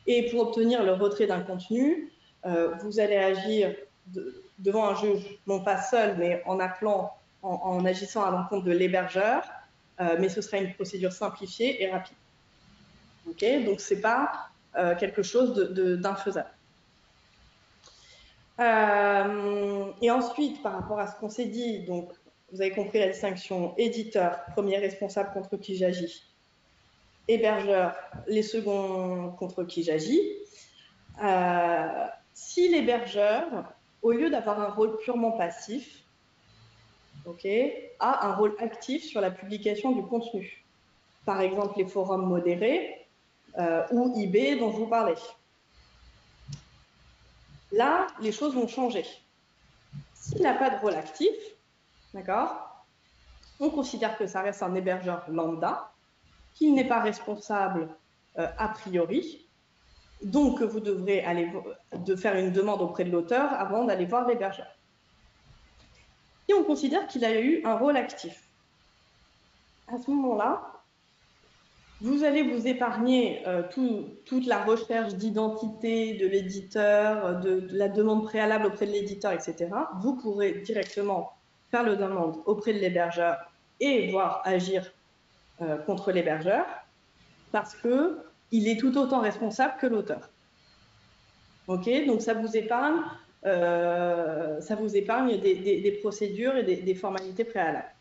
Et 0.06 0.30
pour 0.30 0.48
obtenir 0.48 0.84
le 0.84 0.92
retrait 0.92 1.26
d'un 1.26 1.40
contenu, 1.40 2.10
vous 2.44 3.00
allez 3.00 3.16
agir 3.16 3.74
devant 4.58 4.88
un 4.88 4.94
juge, 4.94 5.38
non 5.46 5.60
pas 5.60 5.80
seul, 5.80 6.16
mais 6.18 6.42
en 6.46 6.58
appelant, 6.60 7.14
en, 7.42 7.84
agissant 7.84 8.24
à 8.24 8.30
l'encontre 8.30 8.64
de 8.64 8.72
l'hébergeur 8.72 9.42
euh, 10.00 10.16
mais 10.18 10.28
ce 10.28 10.40
sera 10.40 10.58
une 10.58 10.72
procédure 10.74 11.12
simplifiée 11.12 11.82
et 11.82 11.90
rapide. 11.90 12.14
Donc 13.64 13.80
c'est 13.80 14.00
pas 14.00 14.48
euh, 14.76 14.94
quelque 14.94 15.22
chose 15.22 15.54
d'infaisable. 15.72 16.50
Euh, 18.60 19.90
et 20.00 20.10
ensuite, 20.10 20.62
par 20.62 20.72
rapport 20.72 20.98
à 20.98 21.06
ce 21.08 21.18
qu'on 21.18 21.28
s'est 21.28 21.46
dit, 21.46 21.80
donc 21.80 22.10
vous 22.52 22.60
avez 22.60 22.70
compris 22.70 22.98
la 22.98 23.08
distinction 23.08 23.74
éditeur, 23.76 24.40
premier 24.52 24.78
responsable 24.78 25.32
contre 25.32 25.56
qui 25.56 25.76
j'agis, 25.76 26.24
hébergeur, 27.26 27.94
les 28.26 28.42
seconds 28.42 29.30
contre 29.38 29.64
qui 29.64 29.82
j'agis. 29.82 30.20
si 32.34 32.68
l'hébergeur, 32.68 33.74
au 34.02 34.12
lieu 34.12 34.30
d'avoir 34.30 34.60
un 34.60 34.68
rôle 34.68 34.96
purement 34.98 35.32
passif, 35.32 36.04
a 38.00 38.26
un 38.26 38.34
rôle 38.34 38.54
actif 38.58 39.04
sur 39.04 39.20
la 39.20 39.30
publication 39.30 39.92
du 39.92 40.02
contenu. 40.02 40.64
Par 41.24 41.40
exemple, 41.40 41.78
les 41.78 41.86
forums 41.86 42.26
modérés 42.26 43.06
euh, 43.58 43.86
ou 43.90 44.18
eBay 44.18 44.56
dont 44.56 44.72
je 44.72 44.76
vous 44.76 44.86
parlais. 44.86 45.14
Là, 47.72 48.06
les 48.20 48.32
choses 48.32 48.54
vont 48.54 48.66
changer. 48.68 49.04
S'il 50.14 50.42
n'a 50.42 50.54
pas 50.54 50.70
de 50.70 50.80
rôle 50.80 50.94
actif, 50.94 51.34
on 53.60 53.70
considère 53.70 54.16
que 54.16 54.26
ça 54.26 54.40
reste 54.40 54.62
un 54.62 54.74
hébergeur 54.74 55.24
lambda, 55.28 55.92
qu'il 56.54 56.74
n'est 56.74 56.88
pas 56.88 57.00
responsable 57.00 57.88
euh, 58.38 58.48
a 58.56 58.68
priori, 58.68 59.47
donc 60.22 60.62
vous 60.62 60.80
devrez 60.80 61.22
aller 61.24 61.50
de 61.94 62.16
faire 62.16 62.36
une 62.36 62.50
demande 62.50 62.82
auprès 62.82 63.04
de 63.04 63.10
l'auteur 63.10 63.52
avant 63.52 63.84
d'aller 63.84 64.04
voir 64.04 64.26
l'hébergeur 64.26 64.66
si 66.48 66.54
on 66.54 66.64
considère 66.64 67.06
qu'il 67.06 67.24
a 67.26 67.38
eu 67.38 67.60
un 67.64 67.76
rôle 67.76 67.96
actif. 67.96 68.48
À 69.86 69.98
ce 69.98 70.10
moment-là, 70.10 70.62
vous 72.00 72.24
allez 72.24 72.42
vous 72.42 72.66
épargner 72.66 73.42
euh, 73.46 73.62
toute 74.24 74.46
la 74.46 74.64
recherche 74.64 75.14
d'identité 75.14 76.14
de 76.14 76.26
l'éditeur, 76.26 77.40
de, 77.40 77.68
la 77.70 77.88
demande 77.88 78.24
préalable 78.24 78.66
auprès 78.66 78.86
de 78.86 78.92
l'éditeur, 78.92 79.32
etc. 79.32 79.68
Vous 80.00 80.16
pourrez 80.16 80.52
directement 80.52 81.32
faire 81.70 81.82
le 81.82 81.96
demande 81.96 82.36
auprès 82.46 82.72
de 82.72 82.78
l'hébergeur 82.78 83.36
et 83.80 84.10
voir 84.10 84.40
agir 84.44 84.90
euh, 85.60 85.76
contre 85.76 86.12
l'hébergeur 86.12 86.64
parce 87.52 87.74
que 87.74 88.18
il 88.50 88.68
est 88.68 88.78
tout 88.78 88.96
autant 88.98 89.20
responsable 89.20 89.74
que 89.80 89.86
l'auteur. 89.86 90.30
Ok, 91.66 91.88
donc 92.06 92.22
ça 92.22 92.34
vous 92.34 92.56
épargne 92.56 93.02
euh, 93.46 94.60
ça 94.60 94.74
vous 94.74 94.96
épargne 94.96 95.38
des, 95.38 95.98
procédures 96.02 96.56
et 96.56 96.62
des, 96.62 96.94
formalités 96.94 97.44
préalables. 97.44 97.94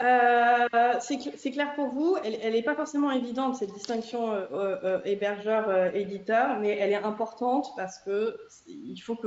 Euh, 0.00 0.94
c'est 1.00 1.50
clair 1.50 1.74
pour 1.74 1.88
vous, 1.88 2.16
elle 2.22 2.52
n'est 2.52 2.62
pas 2.62 2.76
forcément 2.76 3.10
évidente 3.10 3.56
cette 3.56 3.72
distinction 3.72 4.32
euh, 4.32 5.00
hébergeur-éditeur, 5.04 6.60
mais 6.60 6.76
elle 6.78 6.92
est 6.92 6.94
importante 6.94 7.66
parce 7.76 7.98
que 7.98 8.38
il 8.68 8.98
faut, 8.98 9.18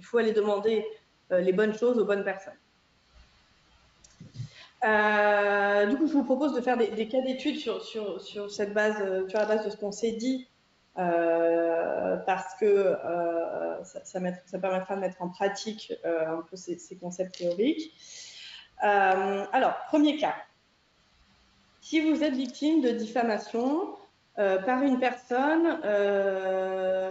faut 0.00 0.18
aller 0.18 0.32
demander 0.32 0.86
les 1.30 1.52
bonnes 1.52 1.74
choses 1.74 1.98
aux 1.98 2.06
bonnes 2.06 2.24
personnes. 2.24 2.58
Du 4.82 5.96
coup, 5.96 6.06
je 6.06 6.12
vous 6.12 6.24
propose 6.24 6.54
de 6.54 6.60
faire 6.60 6.76
des, 6.76 7.08
cas 7.08 7.20
d'études 7.20 7.56
sur, 7.56 7.82
sur, 7.82 8.20
sur, 8.20 8.50
cette 8.50 8.74
base, 8.74 8.96
sur 9.28 9.38
la 9.38 9.46
base 9.46 9.64
de 9.64 9.70
ce 9.70 9.76
qu'on 9.76 9.92
s'est 9.92 10.12
dit 10.12 10.48
euh, 10.98 12.18
parce 12.26 12.54
que 12.56 12.66
euh, 12.66 13.82
ça, 13.84 14.20
permettra 14.60 14.94
de 14.94 15.00
mettre 15.00 15.22
en 15.22 15.30
pratique 15.30 15.94
euh, 16.04 16.38
un 16.38 16.42
peu 16.42 16.56
ces, 16.56 16.96
concepts 17.00 17.38
théoriques. 17.38 17.94
alors, 18.78 19.74
premier 19.88 20.16
cas. 20.18 20.34
Si 21.80 22.00
vous 22.00 22.22
êtes 22.22 22.34
victime 22.34 22.82
de 22.82 22.90
diffamation 22.90 23.96
par 24.36 24.82
une 24.82 24.98
personne 24.98 25.78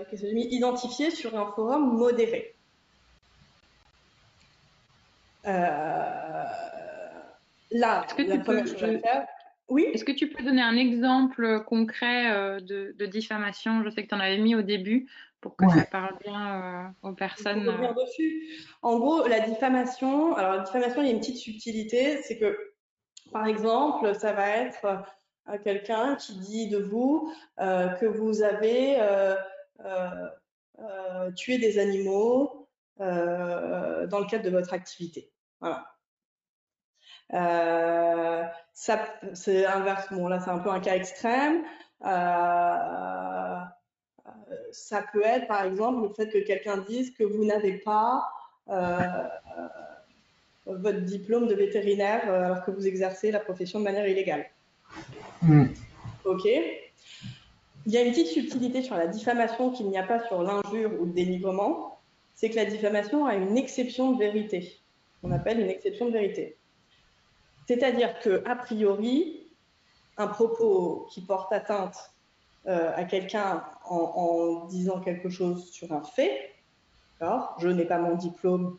qui 0.09 0.15
identifiée 0.25 1.11
sur 1.11 1.37
un 1.37 1.51
forum 1.51 1.97
modéré, 1.97 2.55
là, 7.71 8.05
que 8.15 8.21
la 8.23 8.37
première 8.39 8.67
chose 8.67 8.83
à 8.83 8.99
faire, 8.99 9.27
oui. 9.71 9.87
Est-ce 9.93 10.03
que 10.03 10.11
tu 10.11 10.27
peux 10.27 10.43
donner 10.43 10.61
un 10.61 10.75
exemple 10.75 11.63
concret 11.63 12.29
euh, 12.33 12.59
de, 12.59 13.05
diffamation? 13.05 13.83
Je 13.83 13.89
sais 13.89 14.03
que 14.03 14.09
tu 14.09 14.15
en 14.15 14.19
avais 14.19 14.37
mis 14.37 14.53
au 14.53 14.61
début 14.61 15.09
pour 15.39 15.55
que 15.55 15.67
ça 15.69 15.85
parle 15.85 16.17
bien 16.19 16.91
euh, 17.03 17.09
aux 17.09 17.13
personnes. 17.13 17.67
Euh. 17.67 17.93
dessus. 17.93 18.49
En 18.81 18.99
gros, 18.99 19.25
la 19.27 19.39
diffamation, 19.39 20.35
alors 20.35 20.57
la 20.57 20.63
diffamation, 20.63 21.01
il 21.01 21.07
y 21.07 21.09
a 21.09 21.13
une 21.13 21.19
petite 21.19 21.37
subtilité, 21.37 22.21
c'est 22.21 22.37
que, 22.37 22.73
par 23.31 23.47
exemple, 23.47 24.13
ça 24.13 24.33
va 24.33 24.49
être 24.49 25.03
quelqu'un 25.63 26.15
qui 26.15 26.37
dit 26.39 26.67
de 26.67 26.77
vous 26.77 27.33
que 27.57 28.05
vous 28.05 28.43
avez 28.43 28.97
tué 31.37 31.59
des 31.59 31.79
animaux 31.79 32.67
dans 32.99 34.19
le 34.19 34.29
cadre 34.29 34.43
de 34.43 34.49
votre 34.49 34.73
activité. 34.73 35.31
Voilà. 35.61 35.87
Euh, 37.33 38.43
ça, 38.73 38.99
c'est 39.33 39.65
inverse. 39.65 40.07
Bon, 40.11 40.27
là, 40.27 40.39
c'est 40.39 40.49
un 40.49 40.59
peu 40.59 40.69
un 40.69 40.79
cas 40.79 40.95
extrême. 40.95 41.63
Euh, 42.05 43.59
ça 44.71 45.03
peut 45.13 45.23
être, 45.23 45.47
par 45.47 45.63
exemple, 45.63 46.07
le 46.07 46.13
fait 46.13 46.29
que 46.29 46.39
quelqu'un 46.39 46.77
dise 46.77 47.11
que 47.11 47.23
vous 47.23 47.45
n'avez 47.45 47.77
pas 47.77 48.27
euh, 48.69 48.97
votre 50.65 51.01
diplôme 51.01 51.47
de 51.47 51.55
vétérinaire 51.55 52.29
alors 52.29 52.63
que 52.63 52.71
vous 52.71 52.87
exercez 52.87 53.31
la 53.31 53.39
profession 53.39 53.79
de 53.79 53.85
manière 53.85 54.07
illégale. 54.07 54.45
Hmm. 55.41 55.67
OK. 56.25 56.45
Il 57.85 57.91
y 57.91 57.97
a 57.97 58.01
une 58.01 58.11
petite 58.11 58.27
subtilité 58.27 58.83
sur 58.83 58.95
la 58.95 59.07
diffamation 59.07 59.71
qu'il 59.71 59.87
n'y 59.87 59.97
a 59.97 60.03
pas 60.03 60.23
sur 60.27 60.43
l'injure 60.43 60.91
ou 60.99 61.05
le 61.05 61.13
dénigrement, 61.13 61.99
c'est 62.35 62.49
que 62.49 62.55
la 62.55 62.65
diffamation 62.65 63.25
a 63.25 63.35
une 63.35 63.57
exception 63.57 64.11
de 64.11 64.19
vérité. 64.19 64.79
On 65.23 65.31
appelle 65.31 65.59
une 65.59 65.69
exception 65.69 66.05
de 66.05 66.11
vérité. 66.11 66.57
C'est-à-dire 67.71 68.19
que 68.19 68.43
priori, 68.57 69.47
un 70.17 70.27
propos 70.27 71.07
qui 71.09 71.21
porte 71.21 71.53
atteinte 71.53 72.11
euh, 72.67 72.91
à 72.93 73.05
quelqu'un 73.05 73.63
en, 73.85 74.65
disant 74.65 74.99
quelque 74.99 75.29
chose 75.29 75.71
sur 75.71 75.93
un 75.93 76.03
fait, 76.03 76.53
je 77.21 77.69
n'ai 77.69 77.85
pas 77.85 77.97
mon 77.97 78.15
diplôme, 78.15 78.77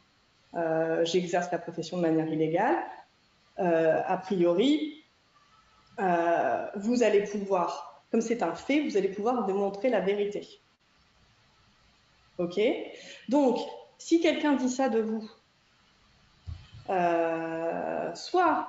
euh, 0.56 1.06
j'exerce 1.06 1.50
la 1.50 1.56
profession 1.56 1.96
de 1.96 2.02
manière 2.02 2.28
illégale, 2.28 2.84
euh, 3.60 4.02
a 4.06 4.18
priori, 4.18 5.02
vous 6.76 7.02
allez 7.02 7.22
pouvoir, 7.22 8.04
comme 8.10 8.20
c'est 8.20 8.42
un 8.42 8.54
fait, 8.54 8.82
vous 8.82 8.98
allez 8.98 9.08
pouvoir 9.08 9.46
démontrer 9.46 9.88
la 9.88 10.00
vérité. 10.00 10.60
Ok? 12.36 12.60
Donc, 13.30 13.58
si 13.96 14.20
quelqu'un 14.20 14.52
dit 14.52 14.68
ça 14.68 14.90
de 14.90 15.00
vous, 15.00 15.30
soit 18.14 18.68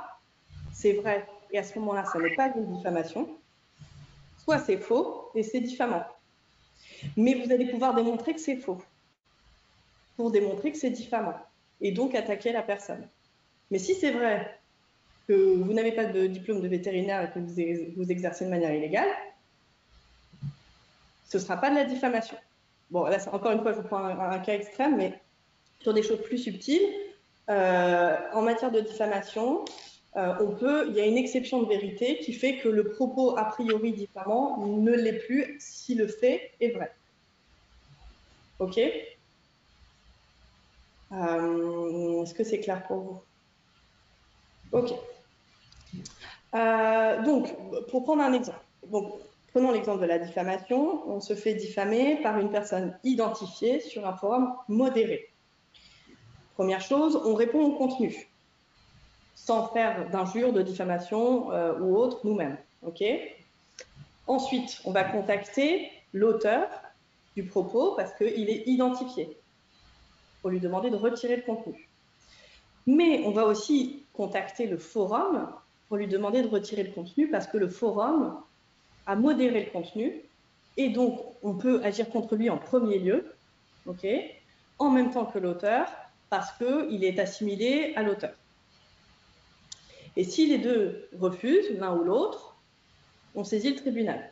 c'est 0.74 0.94
vrai 0.94 1.26
et 1.52 1.60
à 1.60 1.64
ce 1.64 1.78
moment-là, 1.80 2.04
ça 2.12 2.20
n'est 2.20 2.36
pas 2.36 2.52
une 2.56 2.76
diffamation, 2.76 3.30
soit 4.44 4.60
c'est 4.60 4.78
faux 4.78 5.30
et 5.36 5.44
c'est 5.44 5.62
diffamant. 5.62 6.04
Mais 7.16 7.36
vous 7.36 7.52
allez 7.52 7.70
pouvoir 7.70 7.94
démontrer 7.94 8.34
que 8.34 8.40
c'est 8.40 8.58
faux 8.58 8.82
pour 10.18 10.32
démontrer 10.32 10.72
que 10.72 10.78
c'est 10.78 10.90
diffamant. 10.90 11.36
et 11.82 11.92
donc 11.92 12.16
attaquer 12.16 12.52
la 12.52 12.64
personne. 12.64 13.08
Mais 13.70 13.80
si 13.80 13.94
c'est 13.96 14.12
vrai 14.12 14.58
que 15.28 15.34
vous 15.34 15.74
n'avez 15.74 15.92
pas 15.92 16.06
de 16.06 16.28
diplôme 16.28 16.62
de 16.62 16.68
vétérinaire 16.68 17.24
et 17.24 17.32
que 17.32 17.40
vous, 17.96 18.12
exercez 18.12 18.46
de 18.46 18.50
manière 18.50 18.74
illégale, 18.74 19.10
ce 21.30 21.38
ne 21.38 21.42
sera 21.42 21.58
pas 21.58 21.70
de 21.70 21.76
la 21.76 21.86
diffamation. 21.86 22.38
Bon, 22.92 23.06
là, 23.06 23.18
encore 23.32 23.52
une 23.52 23.62
fois, 23.62 23.74
je 23.74 23.78
vous 23.78 23.88
prends 23.88 24.06
un, 24.06 24.40
cas 24.40 24.54
extrême, 24.54 24.98
mais 24.98 25.20
sur 25.82 25.94
des 25.94 26.04
choses 26.04 26.22
plus 26.22 26.38
subtiles, 26.38 26.88
euh, 27.50 28.18
en 28.34 28.42
matière 28.44 28.72
de 28.72 28.80
diffamation, 28.80 29.66
euh, 30.16 30.34
on 30.42 30.52
peut, 30.52 30.88
il 30.90 30.96
y 30.96 31.02
a 31.02 31.06
une 31.06 31.18
exception 31.18 31.64
de 31.64 31.68
vérité 31.68 32.20
qui 32.20 32.34
fait 32.34 32.58
que 32.58 32.70
le 32.70 32.90
propos 32.90 33.36
a 33.38 33.46
priori 33.46 33.94
diffamant 33.94 34.58
ne 34.66 34.92
l'est 34.92 35.20
plus 35.26 35.58
si 35.60 35.96
le 35.96 36.08
fait 36.08 36.52
est 36.60 36.70
vrai. 36.70 36.94
Ok? 38.60 38.80
Euh, 41.12 42.24
Est-ce 42.24 42.34
que 42.34 42.44
c'est 42.44 42.60
clair 42.60 42.86
pour 42.88 42.98
vous? 42.98 43.22
Ok. 44.72 44.94
Euh, 46.56 47.24
donc, 47.24 47.56
pour 47.90 48.04
prendre 48.04 48.22
un 48.22 48.34
exemple, 48.34 48.60
prenons 49.52 49.72
l'exemple 49.72 50.02
de 50.02 50.08
la 50.08 50.20
diffamation. 50.20 51.08
On 51.10 51.20
se 51.22 51.34
fait 51.34 51.56
diffamer 51.56 52.22
par 52.22 52.38
une 52.38 52.52
personne 52.52 52.98
identifiée 53.04 53.80
sur 53.80 54.06
un 54.06 54.16
forum 54.16 54.54
modéré. 54.68 55.30
Première 56.54 56.82
chose, 56.82 57.20
on 57.26 57.34
répond 57.34 57.62
au 57.62 57.76
contenu, 57.76 58.28
sans 59.36 59.68
faire 59.68 60.10
d'injures, 60.10 60.54
de 60.54 60.62
diffamation 60.62 61.52
euh, 61.52 61.78
ou 61.80 61.98
autre 61.98 62.22
nous-mêmes. 62.24 62.58
Ensuite, 64.28 64.82
on 64.86 64.92
va 64.92 65.04
contacter 65.04 65.90
l'auteur 66.14 66.68
du 67.36 67.44
propos 67.44 67.94
parce 67.96 68.14
qu'il 68.14 68.50
est 68.50 68.64
identifié 68.68 69.38
pour 70.42 70.50
lui 70.50 70.60
demander 70.60 70.90
de 70.90 70.96
retirer 70.96 71.38
le 71.38 71.42
contenu. 71.42 71.90
Mais 72.86 73.24
on 73.26 73.32
va 73.32 73.46
aussi 73.46 74.04
contacter 74.14 74.68
le 74.68 74.78
forum 74.78 75.50
pour 75.88 75.98
lui 75.98 76.08
demander 76.08 76.42
de 76.42 76.48
retirer 76.48 76.84
le 76.84 76.92
contenu 76.92 77.30
parce 77.30 77.48
que 77.48 77.58
le 77.58 77.70
forum 77.70 78.38
a 79.06 79.16
modéré 79.16 79.66
le 79.66 79.72
contenu 79.72 80.22
et 80.78 80.90
donc 80.90 81.20
on 81.44 81.54
peut 81.54 81.82
agir 81.84 82.10
contre 82.10 82.36
lui 82.36 82.50
en 82.50 82.58
premier 82.58 83.00
lieu, 83.00 83.34
en 84.80 84.90
même 84.90 85.12
temps 85.12 85.26
que 85.26 85.40
l'auteur 85.40 85.88
parce 86.30 86.52
qu'il 86.58 87.04
est 87.04 87.20
assimilé 87.20 87.94
à 87.96 88.04
l'auteur. 88.04 88.34
Et 90.16 90.24
si 90.24 90.46
les 90.46 90.60
deux 90.60 91.10
refusent, 91.20 91.72
l'un 91.72 91.96
ou 91.96 92.04
l'autre, 92.04 92.56
on 93.36 93.44
saisit 93.44 93.72
le 93.72 93.76
tribunal. 93.76 94.32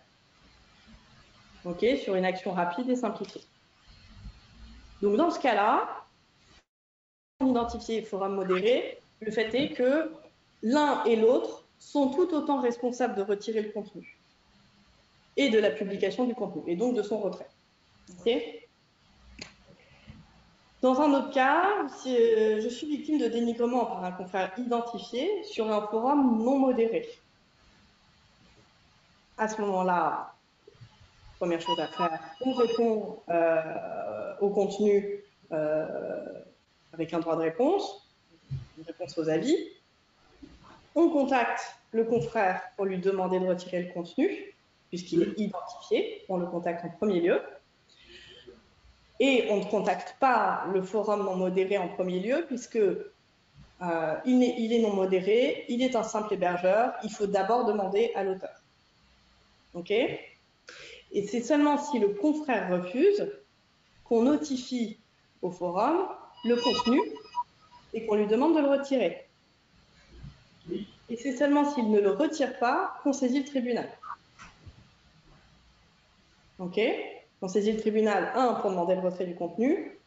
ok, 1.65 1.85
sur 2.03 2.15
une 2.15 2.25
action 2.25 2.53
rapide 2.53 2.89
et 2.89 2.95
simplifiée. 2.95 3.41
Donc 5.01 5.17
dans 5.17 5.31
ce 5.31 5.39
cas-là, 5.39 6.05
identifié 7.41 8.03
forum 8.03 8.35
modéré, 8.35 9.01
le 9.19 9.31
fait 9.31 9.53
est 9.55 9.73
que 9.73 10.11
l'un 10.61 11.03
et 11.05 11.15
l'autre 11.15 11.65
sont 11.79 12.09
tout 12.09 12.33
autant 12.33 12.61
responsables 12.61 13.15
de 13.15 13.23
retirer 13.23 13.61
le 13.61 13.71
contenu 13.71 14.19
et 15.37 15.49
de 15.49 15.57
la 15.57 15.71
publication 15.71 16.25
du 16.25 16.35
contenu, 16.35 16.61
et 16.67 16.75
donc 16.75 16.95
de 16.95 17.01
son 17.01 17.19
retrait. 17.19 17.47
Dans 20.81 20.99
un 20.99 21.13
autre 21.13 21.29
cas, 21.29 21.87
si 21.99 22.15
euh, 22.15 22.59
je 22.59 22.67
suis 22.67 22.87
victime 22.87 23.19
de 23.19 23.27
dénigrement 23.27 23.85
par 23.85 24.03
un 24.03 24.11
confrère 24.11 24.51
identifié 24.57 25.43
sur 25.43 25.71
un 25.71 25.85
forum 25.85 26.43
non 26.43 26.57
modéré. 26.57 27.07
À 29.37 29.47
ce 29.47 29.61
moment-là, 29.61 30.33
première 31.37 31.61
chose 31.61 31.79
à 31.79 31.87
faire, 31.87 32.19
on 32.43 32.53
répond 32.53 33.19
euh, 33.29 34.33
au 34.41 34.49
contenu 34.49 35.23
euh, 35.51 35.85
avec 36.93 37.13
un 37.13 37.19
droit 37.19 37.35
de 37.35 37.41
réponse, 37.41 38.09
une 38.79 38.83
réponse 38.83 39.15
aux 39.19 39.29
avis. 39.29 39.55
On 40.95 41.09
contacte 41.09 41.75
le 41.91 42.05
confrère 42.05 42.59
pour 42.75 42.85
lui 42.85 42.97
demander 42.97 43.39
de 43.39 43.45
retirer 43.45 43.83
le 43.83 43.93
contenu, 43.93 44.55
puisqu'il 44.89 45.21
est 45.21 45.39
identifié. 45.39 46.25
On 46.27 46.37
le 46.37 46.47
contacte 46.47 46.83
en 46.85 46.89
premier 46.89 47.21
lieu. 47.21 47.39
Et 49.23 49.45
on 49.51 49.57
ne 49.57 49.65
contacte 49.65 50.15
pas 50.19 50.63
le 50.73 50.81
forum 50.81 51.23
non 51.23 51.35
modéré 51.35 51.77
en 51.77 51.87
premier 51.89 52.19
lieu, 52.19 52.43
puisque 52.47 52.77
euh, 52.77 53.05
est, 54.25 54.55
il, 54.57 54.73
est, 54.73 54.79
non 54.79 54.95
modéré, 54.95 55.63
il 55.69 55.83
est 55.83 55.95
un 55.95 56.01
simple 56.01 56.33
hébergeur. 56.33 56.93
Il 57.03 57.11
faut 57.11 57.27
d'abord 57.27 57.65
demander 57.65 58.11
à 58.15 58.23
l'auteur. 58.23 58.63
OK? 59.75 59.91
Et 59.91 61.27
c'est 61.27 61.41
seulement 61.41 61.77
si 61.77 61.99
le 61.99 62.09
confrère 62.09 62.71
refuse 62.71 63.31
qu'on 64.05 64.23
notifie 64.23 64.97
au 65.43 65.51
forum 65.51 66.07
le 66.43 66.55
contenu 66.55 66.99
et 67.93 68.07
qu'on 68.07 68.15
lui 68.15 68.25
demande 68.25 68.55
de 68.55 68.61
le 68.61 68.69
retirer. 68.69 69.27
Et 70.67 71.15
c'est 71.15 71.37
seulement 71.37 71.71
s'il 71.71 71.91
ne 71.91 71.99
le 71.99 72.09
retire 72.09 72.57
pas 72.57 72.95
qu'on 73.03 73.13
saisit 73.13 73.41
le 73.41 73.45
tribunal. 73.45 73.87
OK? 76.57 76.79
On 77.41 77.47
saisit 77.47 77.71
le 77.71 77.79
tribunal, 77.79 78.31
un, 78.35 78.53
pour 78.55 78.69
demander 78.69 78.95
le 78.95 79.01
retrait 79.01 79.25
du 79.25 79.35
contenu, 79.35 79.97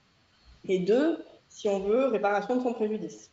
et 0.66 0.78
deux, 0.78 1.24
si 1.48 1.68
on 1.68 1.80
veut, 1.80 2.06
réparation 2.06 2.56
de 2.56 2.62
son 2.62 2.72
préjudice. 2.72 3.30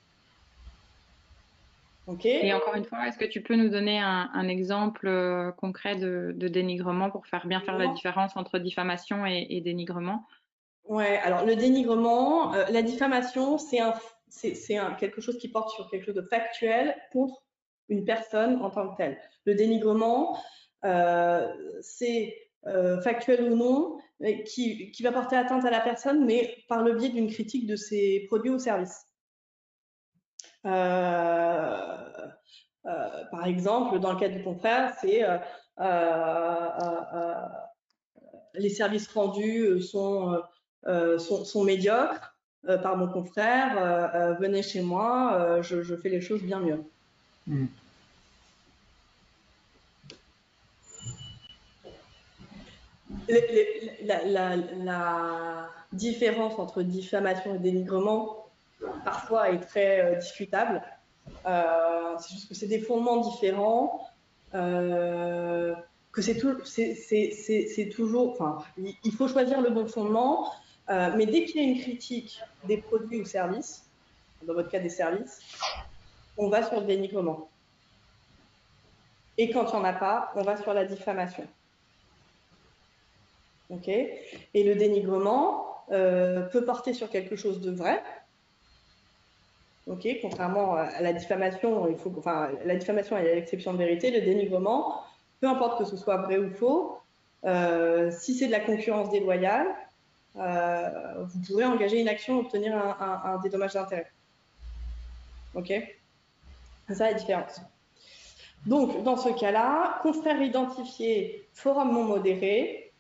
OK 2.07 2.25
Et 2.25 2.53
encore 2.53 2.75
une 2.75 2.83
fois, 2.83 3.07
est-ce 3.07 3.17
que 3.17 3.25
tu 3.25 3.41
peux 3.41 3.55
nous 3.55 3.69
donner 3.69 3.99
un, 3.99 4.47
exemple 4.47 5.07
euh, 5.07 5.51
concret 5.51 5.95
de, 5.95 6.33
dénigrement 6.35 7.11
pour 7.11 7.27
faire 7.27 7.45
bien 7.45 7.61
faire 7.61 7.77
la 7.77 7.87
différence 7.87 8.35
entre 8.35 8.57
diffamation 8.57 9.25
et 9.25 9.61
dénigrement? 9.61 10.25
Ouais, 10.85 11.19
alors 11.19 11.45
le 11.45 11.55
dénigrement, 11.55 12.53
euh, 12.53 12.65
la 12.69 12.81
diffamation, 12.81 13.57
c'est 13.57 13.79
un, 13.79 13.93
c'est 14.27 14.77
un, 14.77 14.93
quelque 14.93 15.21
chose 15.21 15.37
qui 15.37 15.47
porte 15.47 15.69
sur 15.69 15.89
quelque 15.89 16.05
chose 16.05 16.15
de 16.15 16.21
factuel 16.21 16.95
contre 17.11 17.43
une 17.89 18.03
personne 18.03 18.61
en 18.61 18.69
tant 18.69 18.89
que 18.89 18.97
telle. 18.97 19.17
Le 19.45 19.55
dénigrement, 19.55 20.37
euh, 20.83 21.47
c'est 21.81 22.35
euh, 22.67 23.01
factuel 23.01 23.51
ou 23.51 23.55
non, 23.55 23.97
qui, 24.45 24.91
qui, 24.91 25.03
va 25.03 25.11
porter 25.11 25.35
atteinte 25.35 25.65
à 25.65 25.71
la 25.71 25.79
personne, 25.79 26.25
mais 26.25 26.57
par 26.67 26.83
le 26.83 26.93
biais 26.93 27.09
d'une 27.09 27.27
critique 27.27 27.65
de 27.65 27.75
ses 27.75 28.25
produits 28.27 28.51
ou 28.51 28.59
services. 28.59 29.05
par 30.63 32.27
exemple, 33.45 33.99
dans 33.99 34.13
le 34.13 34.19
cas 34.19 34.29
du 34.29 34.43
confrère, 34.43 34.93
c'est 35.01 35.25
les 38.53 38.69
services 38.69 39.07
rendus 39.07 39.81
sont 39.81 40.39
euh, 40.87 41.19
sont, 41.19 41.63
médiocres 41.63 42.35
euh, 42.67 42.79
par 42.79 42.97
mon 42.97 43.07
confrère, 43.07 43.77
euh, 43.77 44.33
venez 44.33 44.63
chez 44.63 44.81
moi, 44.81 45.61
je, 45.61 45.95
fais 45.95 46.09
les 46.09 46.21
choses 46.21 46.41
bien 46.41 46.59
mieux. 46.59 46.83
La, 54.03 55.69
différence 55.93 56.57
entre 56.57 56.83
diffamation 56.83 57.55
et 57.55 57.59
dénigrement 57.59 58.45
parfois 59.03 59.49
est 59.51 59.59
très 59.59 60.15
discutable. 60.15 60.81
c'est 61.45 62.29
juste 62.31 62.47
que 62.47 62.55
c'est 62.55 62.67
des 62.67 62.79
fondements 62.79 63.17
différents, 63.17 64.07
que 66.11 66.21
c'est 66.21 66.37
toujours, 67.89 68.31
enfin, 68.31 68.59
il, 68.77 69.11
faut 69.11 69.27
choisir 69.27 69.61
le 69.61 69.69
bon 69.69 69.85
fondement. 69.85 70.51
Euh, 70.89 71.11
mais 71.15 71.25
dès 71.25 71.45
qu'il 71.45 71.61
y 71.61 71.65
a 71.65 71.67
une 71.67 71.79
critique 71.79 72.41
des 72.65 72.77
produits 72.77 73.21
ou 73.21 73.25
services, 73.25 73.85
dans 74.43 74.53
votre 74.53 74.69
cas 74.69 74.79
des 74.79 74.89
services, 74.89 75.39
on 76.37 76.49
va 76.49 76.63
sur 76.63 76.81
le 76.81 76.85
dénigrement. 76.85 77.49
Et 79.37 79.51
quand 79.51 79.65
il 79.71 79.75
n'y 79.75 79.81
en 79.81 79.83
a 79.85 79.93
pas, 79.93 80.31
on 80.35 80.41
va 80.41 80.57
sur 80.57 80.73
la 80.73 80.85
diffamation. 80.85 81.47
Et 84.53 84.63
le 84.63 84.75
dénigrement 84.75 85.65
euh, 85.91 86.41
peut 86.41 86.65
porter 86.65 86.93
sur 86.93 87.09
quelque 87.09 87.35
chose 87.35 87.61
de 87.61 87.71
vrai. 87.71 88.01
Contrairement 90.21 90.75
à 90.75 91.01
la 91.01 91.11
diffamation, 91.11 91.85
la 92.63 92.75
diffamation 92.75 93.17
est 93.17 93.35
l'exception 93.35 93.73
de 93.73 93.77
vérité. 93.77 94.09
Le 94.11 94.21
dénigrement, 94.21 95.01
peu 95.41 95.47
importe 95.47 95.79
que 95.79 95.85
ce 95.85 95.97
soit 95.97 96.17
vrai 96.17 96.37
ou 96.37 96.49
faux, 96.49 96.97
euh, 97.43 98.09
si 98.11 98.33
c'est 98.35 98.47
de 98.47 98.51
la 98.51 98.61
concurrence 98.61 99.09
déloyale, 99.09 99.67
euh, 100.37 101.23
vous 101.25 101.39
pourrez 101.41 101.65
engager 101.65 101.99
une 101.99 102.07
action, 102.07 102.39
obtenir 102.39 102.73
un, 102.77 103.37
dédommage 103.43 103.73
d'intérêt. 103.73 104.11
OK 105.55 105.73
ça 106.93 107.05
la 107.05 107.13
différence. 107.13 107.61
Donc, 108.65 109.03
dans 109.03 109.17
ce 109.17 109.29
cas-là, 109.29 109.99
confrère 110.03 110.41
identifié, 110.41 111.47
forum 111.53 111.93
non 111.93 112.03
modéré, 112.03 112.90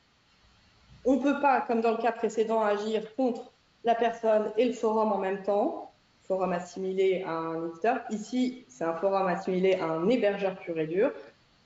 on 1.05 1.15
ne 1.15 1.21
peut 1.21 1.39
pas, 1.41 1.61
comme 1.61 1.81
dans 1.81 1.91
le 1.91 1.97
cas 1.97 2.11
précédent, 2.11 2.61
agir 2.61 3.03
contre 3.15 3.51
la 3.83 3.95
personne 3.95 4.51
et 4.57 4.65
le 4.65 4.73
forum 4.73 5.11
en 5.11 5.17
même 5.17 5.41
temps, 5.43 5.91
forum 6.27 6.53
assimilé 6.53 7.23
à 7.25 7.31
un 7.31 7.67
éditeur. 7.67 8.01
Ici, 8.09 8.65
c'est 8.69 8.83
un 8.83 8.93
forum 8.93 9.27
assimilé 9.27 9.75
à 9.75 9.85
un 9.85 10.07
hébergeur 10.09 10.55
pur 10.57 10.77
et 10.79 10.87
dur. 10.87 11.11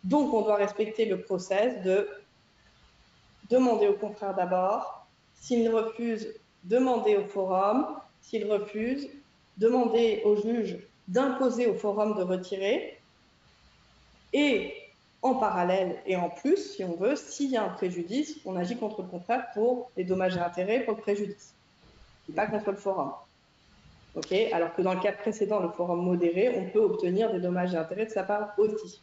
Donc, 0.03 0.33
on 0.33 0.41
doit 0.41 0.55
respecter 0.55 1.05
le 1.05 1.21
process 1.21 1.83
de 1.83 2.07
demander 3.49 3.87
au 3.87 3.93
confrère 3.93 4.33
d'abord, 4.33 5.05
s'il 5.35 5.69
refuse, 5.69 6.33
demandez 6.63 7.17
au 7.17 7.25
forum. 7.25 7.87
S'il 8.21 8.51
refuse, 8.51 9.07
demander 9.57 10.23
au 10.25 10.35
juge 10.35 10.79
d'imposer 11.07 11.67
au 11.67 11.75
forum 11.75 12.15
de 12.15 12.23
retirer 12.23 12.97
et 14.33 14.73
en 15.25 15.33
parallèle 15.33 15.95
et 16.05 16.15
en 16.15 16.29
plus, 16.29 16.75
si 16.75 16.83
on 16.83 16.95
veut, 16.95 17.15
s'il 17.15 17.49
y 17.49 17.57
a 17.57 17.63
un 17.63 17.69
préjudice, 17.69 18.37
on 18.45 18.55
agit 18.55 18.77
contre 18.77 19.01
le 19.01 19.07
contraire 19.07 19.47
pour 19.55 19.89
les 19.97 20.03
dommages 20.03 20.37
et 20.37 20.39
intérêts 20.39 20.81
pour 20.81 20.93
le 20.93 21.01
préjudice, 21.01 21.55
et 22.29 22.33
pas 22.33 22.45
contre 22.45 22.69
le 22.69 22.77
forum. 22.77 23.11
Ok? 24.15 24.31
Alors 24.53 24.75
que 24.75 24.83
dans 24.83 24.93
le 24.93 24.99
cas 24.99 25.13
précédent, 25.13 25.59
le 25.61 25.69
forum 25.69 26.03
modéré, 26.03 26.55
on 26.55 26.69
peut 26.69 26.79
obtenir 26.79 27.33
des 27.33 27.39
dommages 27.39 27.73
et 27.73 27.77
intérêts 27.77 28.05
de 28.05 28.11
sa 28.11 28.21
part 28.21 28.53
aussi. 28.59 29.01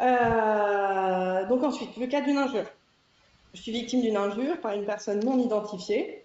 Euh, 0.00 1.46
donc 1.46 1.62
ensuite, 1.62 1.94
le 1.98 2.06
cas 2.06 2.22
d'une 2.22 2.38
injure. 2.38 2.66
Je 3.52 3.60
suis 3.60 3.70
victime 3.70 4.00
d'une 4.00 4.16
injure 4.16 4.58
par 4.62 4.72
une 4.72 4.86
personne 4.86 5.22
non 5.22 5.38
identifiée, 5.38 6.24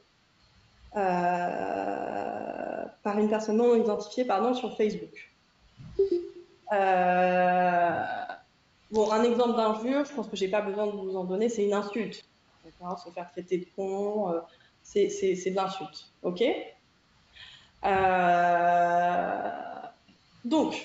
euh, 0.96 2.86
par 3.04 3.20
une 3.20 3.30
personne 3.30 3.58
non 3.58 3.76
identifiée 3.76 4.24
pardon, 4.24 4.54
sur 4.54 4.78
Facebook. 4.78 5.30
Euh, 6.72 8.04
bon, 8.92 9.12
un 9.12 9.24
exemple 9.24 9.56
d'injure, 9.56 10.06
je 10.06 10.14
pense 10.14 10.28
que 10.28 10.36
j'ai 10.36 10.50
pas 10.50 10.62
besoin 10.62 10.88
de 10.88 10.92
vous 10.92 11.16
en 11.16 11.24
donner, 11.24 11.50
c'est 11.50 11.66
une 11.66 11.74
insulte. 11.74 12.26
Se 12.64 13.10
faire 13.12 13.30
traiter 13.32 13.58
de 13.58 13.66
con, 13.76 14.34
c'est 14.84 15.08
de 15.08 15.56
l'insulte. 15.56 16.12
Ok? 16.24 16.44
Donc, 20.46 20.76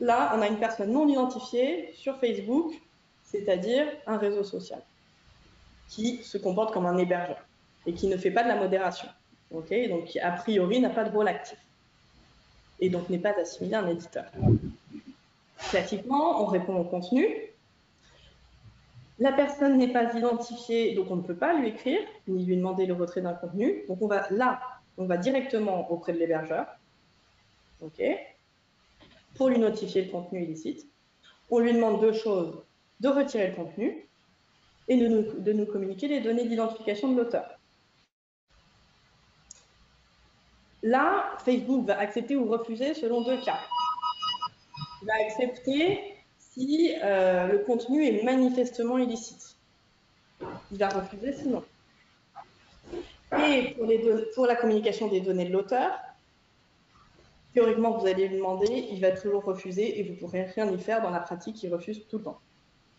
Là, 0.00 0.32
on 0.36 0.42
a 0.42 0.48
une 0.48 0.58
personne 0.58 0.92
non 0.92 1.06
identifiée 1.08 1.92
sur 1.94 2.18
Facebook, 2.18 2.74
c'est-à-dire 3.22 3.86
un 4.06 4.16
réseau 4.16 4.42
social, 4.42 4.82
qui 5.88 6.22
se 6.22 6.36
comporte 6.38 6.72
comme 6.72 6.86
un 6.86 6.98
hébergeur 6.98 7.44
et 7.86 7.92
qui 7.92 8.08
ne 8.08 8.16
fait 8.16 8.30
pas 8.30 8.42
de 8.42 8.48
la 8.48 8.56
modération. 8.56 9.08
donc, 9.50 9.66
qui, 10.06 10.18
a 10.18 10.32
priori, 10.32 10.80
n'a 10.80 10.90
pas 10.90 11.04
de 11.04 11.10
rôle 11.10 11.28
actif 11.28 11.58
et 12.80 12.90
donc 12.90 13.08
n'est 13.08 13.18
pas 13.18 13.34
assimilé 13.40 13.74
à 13.76 13.80
un 13.80 13.88
éditeur. 13.88 14.24
Classiquement, 15.58 16.42
on 16.42 16.46
répond 16.46 16.76
au 16.76 16.84
contenu. 16.84 17.26
La 19.18 19.32
personne 19.32 19.78
n'est 19.78 19.92
pas 19.92 20.12
identifiée, 20.14 20.94
donc 20.94 21.10
on 21.10 21.16
ne 21.16 21.22
peut 21.22 21.36
pas 21.36 21.54
lui 21.54 21.68
écrire 21.68 22.00
ni 22.26 22.44
lui 22.44 22.56
demander 22.56 22.86
le 22.86 22.94
retrait 22.94 23.20
d'un 23.20 23.34
contenu. 23.34 23.84
Donc 23.88 24.02
on 24.02 24.08
va 24.08 24.26
là, 24.30 24.60
on 24.98 25.06
va 25.06 25.16
directement 25.16 25.90
auprès 25.90 26.12
de 26.12 26.18
l'hébergeur. 26.18 26.66
OK 27.80 28.02
pour 29.34 29.48
lui 29.48 29.58
notifier 29.58 30.04
le 30.04 30.10
contenu 30.10 30.42
illicite. 30.42 30.86
On 31.50 31.58
lui 31.58 31.72
demande 31.72 32.00
deux 32.00 32.12
choses, 32.12 32.62
de 33.00 33.08
retirer 33.08 33.48
le 33.48 33.54
contenu 33.54 34.08
et 34.88 34.96
de 34.96 35.08
nous, 35.08 35.40
de 35.40 35.52
nous 35.52 35.66
communiquer 35.66 36.08
les 36.08 36.20
données 36.20 36.46
d'identification 36.46 37.12
de 37.12 37.20
l'auteur. 37.20 37.58
Là, 40.82 41.36
Facebook 41.38 41.86
va 41.86 41.98
accepter 41.98 42.36
ou 42.36 42.46
refuser 42.46 42.94
selon 42.94 43.22
deux 43.22 43.40
cas. 43.42 43.58
Il 45.04 45.08
va 45.08 45.26
accepter 45.26 46.00
si 46.38 46.94
euh, 47.02 47.48
le 47.48 47.58
contenu 47.58 48.06
est 48.06 48.22
manifestement 48.22 48.96
illicite. 48.96 49.56
Il 50.72 50.78
va 50.78 50.88
refuser 50.88 51.34
sinon. 51.34 51.62
Et 53.46 53.76
pour, 54.34 54.46
la 54.46 54.56
communication 54.56 55.08
des 55.08 55.20
données 55.20 55.44
de 55.44 55.52
l'auteur, 55.52 55.90
théoriquement, 57.52 57.98
vous 57.98 58.06
allez 58.06 58.28
lui 58.28 58.36
demander, 58.36 58.88
il 58.90 58.98
va 59.02 59.10
toujours 59.10 59.44
refuser 59.44 60.00
et 60.00 60.04
vous 60.04 60.14
ne 60.14 60.18
pourrez 60.18 60.44
rien 60.44 60.70
y 60.70 60.78
faire 60.78 61.02
dans 61.02 61.10
la 61.10 61.20
pratique, 61.20 61.62
il 61.62 61.74
refuse 61.74 62.06
tout 62.08 62.18
le 62.18 62.24
temps. 62.24 62.40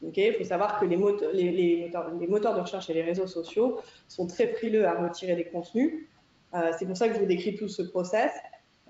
il 0.03 0.33
faut 0.37 0.43
savoir 0.43 0.79
que 0.79 0.85
les, 0.85 0.97
moteurs, 0.97 1.31
les, 1.33 1.91
moteurs, 2.27 2.55
de 2.55 2.61
recherche 2.61 2.91
et 2.91 2.93
les 2.93 3.01
réseaux 3.01 3.27
sociaux 3.27 3.79
sont 4.07 4.27
très 4.27 4.47
frileux 4.49 4.85
à 4.85 4.93
retirer 4.93 5.35
des 5.35 5.45
contenus. 5.45 6.07
Euh, 6.53 6.71
c'est 6.77 6.85
pour 6.85 6.97
ça 6.97 7.07
que 7.07 7.15
je 7.15 7.19
vous 7.19 7.25
décris 7.25 7.55
tout 7.55 7.67
ce 7.67 7.81
process. 7.81 8.31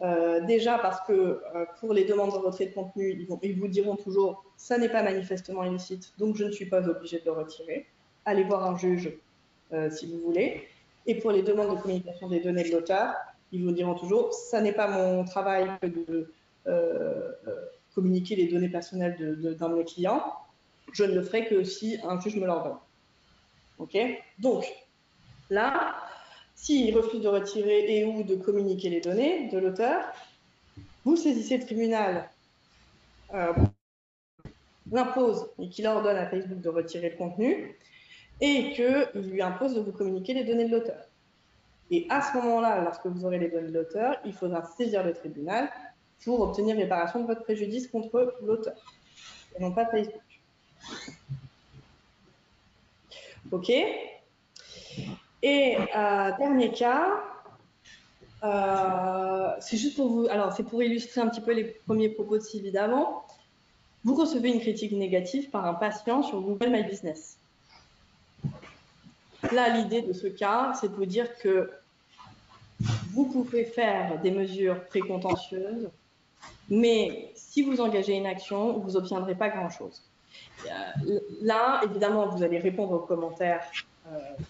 Euh, 0.02 0.42
déjà 0.46 0.78
parce 0.78 1.00
que 1.08 1.14
euh, 1.14 1.66
pour 1.80 1.94
les 1.94 2.04
demandes 2.04 2.32
de 2.32 2.38
retrait 2.38 2.66
de 2.66 2.74
contenu, 2.74 3.28
ils, 3.42 3.60
vous 3.60 3.68
diront 3.68 3.96
toujours 3.96 4.44
ça 4.58 4.78
n'est 4.78 4.90
pas 4.90 5.04
manifestement 5.04 5.64
illicite, 5.64 6.14
donc 6.18 6.36
je 6.36 6.44
ne 6.44 6.52
suis 6.52 6.66
pas 6.66 6.88
obligé 6.88 7.20
de 7.20 7.26
le 7.26 7.32
retirer. 7.32 7.86
Allez 8.26 8.44
voir 8.44 8.66
un 8.66 8.78
juge 8.78 9.12
si 9.92 10.08
vous 10.08 10.20
voulez. 10.20 10.64
Et 11.06 11.16
pour 11.16 11.32
les 11.32 11.44
demandes 11.44 11.76
de 11.76 11.82
communication 11.82 12.30
des 12.30 12.40
données 12.40 12.64
de 12.64 12.72
l'auteur, 12.72 13.14
ils 13.52 13.64
vous 13.64 13.72
diront 13.72 13.96
toujours, 13.96 14.34
ça 14.34 14.62
n'est 14.62 14.74
pas 14.74 14.88
mon 14.88 15.24
travail 15.24 15.70
de 15.84 16.32
euh, 16.68 17.32
euh, 17.48 17.66
communiquer 17.94 18.36
les 18.36 18.48
données 18.48 18.70
personnelles 18.70 19.16
d'un 19.58 19.70
de, 19.70 19.76
mes 19.76 19.86
clients, 19.86 20.34
je 20.92 21.04
ne 21.04 21.14
le 21.14 21.22
ferai 21.22 21.46
que 21.46 21.64
si 21.64 21.98
un 22.04 22.20
juge 22.20 22.36
me 22.36 22.46
l'ordonne. 22.46 22.78
Ok? 23.78 23.96
Donc, 24.40 24.66
là, 25.50 25.96
s'il 26.56 26.96
refuse 26.98 27.22
de 27.22 27.28
retirer 27.28 27.98
et 27.98 28.06
ou 28.06 28.24
de 28.24 28.36
communiquer 28.36 28.90
les 28.90 29.02
données 29.02 29.50
de 29.50 29.60
l'auteur, 29.60 30.04
vous 31.04 31.16
saisissez 31.16 31.58
le 31.58 31.66
tribunal, 31.66 32.30
euh, 33.34 33.54
l'impose 34.92 35.48
et 35.60 35.70
qu'il 35.70 35.86
ordonne 35.88 36.18
à 36.18 36.28
Facebook 36.28 36.62
de 36.62 36.70
retirer 36.70 37.10
le 37.12 37.18
contenu 37.18 37.78
et 38.42 38.72
qu'il 38.74 39.22
lui 39.22 39.42
impose 39.42 39.76
de 39.76 39.82
vous 39.82 39.92
communiquer 39.92 40.34
les 40.34 40.44
données 40.44 40.66
de 40.66 40.72
l'auteur. 40.72 41.06
Et 41.92 42.08
à 42.10 42.22
ce 42.22 42.36
moment-là, 42.38 42.82
lorsque 42.84 43.06
vous 43.06 43.26
aurez 43.26 43.38
les 43.38 43.50
données 43.50 43.70
de 43.70 43.78
l'auteur, 43.78 44.18
il 44.26 44.34
faudra 44.34 44.64
saisir 44.78 45.04
le 45.04 45.14
tribunal 45.14 45.70
pour 46.24 46.40
obtenir 46.42 46.76
réparation 46.76 47.22
de 47.22 47.28
votre 47.28 47.44
préjudice 47.44 47.88
contre 47.88 48.36
l'auteur, 48.42 48.74
et 49.56 49.62
non 49.62 49.72
pas 49.72 49.86
Facebook. 49.86 50.22
OK? 53.52 53.72
Et 55.48 55.78
euh, 55.78 56.32
dernier 56.40 56.72
cas, 56.72 57.22
euh, 58.44 59.52
c'est 59.60 59.78
juste 59.78 59.96
pour 59.96 60.10
vous, 60.10 60.28
alors 60.28 60.52
c'est 60.54 60.64
pour 60.64 60.82
illustrer 60.82 61.22
un 61.22 61.28
petit 61.28 61.40
peu 61.40 61.54
les 61.54 61.66
premiers 61.86 62.10
propos 62.10 62.40
de 62.40 62.42
Sylvie 62.42 62.72
d'avant. 62.72 63.24
Vous 64.04 64.16
recevez 64.16 64.50
une 64.50 64.60
critique 64.60 64.92
négative 64.94 65.52
par 65.52 65.68
un 65.68 65.76
patient 65.76 66.24
sur 66.24 66.42
Google 66.42 66.70
My 66.70 66.84
Business. 66.84 67.38
Là, 69.52 69.70
l'idée 69.70 70.02
de 70.02 70.14
ce 70.14 70.26
cas, 70.26 70.74
c'est 70.82 70.90
de 70.90 70.96
vous 70.96 71.06
dire 71.06 71.38
que 71.38 71.70
vous 73.14 73.26
pouvez 73.26 73.66
faire 73.66 74.20
des 74.22 74.32
mesures 74.32 74.84
précontentieuses, 74.86 75.92
mais 76.72 77.32
si 77.36 77.62
vous 77.62 77.82
engagez 77.82 78.14
une 78.14 78.26
action, 78.26 78.80
vous 78.80 78.94
n'obtiendrez 78.94 79.36
pas 79.36 79.50
grand-chose. 79.50 80.02
Euh, 80.66 81.20
là, 81.44 81.82
évidemment, 81.84 82.30
vous 82.30 82.42
allez 82.42 82.58
répondre 82.58 82.94
aux 82.94 83.06
commentaires 83.06 83.62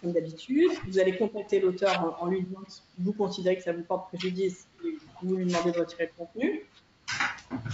comme 0.02 0.12
d'habitude. 0.12 0.72
Vous 0.88 1.00
allez 1.00 1.16
contacter 1.18 1.60
l'auteur 1.60 2.18
en, 2.22 2.28
lui 2.28 2.44
disant 2.44 2.62
que 2.62 2.72
vous 3.00 3.14
considérez 3.14 3.58
que 3.58 3.64
ça 3.64 3.74
vous 3.74 3.84
porte 3.84 4.10
préjudice 4.10 4.68
et 4.86 4.98
vous 5.22 5.36
lui 5.36 5.46
demandez 5.46 5.72
de 5.72 5.80
retirer 5.80 6.12
le 6.12 6.26
contenu. 6.26 6.66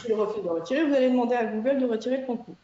S'il 0.02 0.14
refuse 0.14 0.44
de 0.44 0.50
retirer, 0.50 0.86
vous 0.86 0.94
allez 0.94 1.10
demander 1.10 1.36
à 1.36 1.46
Google 1.46 1.80
de 1.80 1.86
retirer 1.86 2.18
le 2.18 2.26
contenu 2.26 2.56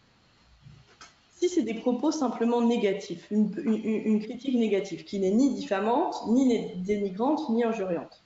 si 1.38 1.50
c'est 1.50 1.62
des 1.62 1.76
propos 1.76 2.12
simplement 2.12 2.62
négatifs, 2.62 3.28
une, 3.30 4.20
critique 4.22 4.56
négative 4.56 5.04
qui 5.04 5.20
n'est 5.20 5.30
ni 5.30 5.54
diffamante, 5.54 6.16
ni 6.30 6.74
dénigrante, 6.78 7.48
ni 7.50 7.64
injuriante, 7.64 8.24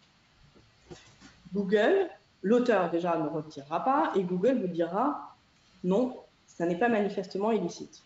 Google, 1.53 2.09
l'auteur 2.41 2.89
déjà 2.89 3.17
ne 3.17 3.27
retirera 3.27 3.83
pas 3.83 4.13
et 4.15 4.23
Google 4.23 4.61
vous 4.61 4.67
dira 4.67 5.35
non, 5.83 6.15
ça 6.47 6.65
n'est 6.65 6.79
pas 6.79 6.87
manifestement 6.87 7.51
illicite. 7.51 8.01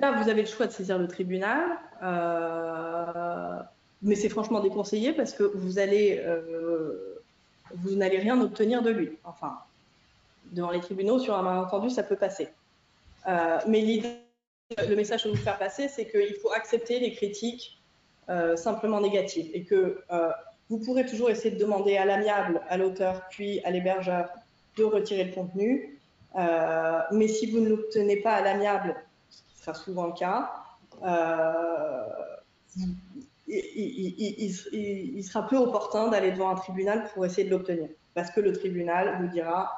Là, 0.00 0.12
vous 0.12 0.28
avez 0.28 0.42
le 0.42 0.48
choix 0.48 0.66
de 0.66 0.72
saisir 0.72 0.98
le 0.98 1.08
tribunal, 1.08 1.60
euh, 2.02 3.58
mais 4.02 4.14
c'est 4.14 4.28
franchement 4.28 4.60
déconseillé 4.60 5.12
parce 5.12 5.32
que 5.32 5.42
euh, 5.42 7.22
vous 7.74 7.94
n'allez 7.96 8.18
rien 8.18 8.40
obtenir 8.40 8.82
de 8.82 8.90
lui. 8.90 9.18
Enfin, 9.24 9.58
devant 10.52 10.70
les 10.70 10.80
tribunaux, 10.80 11.18
sur 11.18 11.34
un 11.34 11.42
malentendu, 11.42 11.90
ça 11.90 12.02
peut 12.02 12.16
passer. 12.16 12.48
Euh, 13.26 13.58
mais 13.66 14.02
le 14.86 14.94
message 14.94 15.22
que 15.22 15.28
je 15.28 15.32
veux 15.32 15.38
vous 15.38 15.44
faire 15.44 15.58
passer, 15.58 15.88
c'est 15.88 16.08
qu'il 16.08 16.34
faut 16.42 16.52
accepter 16.52 17.00
les 17.00 17.12
critiques 17.12 17.74
simplement 18.56 19.00
négatives 19.00 19.50
et 19.54 19.64
que 19.64 20.02
vous 20.68 20.78
pourrez 20.80 21.06
toujours 21.06 21.30
essayer 21.30 21.50
de 21.50 21.58
demander 21.58 21.96
à 21.96 22.04
l'amiable, 22.04 22.60
à 22.68 22.76
l'auteur, 22.76 23.22
puis 23.30 23.60
à 23.64 23.70
l'hébergeur 23.70 24.28
de 24.76 24.84
retirer 24.84 25.24
le 25.24 25.32
contenu. 25.32 25.98
mais 26.36 27.26
si 27.26 27.50
vous 27.50 27.60
ne 27.60 27.70
l'obtenez 27.70 28.16
pas 28.16 28.34
à 28.34 28.42
l'amiable, 28.42 28.94
ce 29.58 29.64
sera 29.64 29.74
souvent 29.74 30.06
le 30.06 30.12
cas, 30.12 30.52
il, 33.48 35.24
sera 35.24 35.46
peu 35.46 35.56
opportun 35.56 36.08
d'aller 36.08 36.32
devant 36.32 36.50
un 36.50 36.54
tribunal 36.54 37.10
pour 37.12 37.26
essayer 37.26 37.44
de 37.44 37.50
l'obtenir. 37.50 37.88
Parce 38.14 38.30
que 38.30 38.40
le 38.40 38.52
tribunal 38.52 39.20
vous 39.20 39.28
dira 39.28 39.70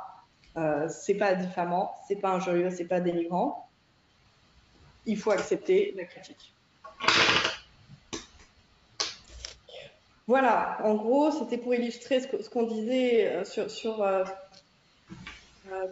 euh, 0.56 0.88
c'est 0.88 1.14
pas 1.14 1.34
diffamant, 1.34 1.94
c'est 2.08 2.16
pas 2.16 2.30
injurieux, 2.30 2.70
c'est 2.70 2.86
pas 2.86 3.00
dénigrant. 3.00 3.68
Il 5.06 5.16
faut 5.16 5.30
accepter 5.30 5.94
la 5.96 6.04
critique. 6.04 6.54
Voilà, 10.26 10.78
en 10.84 10.94
gros, 10.94 11.30
c'était 11.30 11.58
pour 11.58 11.74
illustrer 11.74 12.20
ce 12.20 12.48
qu'on 12.48 12.64
disait 12.64 13.26
euh, 13.28 13.44
sur, 13.44 14.02
euh, 14.02 14.24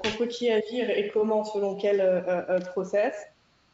contre 0.03 0.27
qui 0.27 0.51
agir 0.51 0.91
et 0.91 1.11
comment, 1.13 1.45
selon 1.45 1.77
quel 1.77 2.25
process. 2.73 3.15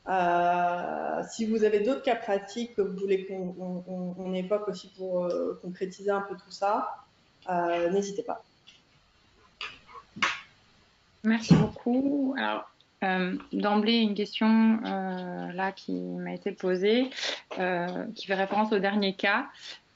Si 0.06 1.46
vous 1.46 1.64
avez 1.64 1.80
d'autres 1.80 2.02
cas 2.02 2.16
pratiques 2.16 2.74
que 2.74 2.82
vous 2.82 2.96
voulez 2.96 3.26
qu'on 3.26 4.34
évoque 4.34 4.68
aussi 4.68 4.92
pour 4.96 5.28
concrétiser 5.62 6.10
un 6.10 6.20
peu 6.20 6.36
tout 6.36 6.50
ça, 6.50 6.90
n'hésitez 7.90 8.22
pas. 8.22 8.42
Merci 11.24 11.54
beaucoup. 11.54 12.34
Alors, 12.36 12.68
euh, 13.04 13.36
d'emblée, 13.52 13.98
une 13.98 14.14
question 14.14 14.78
euh, 14.84 15.52
là 15.52 15.72
qui 15.72 15.92
m'a 15.92 16.32
été 16.32 16.52
posée, 16.52 17.10
euh, 17.58 18.06
qui 18.14 18.26
fait 18.26 18.34
référence 18.34 18.72
au 18.72 18.78
dernier 18.78 19.14
cas. 19.14 19.46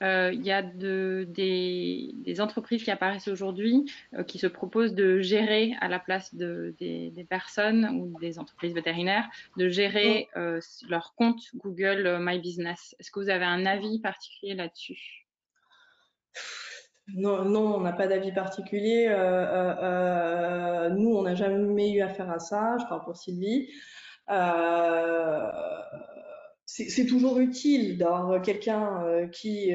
Il 0.00 0.42
y 0.42 0.52
a 0.52 0.62
de, 0.62 1.26
des, 1.28 2.40
entreprises 2.40 2.84
qui 2.84 2.90
apparaissent 2.90 3.28
aujourd'hui 3.28 3.90
qui 4.26 4.38
se 4.38 4.46
proposent 4.46 4.94
de 4.94 5.20
gérer 5.20 5.74
à 5.80 5.88
la 5.88 5.98
place 5.98 6.34
de, 6.34 6.74
des, 6.78 7.26
personnes 7.28 7.86
ou 7.86 8.18
des 8.20 8.38
entreprises 8.38 8.74
vétérinaires, 8.74 9.28
de 9.56 9.68
gérer 9.68 10.28
leur 10.88 11.14
compte 11.16 11.42
Google 11.56 12.18
My 12.20 12.38
Business. 12.38 12.94
Est-ce 13.00 13.10
que 13.10 13.20
vous 13.20 13.30
avez 13.30 13.44
un 13.44 13.66
avis 13.66 13.98
particulier 14.00 14.54
là-dessus? 14.54 15.26
Non, 17.14 17.44
non, 17.44 17.76
on 17.76 17.80
n'a 17.80 17.92
pas 17.92 18.06
d'avis 18.06 18.32
particulier. 18.32 19.06
Euh, 19.08 19.16
euh, 19.16 19.74
euh, 19.82 20.90
nous, 20.90 21.16
on 21.16 21.22
n'a 21.22 21.34
jamais 21.34 21.90
eu 21.90 22.02
affaire 22.02 22.30
à 22.30 22.38
ça. 22.38 22.76
Je 22.78 22.84
parle 22.86 23.02
pour 23.02 23.16
Sylvie. 23.16 23.70
C'est 26.86 27.06
toujours 27.06 27.38
utile 27.38 27.98
d'avoir 27.98 28.40
quelqu'un 28.42 29.28
qui 29.32 29.72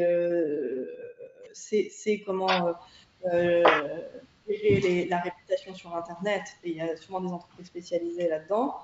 sait, 1.53 2.23
comment 2.25 2.73
gérer 4.49 5.05
la 5.09 5.19
réputation 5.19 5.75
sur 5.75 5.95
Internet. 5.95 6.43
Et 6.63 6.71
il 6.71 6.77
y 6.77 6.81
a 6.81 6.95
souvent 6.95 7.21
des 7.21 7.31
entreprises 7.31 7.67
spécialisées 7.67 8.29
là-dedans. 8.29 8.75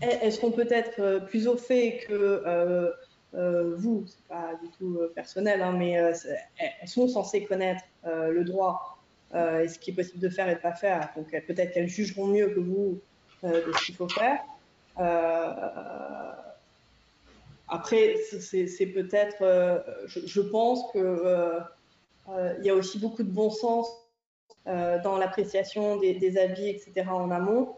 Est-ce 0.00 0.40
qu'on 0.40 0.50
peut 0.50 0.68
être 0.70 1.26
plus 1.26 1.46
au 1.46 1.56
fait 1.56 2.04
que 2.08 2.92
euh, 3.34 3.74
vous, 3.76 4.04
c'est 4.06 4.26
pas 4.28 4.54
du 4.60 4.68
tout 4.70 4.98
euh, 4.98 5.12
personnel, 5.14 5.62
hein, 5.62 5.72
mais 5.72 5.98
euh, 5.98 6.12
elles 6.58 6.88
sont 6.88 7.06
censées 7.06 7.44
connaître 7.44 7.84
le 8.04 8.42
droit 8.44 8.98
et 9.32 9.68
ce 9.68 9.78
qui 9.78 9.92
est 9.92 9.94
possible 9.94 10.18
de 10.18 10.28
faire 10.28 10.48
et 10.48 10.56
de 10.56 10.60
pas 10.60 10.72
faire? 10.72 11.10
Donc 11.16 11.30
peut-être 11.46 11.72
qu'elles 11.72 11.88
jugeront 11.88 12.26
mieux 12.26 12.48
que 12.48 12.60
vous 12.60 13.00
de 13.44 13.72
ce 13.78 13.86
qu'il 13.86 13.94
faut 13.94 14.08
faire. 14.08 14.40
Après, 17.68 18.16
c'est 18.40 18.86
peut-être, 18.86 19.84
je, 20.06 20.40
pense 20.40 20.90
que 20.92 21.60
il 22.58 22.64
y 22.64 22.70
a 22.70 22.74
aussi 22.74 22.98
beaucoup 22.98 23.22
de 23.22 23.30
bon 23.30 23.50
sens 23.50 23.88
dans 24.66 25.16
l'appréciation 25.18 25.96
des, 25.96 26.36
avis, 26.38 26.68
etc. 26.68 27.08
en 27.10 27.30
amont, 27.30 27.76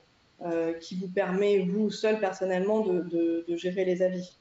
qui 0.80 0.96
vous 0.96 1.08
permet, 1.08 1.60
vous 1.60 1.90
seul 1.90 2.18
personnellement, 2.20 2.80
de 2.80 3.56
gérer 3.56 3.84
les 3.84 4.02
avis. 4.02 4.36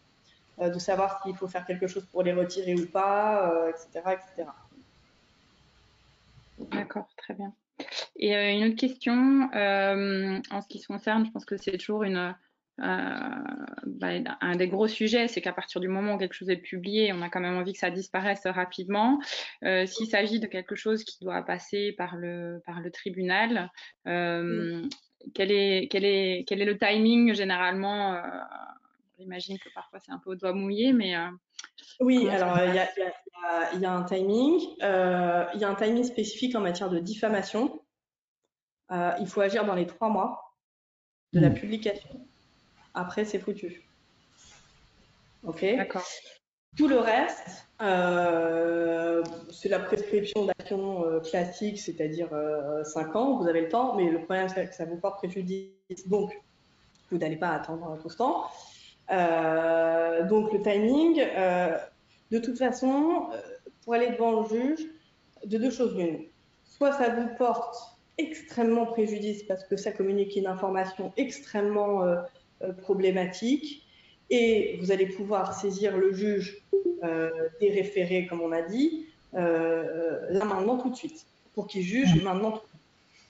Euh, 0.62 0.70
de 0.70 0.80
savoir 0.80 1.22
s'il 1.24 1.36
faut 1.36 1.48
faire 1.48 1.66
quelque 1.66 1.88
chose 1.88 2.06
pour 2.12 2.24
les 2.24 2.34
retirer 2.34 2.76
ou 2.76 2.86
pas, 2.86 3.70
etc., 3.70 4.04
euh, 4.06 4.12
etc. 4.12 4.50
D'accord, 6.60 7.08
très 7.18 7.34
bien. 7.34 7.54
Et 8.18 8.36
euh, 8.36 8.52
une 8.52 8.66
autre 8.66 8.76
question, 8.76 9.50
en 9.54 10.62
ce 10.62 10.68
qui 10.68 10.80
se 10.80 10.88
concerne, 10.88 11.26
je 11.26 11.32
pense 11.32 11.46
que 11.46 11.58
c'est 11.58 11.78
toujours 11.78 12.04
une, 12.04 12.36
bah, 12.78 14.10
un 14.42 14.56
des 14.56 14.68
gros 14.68 14.88
sujets, 14.88 15.28
c'est 15.28 15.42
qu'à 15.42 15.54
partir 15.54 15.82
du 15.82 15.88
moment 15.88 16.16
où 16.16 16.18
quelque 16.18 16.34
chose 16.34 16.50
est 16.50 16.58
publié, 16.58 17.14
on 17.14 17.22
a 17.22 17.30
quand 17.30 17.40
même 17.40 17.56
envie 17.56 17.74
que 17.74 17.80
ça 17.80 17.92
disparaisse 17.92 18.46
rapidement. 18.46 19.20
S'il 19.62 20.08
s'agit 20.08 20.40
de 20.40 20.48
quelque 20.48 20.76
chose 20.76 21.04
qui 21.04 21.24
doit 21.24 21.44
passer 21.44 21.94
par 21.98 22.16
le, 22.16 22.62
par 22.66 22.82
le 22.82 22.90
tribunal, 22.92 23.70
quel, 24.06 25.52
est, 25.52 25.88
quel, 25.92 26.06
est, 26.06 26.46
quel 26.48 26.62
est 26.62 26.66
le 26.66 26.78
timing 26.78 27.34
généralement 27.34 28.20
J'imagine 29.22 29.60
que 29.60 29.70
parfois 29.70 30.00
c'est 30.00 30.12
un 30.12 30.18
peu 30.18 30.32
au 30.32 30.36
doigt 30.36 30.54
mouillé, 30.54 30.94
mais. 30.94 31.16
Euh, 31.16 31.30
oui, 32.00 32.28
alors 32.28 32.58
il 32.58 32.74
y, 33.82 33.86
a 33.86 33.94
un 33.94 34.04
timing. 34.04 34.60
Euh, 34.82 35.46
il 35.54 35.60
y 35.60 35.64
a 35.64 35.70
un 35.70 35.76
timing 35.76 36.04
spécifique 36.04 36.56
en 36.56 36.62
matière 36.62 36.90
de 36.90 36.98
diffamation. 36.98 37.84
Euh, 38.92 39.12
il 39.20 39.28
faut 39.28 39.42
agir 39.42 39.64
dans 39.64 39.76
les 39.76 39.86
trois 39.86 40.10
mois 40.10 40.58
de 41.34 41.40
la 41.40 41.50
hmm. 41.50 41.54
publication. 41.54 42.28
Après, 42.94 43.26
c'est 43.26 43.40
foutu. 43.40 43.84
OK 45.44 45.66
D'accord. 45.78 46.06
Tout 46.78 46.88
le 46.88 47.00
reste, 47.00 47.68
c'est 49.52 49.70
la 49.70 49.80
prescription 49.80 50.46
d'action 50.46 51.20
classique, 51.22 51.80
c'est-à-dire 51.80 52.30
5 52.84 53.16
ans, 53.16 53.38
vous 53.38 53.48
avez 53.48 53.62
le 53.62 53.70
temps, 53.70 53.96
mais 53.96 54.10
le 54.10 54.20
problème, 54.20 54.48
c'est 54.48 54.68
que 54.68 54.76
ça 54.76 54.86
vous 54.86 54.96
porte 54.96 55.18
préjudice, 55.18 56.08
donc 56.08 56.32
vous 57.12 57.18
n'allez 57.18 57.36
pas 57.36 57.50
attendre 57.50 57.98
tout 58.02 58.10
ce 58.10 58.18
temps. 58.18 58.46
Euh, 59.12 60.26
donc 60.28 60.54
le 60.54 60.62
timing, 60.62 61.20
euh, 61.20 61.78
de 62.32 62.40
toute 62.40 62.58
façon, 62.58 63.28
euh, 63.34 63.42
pour 63.84 63.94
aller 63.94 64.10
devant 64.12 64.42
le 64.42 64.48
juge, 64.48 64.86
de 65.46 65.58
deux 65.58 65.72
choses 65.72 65.96
l'une. 65.96 66.26
Soit 66.64 66.94
ça 66.94 67.10
vous 67.10 67.28
porte 67.38 67.76
extrêmement 68.18 68.86
préjudice 68.86 69.44
parce 69.44 69.64
que 69.66 69.76
ça 69.76 69.92
communique 69.92 70.36
une 70.36 70.48
information 70.48 71.12
extrêmement 71.18 72.06
problématique 72.82 73.84
et 74.30 74.78
vous 74.82 74.92
allez 74.92 75.08
pouvoir 75.08 75.54
saisir 75.54 75.98
le 75.98 76.14
juge 76.14 76.62
des 77.60 77.72
référés, 77.72 78.28
comme 78.28 78.42
on 78.42 78.52
a 78.52 78.62
dit, 78.62 79.06
là 79.34 80.46
maintenant 80.46 80.78
tout 80.78 80.90
de 80.90 80.96
suite, 80.96 81.26
pour 81.54 81.68
qu'il 81.68 81.82
juge 81.82 82.16
mmh. 82.16 82.24
maintenant 82.24 82.62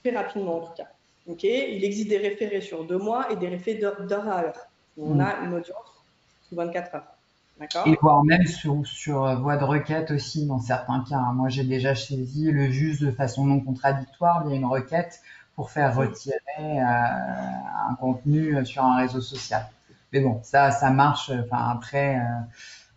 très 0.02 0.14
rapidement 0.14 0.58
en 0.58 0.66
tout 0.66 0.74
cas. 0.76 0.88
Ok? 1.26 1.44
Il 1.44 1.84
existe 1.84 2.08
des 2.08 2.18
référés 2.18 2.60
sur 2.60 2.84
deux 2.84 2.98
mois 2.98 3.30
et 3.32 3.36
des 3.36 3.48
référés 3.48 3.78
d'heure 3.80 4.28
à 4.28 4.44
heure. 4.44 4.66
On 4.98 5.20
a 5.20 5.38
une 5.44 5.54
audience 5.54 6.04
sous 6.48 6.56
24 6.56 6.94
heures. 6.94 7.12
Et 7.86 7.96
voire 8.00 8.24
même 8.24 8.46
sur, 8.46 8.84
sur 8.84 9.24
euh, 9.24 9.36
voie 9.36 9.56
de 9.56 9.64
requête 9.64 10.10
aussi 10.10 10.46
dans 10.46 10.58
certains 10.58 11.04
cas. 11.08 11.20
Moi, 11.34 11.48
j'ai 11.48 11.64
déjà 11.64 11.94
saisi 11.94 12.50
le 12.50 12.70
juge 12.70 12.98
de 12.98 13.10
façon 13.10 13.44
non 13.44 13.60
contradictoire 13.60 14.46
via 14.46 14.56
une 14.56 14.64
requête 14.64 15.20
pour 15.62 15.70
faire 15.70 15.94
retirer 15.94 16.40
euh, 16.58 16.82
un 16.82 17.94
contenu 17.94 18.56
euh, 18.56 18.64
sur 18.64 18.82
un 18.82 18.96
réseau 18.96 19.20
social. 19.20 19.64
Mais 20.12 20.18
bon, 20.18 20.40
ça, 20.42 20.72
ça 20.72 20.90
marche. 20.90 21.30
Enfin, 21.30 21.68
après, 21.70 22.20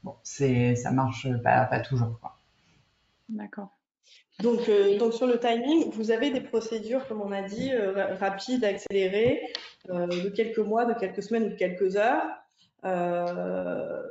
bon, 0.03 0.15
c'est, 0.23 0.75
ça 0.75 0.89
marche 0.89 1.27
pas, 1.43 1.65
pas 1.65 1.79
toujours. 1.79 2.19
D'accord. 3.29 3.69
Donc, 4.39 4.67
euh, 4.67 4.97
donc, 4.97 5.13
sur 5.13 5.27
le 5.27 5.39
timing, 5.39 5.91
vous 5.91 6.09
avez 6.09 6.31
des 6.31 6.41
procédures, 6.41 7.07
comme 7.07 7.21
on 7.21 7.31
a 7.31 7.43
dit, 7.43 7.71
euh, 7.71 8.15
rapides, 8.15 8.65
accélérées, 8.65 9.41
euh, 9.91 10.07
de 10.07 10.29
quelques 10.29 10.57
mois, 10.57 10.85
de 10.85 10.93
quelques 10.99 11.21
semaines 11.21 11.43
ou 11.43 11.49
de 11.49 11.55
quelques 11.55 11.97
heures, 11.97 12.23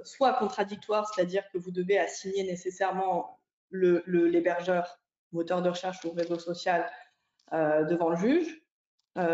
soit 0.05 0.35
contradictoires, 0.35 1.13
c'est-à-dire 1.13 1.43
que 1.53 1.59
vous 1.59 1.73
devez 1.73 1.99
assigner 1.99 2.45
nécessairement 2.45 3.41
l'hébergeur, 3.73 4.99
le, 5.33 5.37
moteur 5.37 5.63
de 5.63 5.71
recherche 5.71 6.05
ou 6.05 6.13
réseau 6.13 6.39
social 6.39 6.89
devant 7.53 8.11
le 8.11 8.17
juge, 8.17 8.63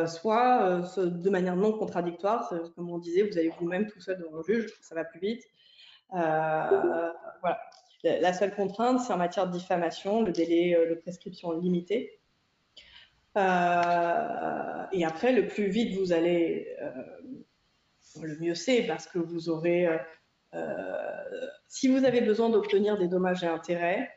soit 0.07 0.83
de 0.97 1.31
manière 1.31 1.57
non 1.57 1.73
contradictoire, 1.73 2.53
comme 2.75 2.91
on 2.91 2.99
disait, 2.99 3.23
vous 3.23 3.39
allez 3.39 3.53
vous-même 3.59 3.87
tout 3.87 4.01
seul 4.01 4.19
devant 4.19 4.37
le 4.37 4.43
juge, 4.43 4.73
ça 4.81 4.95
va 4.95 5.05
plus 5.05 5.21
vite. 5.21 5.45
voilà. 6.11 7.59
La 8.03 8.33
seule 8.33 8.55
contrainte, 8.55 9.01
c'est 9.01 9.13
en 9.13 9.19
matière 9.19 9.47
de 9.47 9.53
diffamation, 9.53 10.23
le 10.23 10.33
délai 10.33 10.75
euh, 10.75 10.89
de 10.89 10.95
prescription 10.95 11.53
limité. 11.53 12.19
Euh, 13.37 14.85
et 14.93 15.05
après, 15.05 15.33
le 15.33 15.47
plus 15.47 15.69
vite 15.69 15.97
vous 15.99 16.13
allez, 16.13 16.75
euh, 16.81 18.23
le 18.23 18.39
mieux 18.39 18.55
c'est 18.55 18.87
parce 18.87 19.07
que 19.07 19.19
vous 19.19 19.51
aurez, 19.51 19.87
si 21.69 21.87
vous 21.87 22.05
avez 22.05 22.23
besoin 22.23 22.49
d'obtenir 22.49 22.99
des 22.99 23.07
dommages 23.07 23.45
et 23.45 23.47
intérêts, 23.47 24.11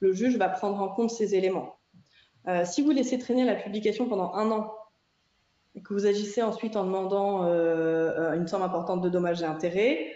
le 0.00 0.12
juge 0.12 0.36
va 0.36 0.48
prendre 0.48 0.80
en 0.80 0.88
compte 0.88 1.10
ces 1.10 1.36
éléments. 1.36 1.75
Si 2.64 2.82
vous 2.82 2.90
laissez 2.90 3.18
traîner 3.18 3.44
la 3.44 3.56
publication 3.56 4.08
pendant 4.08 4.34
un 4.34 4.50
an 4.50 4.72
et 5.74 5.82
que 5.82 5.92
vous 5.92 6.06
agissez 6.06 6.42
ensuite 6.42 6.76
en 6.76 6.84
demandant 6.84 7.44
une 8.32 8.46
somme 8.46 8.62
importante 8.62 9.02
de 9.02 9.08
dommages 9.08 9.42
et 9.42 9.46
intérêts, 9.46 10.12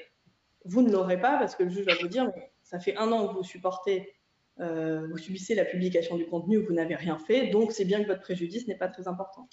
vous 0.64 0.82
ne 0.82 0.90
l'aurez 0.90 1.20
pas 1.20 1.38
parce 1.38 1.54
que 1.56 1.64
le 1.64 1.70
juge 1.70 1.86
va 1.86 1.94
vous 2.00 2.08
dire 2.08 2.30
ça 2.70 2.78
fait 2.78 2.96
un 2.96 3.10
an 3.10 3.28
que 3.28 3.34
vous 3.34 3.42
supportez, 3.42 4.12
euh, 4.60 5.08
vous 5.10 5.18
subissez 5.18 5.54
la 5.56 5.64
publication 5.64 6.16
du 6.16 6.26
contenu 6.26 6.58
vous 6.58 6.72
n'avez 6.72 6.94
rien 6.94 7.18
fait, 7.18 7.48
donc 7.48 7.72
c'est 7.72 7.84
bien 7.84 8.02
que 8.02 8.06
votre 8.06 8.20
préjudice 8.20 8.68
n'est 8.68 8.76
pas 8.76 8.88
très 8.88 9.08
important. 9.08 9.48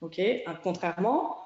Ok. 0.00 0.20
Contrairement, 0.62 1.36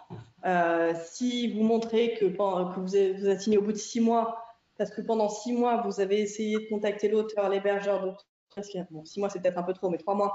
euh, 0.47 0.95
si 1.05 1.53
vous 1.53 1.63
montrez 1.63 2.15
que, 2.15 2.25
vous, 2.25 2.97
êtes, 2.97 3.21
vous 3.21 3.39
signé 3.39 3.59
au 3.59 3.63
bout 3.63 3.73
de 3.73 3.79
six 3.79 4.01
mois, 4.01 4.39
parce 4.79 4.91
que 4.91 5.01
pendant 5.01 5.29
six 5.29 5.53
mois 5.53 5.83
vous 5.83 6.01
avez 6.01 6.21
essayé 6.21 6.59
de 6.59 6.69
contacter 6.69 7.09
l'auteur, 7.09 7.49
l'hébergeur, 7.49 8.23
bon, 8.91 9.05
six 9.05 9.21
mois 9.21 9.29
c'est 9.29 9.41
peut-être 9.41 9.59
un 9.59 9.63
peu 9.63 9.73
trop, 9.73 9.91
mais 9.91 9.99
trois 9.99 10.15
mois, 10.15 10.35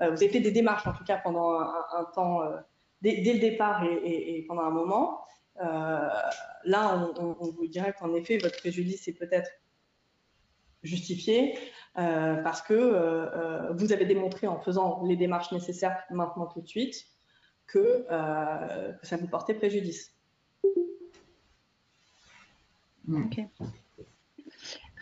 euh, 0.00 0.10
vous 0.10 0.16
avez 0.16 0.28
fait 0.28 0.40
des 0.40 0.52
démarches 0.52 0.86
en 0.86 0.92
tout 0.92 1.04
cas 1.04 1.18
pendant 1.18 1.60
un, 1.60 2.04
temps, 2.14 2.40
dès, 3.02 3.20
le 3.20 3.38
départ 3.38 3.84
et 3.84 4.44
pendant 4.48 4.62
un 4.62 4.70
moment. 4.70 5.24
Euh, 5.60 6.08
là, 6.64 7.10
on, 7.18 7.50
vous 7.50 7.66
dirait 7.66 7.92
qu'en 7.92 8.14
effet, 8.14 8.38
votre 8.38 8.58
préjudice 8.58 9.08
est 9.08 9.12
peut-être 9.12 9.50
justifié 10.82 11.58
euh, 11.98 12.36
parce 12.42 12.62
que 12.62 12.74
euh, 12.74 13.72
vous 13.72 13.92
avez 13.92 14.04
démontré 14.04 14.46
en 14.46 14.60
faisant 14.60 15.02
les 15.04 15.16
démarches 15.16 15.50
nécessaires 15.50 16.04
maintenant 16.10 16.46
tout 16.46 16.60
de 16.60 16.68
suite 16.68 17.06
que, 17.66 18.06
que 19.00 19.06
ça 19.06 19.16
vous 19.16 19.26
portait 19.26 19.54
préjudice. 19.54 20.14
Ok. 23.12 23.40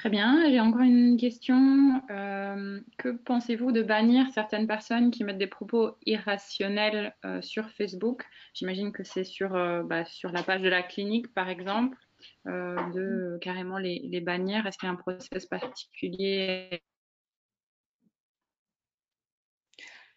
Très 0.06 0.12
bien. 0.12 0.48
J'ai 0.48 0.60
encore 0.60 0.82
une 0.82 1.16
question. 1.16 2.00
Euh, 2.10 2.80
que 2.96 3.08
pensez-vous 3.08 3.72
de 3.72 3.82
bannir 3.82 4.30
certaines 4.32 4.68
personnes 4.68 5.10
qui 5.10 5.24
mettent 5.24 5.36
des 5.36 5.48
propos 5.48 5.96
irrationnels 6.06 7.12
euh, 7.24 7.42
sur 7.42 7.68
Facebook? 7.70 8.24
J'imagine 8.54 8.92
que 8.92 9.02
c'est 9.02 9.24
sur, 9.24 9.56
euh, 9.56 9.82
bah, 9.82 10.04
sur 10.04 10.30
la 10.30 10.44
page 10.44 10.62
de 10.62 10.68
la 10.68 10.84
clinique, 10.84 11.34
par 11.34 11.48
exemple, 11.48 11.98
de 12.44 13.36
carrément 13.40 13.78
les, 13.78 13.98
les 14.04 14.20
bannir. 14.20 14.64
Est-ce 14.64 14.78
qu'il 14.78 14.86
y 14.86 14.90
a 14.90 14.92
un 14.92 14.96
process 14.96 15.44
particulier? 15.46 16.80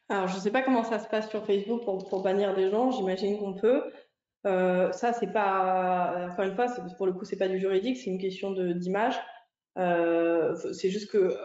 Alors, 0.08 0.28
je 0.28 0.36
ne 0.36 0.40
sais 0.40 0.52
pas 0.52 0.62
comment 0.62 0.84
ça 0.84 1.00
se 1.00 1.08
passe 1.08 1.32
sur 1.32 1.44
Facebook 1.48 1.84
pour, 1.84 2.08
pour 2.08 2.22
bannir 2.22 2.54
des 2.54 2.70
gens. 2.70 2.92
J'imagine 2.92 3.40
qu'on 3.40 3.56
peut. 3.56 3.92
ça, 4.44 5.14
c'est 5.14 5.34
pas, 5.34 6.30
encore 6.32 6.46
une 6.46 6.54
fois, 6.54 6.68
pour 6.96 7.08
le 7.08 7.14
coup, 7.14 7.26
c'est 7.26 7.40
pas 7.40 7.48
du 7.48 7.58
juridique, 7.58 7.98
c'est 7.98 8.12
une 8.12 8.22
question 8.22 8.52
d'image. 8.52 9.20
Euh, 9.78 10.56
c'est 10.74 10.90
juste 10.90 11.12
que 11.12 11.18
euh, 11.18 11.36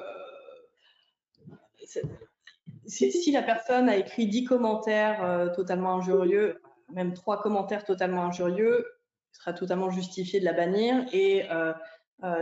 si 2.87 3.33
la 3.33 3.43
personne 3.43 3.89
a 3.89 3.97
écrit 3.97 4.27
10 4.27 4.45
commentaires 4.45 5.25
euh, 5.25 5.49
totalement 5.55 5.97
injurieux, 5.97 6.61
même 6.93 7.15
trois 7.15 7.41
commentaires 7.41 7.85
totalement 7.85 8.25
injurieux, 8.25 8.87
il 9.33 9.37
sera 9.37 9.53
totalement 9.53 9.91
justifié 9.91 10.41
de 10.41 10.45
la 10.45 10.53
bannir. 10.53 11.07
Et 11.13 11.47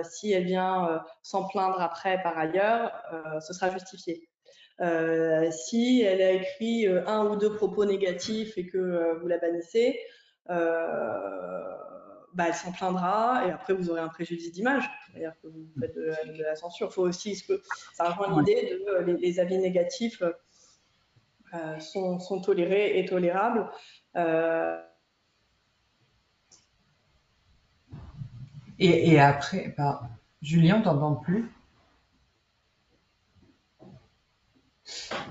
si 0.04 0.32
elle 0.32 0.44
vient 0.44 1.02
s'en 1.22 1.48
plaindre 1.48 1.80
après 1.80 2.22
par 2.22 2.36
ailleurs, 2.36 2.92
ce 3.40 3.54
sera 3.54 3.70
justifié. 3.70 4.28
si 5.52 6.02
elle 6.02 6.20
a 6.20 6.32
écrit 6.32 6.86
un 6.86 7.26
ou 7.26 7.36
deux 7.36 7.54
propos 7.54 7.86
négatifs 7.86 8.58
et 8.58 8.66
que 8.66 9.18
vous 9.20 9.28
la 9.28 9.38
bannissez, 9.38 9.98
bah, 12.34 12.44
elle 12.48 12.54
s'en 12.54 12.72
plaindra 12.72 13.46
et 13.46 13.50
après 13.50 13.74
vous 13.74 13.90
aurez 13.90 14.00
un 14.00 14.08
préjudice 14.08 14.52
d'image, 14.52 14.88
c'est-à-dire 15.06 15.34
que 15.42 15.48
vous 15.48 15.66
faites 15.78 15.94
de, 15.94 16.42
la 16.42 16.56
censure. 16.56 16.88
Il 16.90 16.94
faut 16.94 17.02
aussi, 17.02 17.36
ça 17.94 18.10
rejoint 18.10 18.38
l'idée 18.38 18.78
de 18.86 18.90
euh, 18.90 19.16
les, 19.18 19.40
avis 19.40 19.58
négatifs 19.58 20.22
euh, 21.54 21.78
sont, 21.78 22.18
sont, 22.18 22.40
tolérés 22.40 22.98
et 22.98 23.04
tolérables. 23.04 23.70
Euh... 24.16 24.80
Et, 28.78 29.12
et, 29.12 29.20
après, 29.20 29.74
bah, 29.76 30.02
Julien, 30.40 30.78
on 30.80 30.82
t'entend 30.82 31.14
plus? 31.16 31.50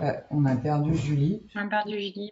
Euh, 0.01 0.13
On 0.29 0.45
a 0.45 0.55
perdu 0.55 0.95
Julie. 0.95 1.41
On 1.55 1.59
a 1.59 1.67
perdu 1.67 1.99
Julie. 1.99 2.31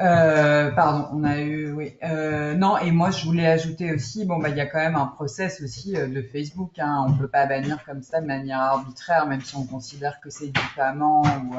Euh, 0.00 0.72
pardon, 0.72 1.08
on 1.12 1.24
a 1.24 1.40
eu. 1.40 1.96
Euh, 2.02 2.54
non, 2.54 2.78
et 2.78 2.90
moi 2.90 3.10
je 3.12 3.24
voulais 3.24 3.46
ajouter 3.46 3.92
aussi, 3.92 4.24
bon 4.24 4.38
bah 4.38 4.48
il 4.48 4.56
y 4.56 4.60
a 4.60 4.66
quand 4.66 4.78
même 4.78 4.96
un 4.96 5.06
process 5.06 5.60
aussi 5.62 5.96
euh, 5.96 6.08
de 6.08 6.20
Facebook. 6.20 6.78
Hein, 6.78 7.06
on 7.08 7.16
peut 7.16 7.28
pas 7.28 7.46
bannir 7.46 7.84
comme 7.84 8.02
ça 8.02 8.20
de 8.20 8.26
manière 8.26 8.58
arbitraire, 8.60 9.26
même 9.26 9.40
si 9.40 9.54
on 9.54 9.64
considère 9.64 10.20
que 10.20 10.30
c'est 10.30 10.48
diffamant. 10.48 11.22
Ou 11.22 11.54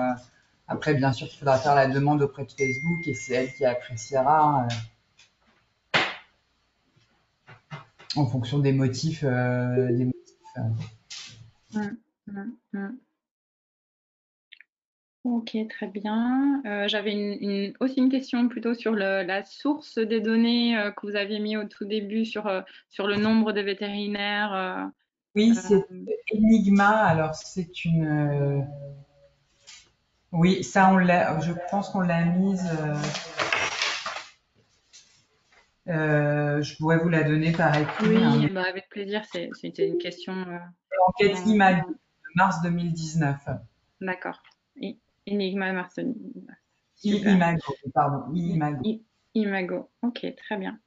après, 0.68 0.96
bien 0.96 1.14
sûr, 1.14 1.28
il 1.32 1.38
faudra 1.38 1.58
faire 1.58 1.76
la 1.76 1.88
demande 1.88 2.22
auprès 2.24 2.44
de 2.44 2.52
Facebook 2.52 3.08
et 3.08 3.14
c'est 3.14 3.34
elle 3.36 3.54
qui 3.54 3.66
appréciera 3.66 4.68
en 8.16 8.26
fonction 8.26 8.60
des 8.60 8.74
motifs, 8.74 9.24
des 9.24 10.06
motifs. 10.06 10.14
Mmh, 11.74 11.82
mmh, 12.28 12.42
mmh. 12.74 12.88
Ok, 15.26 15.58
très 15.70 15.88
bien. 15.88 16.62
Euh, 16.68 16.88
j'avais 16.88 17.12
une, 17.12 17.74
aussi 17.80 17.98
une 17.98 18.12
question 18.12 18.48
plutôt 18.48 18.76
sur 18.76 18.94
la 18.94 19.44
source 19.44 19.98
des 19.98 20.22
données 20.22 20.78
euh, 20.78 20.92
que 20.92 21.08
vous 21.08 21.16
aviez 21.16 21.40
mis 21.40 21.58
au 21.58 21.64
tout 21.64 21.86
début 21.86 22.26
sur, 22.26 22.46
euh, 22.46 22.62
sur 22.90 23.08
le 23.08 23.16
nombre 23.16 23.52
de 23.52 23.60
vétérinaires. 23.60 24.92
oui, 25.34 25.56
c'est 25.56 25.84
Enigma. 26.32 26.90
Alors, 26.90 27.34
c'est 27.34 27.84
une. 27.86 28.68
Oui, 30.32 30.64
ça, 30.64 30.94
on 30.94 30.98
l'a. 30.98 31.40
Je 31.40 31.54
pense 31.72 31.90
qu'on 31.90 32.02
l'a 32.02 32.24
mise. 32.26 32.70
je 35.88 36.78
pourrais 36.78 37.00
vous 37.00 37.10
la 37.10 37.24
donner 37.24 37.52
par 37.52 37.76
écrit. 37.76 38.10
Oui, 38.10 38.24
hein. 38.24 38.48
bah, 38.54 38.66
avec 38.70 38.90
plaisir. 38.90 39.24
C'était 39.26 39.88
une 39.88 39.98
question. 39.98 40.46
Enquête 41.08 41.36
IMAG 41.48 41.84
de 41.88 41.96
mars 42.36 42.62
2019. 42.62 43.38
D'accord. 44.02 44.44
Enigma 45.28 45.74
Marcelin. 45.74 46.14
Imago, 47.04 47.76
pardon. 47.94 48.34
Imago. 48.34 48.82
Imago. 49.34 49.90
Ok, 50.02 50.26
très 50.38 50.58
bien. 50.58 50.80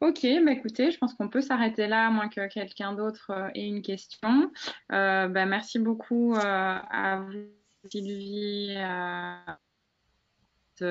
Ok, 0.00 0.26
bah 0.44 0.52
écoutez, 0.52 0.90
je 0.90 0.98
pense 0.98 1.12
qu'on 1.12 1.28
peut 1.28 1.42
s'arrêter 1.42 1.86
là, 1.86 2.06
à 2.06 2.10
moins 2.10 2.28
que 2.28 2.48
quelqu'un 2.48 2.94
d'autre 2.94 3.30
euh, 3.30 3.50
ait 3.54 3.66
une 3.66 3.82
question. 3.82 4.50
Euh, 4.92 5.28
bah, 5.28 5.44
merci 5.44 5.78
beaucoup 5.78 6.34
euh, 6.34 6.40
à 6.40 7.20
vous, 7.20 7.50
Sylvie 7.90 8.74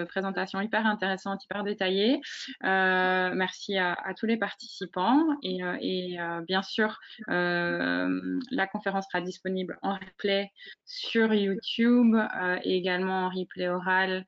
présentation 0.06 0.62
hyper 0.62 0.86
intéressante, 0.86 1.44
hyper 1.44 1.64
détaillée. 1.64 2.22
Euh, 2.64 3.32
merci 3.34 3.78
à, 3.78 3.98
tous 4.18 4.26
les 4.26 4.38
participants 4.38 5.24
et, 5.44 5.64
euh, 5.64 5.78
euh, 5.82 6.42
bien 6.42 6.62
sûr, 6.62 7.00
la 7.28 8.68
conférence 8.72 9.06
sera 9.12 9.22
disponible 9.22 9.78
en 9.82 9.94
replay 9.94 10.52
sur 10.86 11.34
YouTube 11.34 12.16
et 12.64 12.78
également 12.78 13.26
en 13.26 13.30
replay 13.30 13.68
oral 13.68 14.26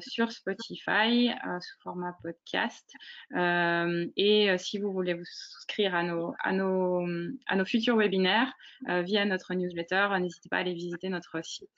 sur 0.00 0.30
Spotify 0.30 1.30
sous 1.60 1.80
format 1.82 2.16
podcast. 2.22 2.90
et 3.34 4.54
si 4.58 4.78
vous 4.78 4.92
voulez 4.92 5.14
vous 5.14 5.24
souscrire 5.24 5.94
à 5.94 6.02
nos, 6.52 7.04
futurs 7.64 7.96
webinaires 7.96 8.52
via 8.86 9.24
notre 9.24 9.54
newsletter, 9.54 10.08
n'hésitez 10.20 10.48
pas 10.48 10.58
à 10.58 10.60
aller 10.60 10.74
visiter 10.74 11.08
notre 11.08 11.42
site 11.42 11.70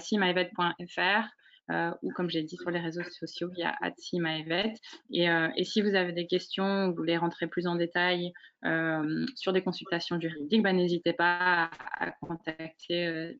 simyvet.fr 0.00 1.28
euh, 1.70 1.92
ou 2.02 2.10
comme 2.10 2.28
j'ai 2.30 2.42
dit 2.42 2.56
sur 2.56 2.70
les 2.70 2.80
réseaux 2.80 3.02
sociaux 3.04 3.48
via 3.48 3.76
@simaevet. 3.96 4.74
Et, 5.12 5.30
euh, 5.30 5.48
et 5.56 5.64
si 5.64 5.82
vous 5.82 5.94
avez 5.94 6.12
des 6.12 6.26
questions, 6.26 6.86
ou 6.86 6.90
vous 6.90 6.96
voulez 6.96 7.16
rentrer 7.16 7.46
plus 7.46 7.66
en 7.66 7.76
détail 7.76 8.32
euh, 8.64 9.24
sur 9.36 9.52
des 9.52 9.62
consultations 9.62 10.20
juridiques, 10.20 10.62
bah, 10.62 10.72
n'hésitez 10.72 11.12
pas 11.12 11.70
à, 11.98 12.10
contacter 12.22 13.36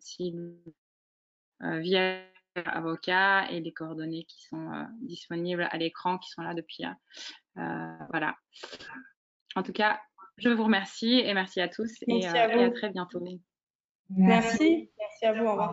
via 1.63 2.21
avocat 2.67 3.51
et 3.51 3.61
les 3.61 3.73
coordonnées 3.73 4.25
qui 4.25 4.43
sont 4.45 4.87
disponibles 5.03 5.69
à 5.71 5.77
l'écran, 5.77 6.19
qui 6.19 6.31
sont 6.31 6.43
là 6.43 6.55
depuis. 6.55 6.85
voilà. 7.55 8.37
En 9.57 9.63
tout 9.63 9.73
cas, 9.73 10.01
je 10.39 10.49
vous 10.49 10.65
remercie 10.65 11.21
et 11.21 11.35
merci 11.35 11.61
à 11.61 11.69
tous 11.69 11.93
et, 12.07 12.27
à, 12.27 12.57
et 12.57 12.65
à 12.65 12.71
très 12.71 12.91
bientôt. 12.91 13.23
Merci. 14.11 14.91
Merci 14.99 15.27
à 15.27 15.33
vous. 15.33 15.47
Au 15.47 15.53
revoir. 15.53 15.73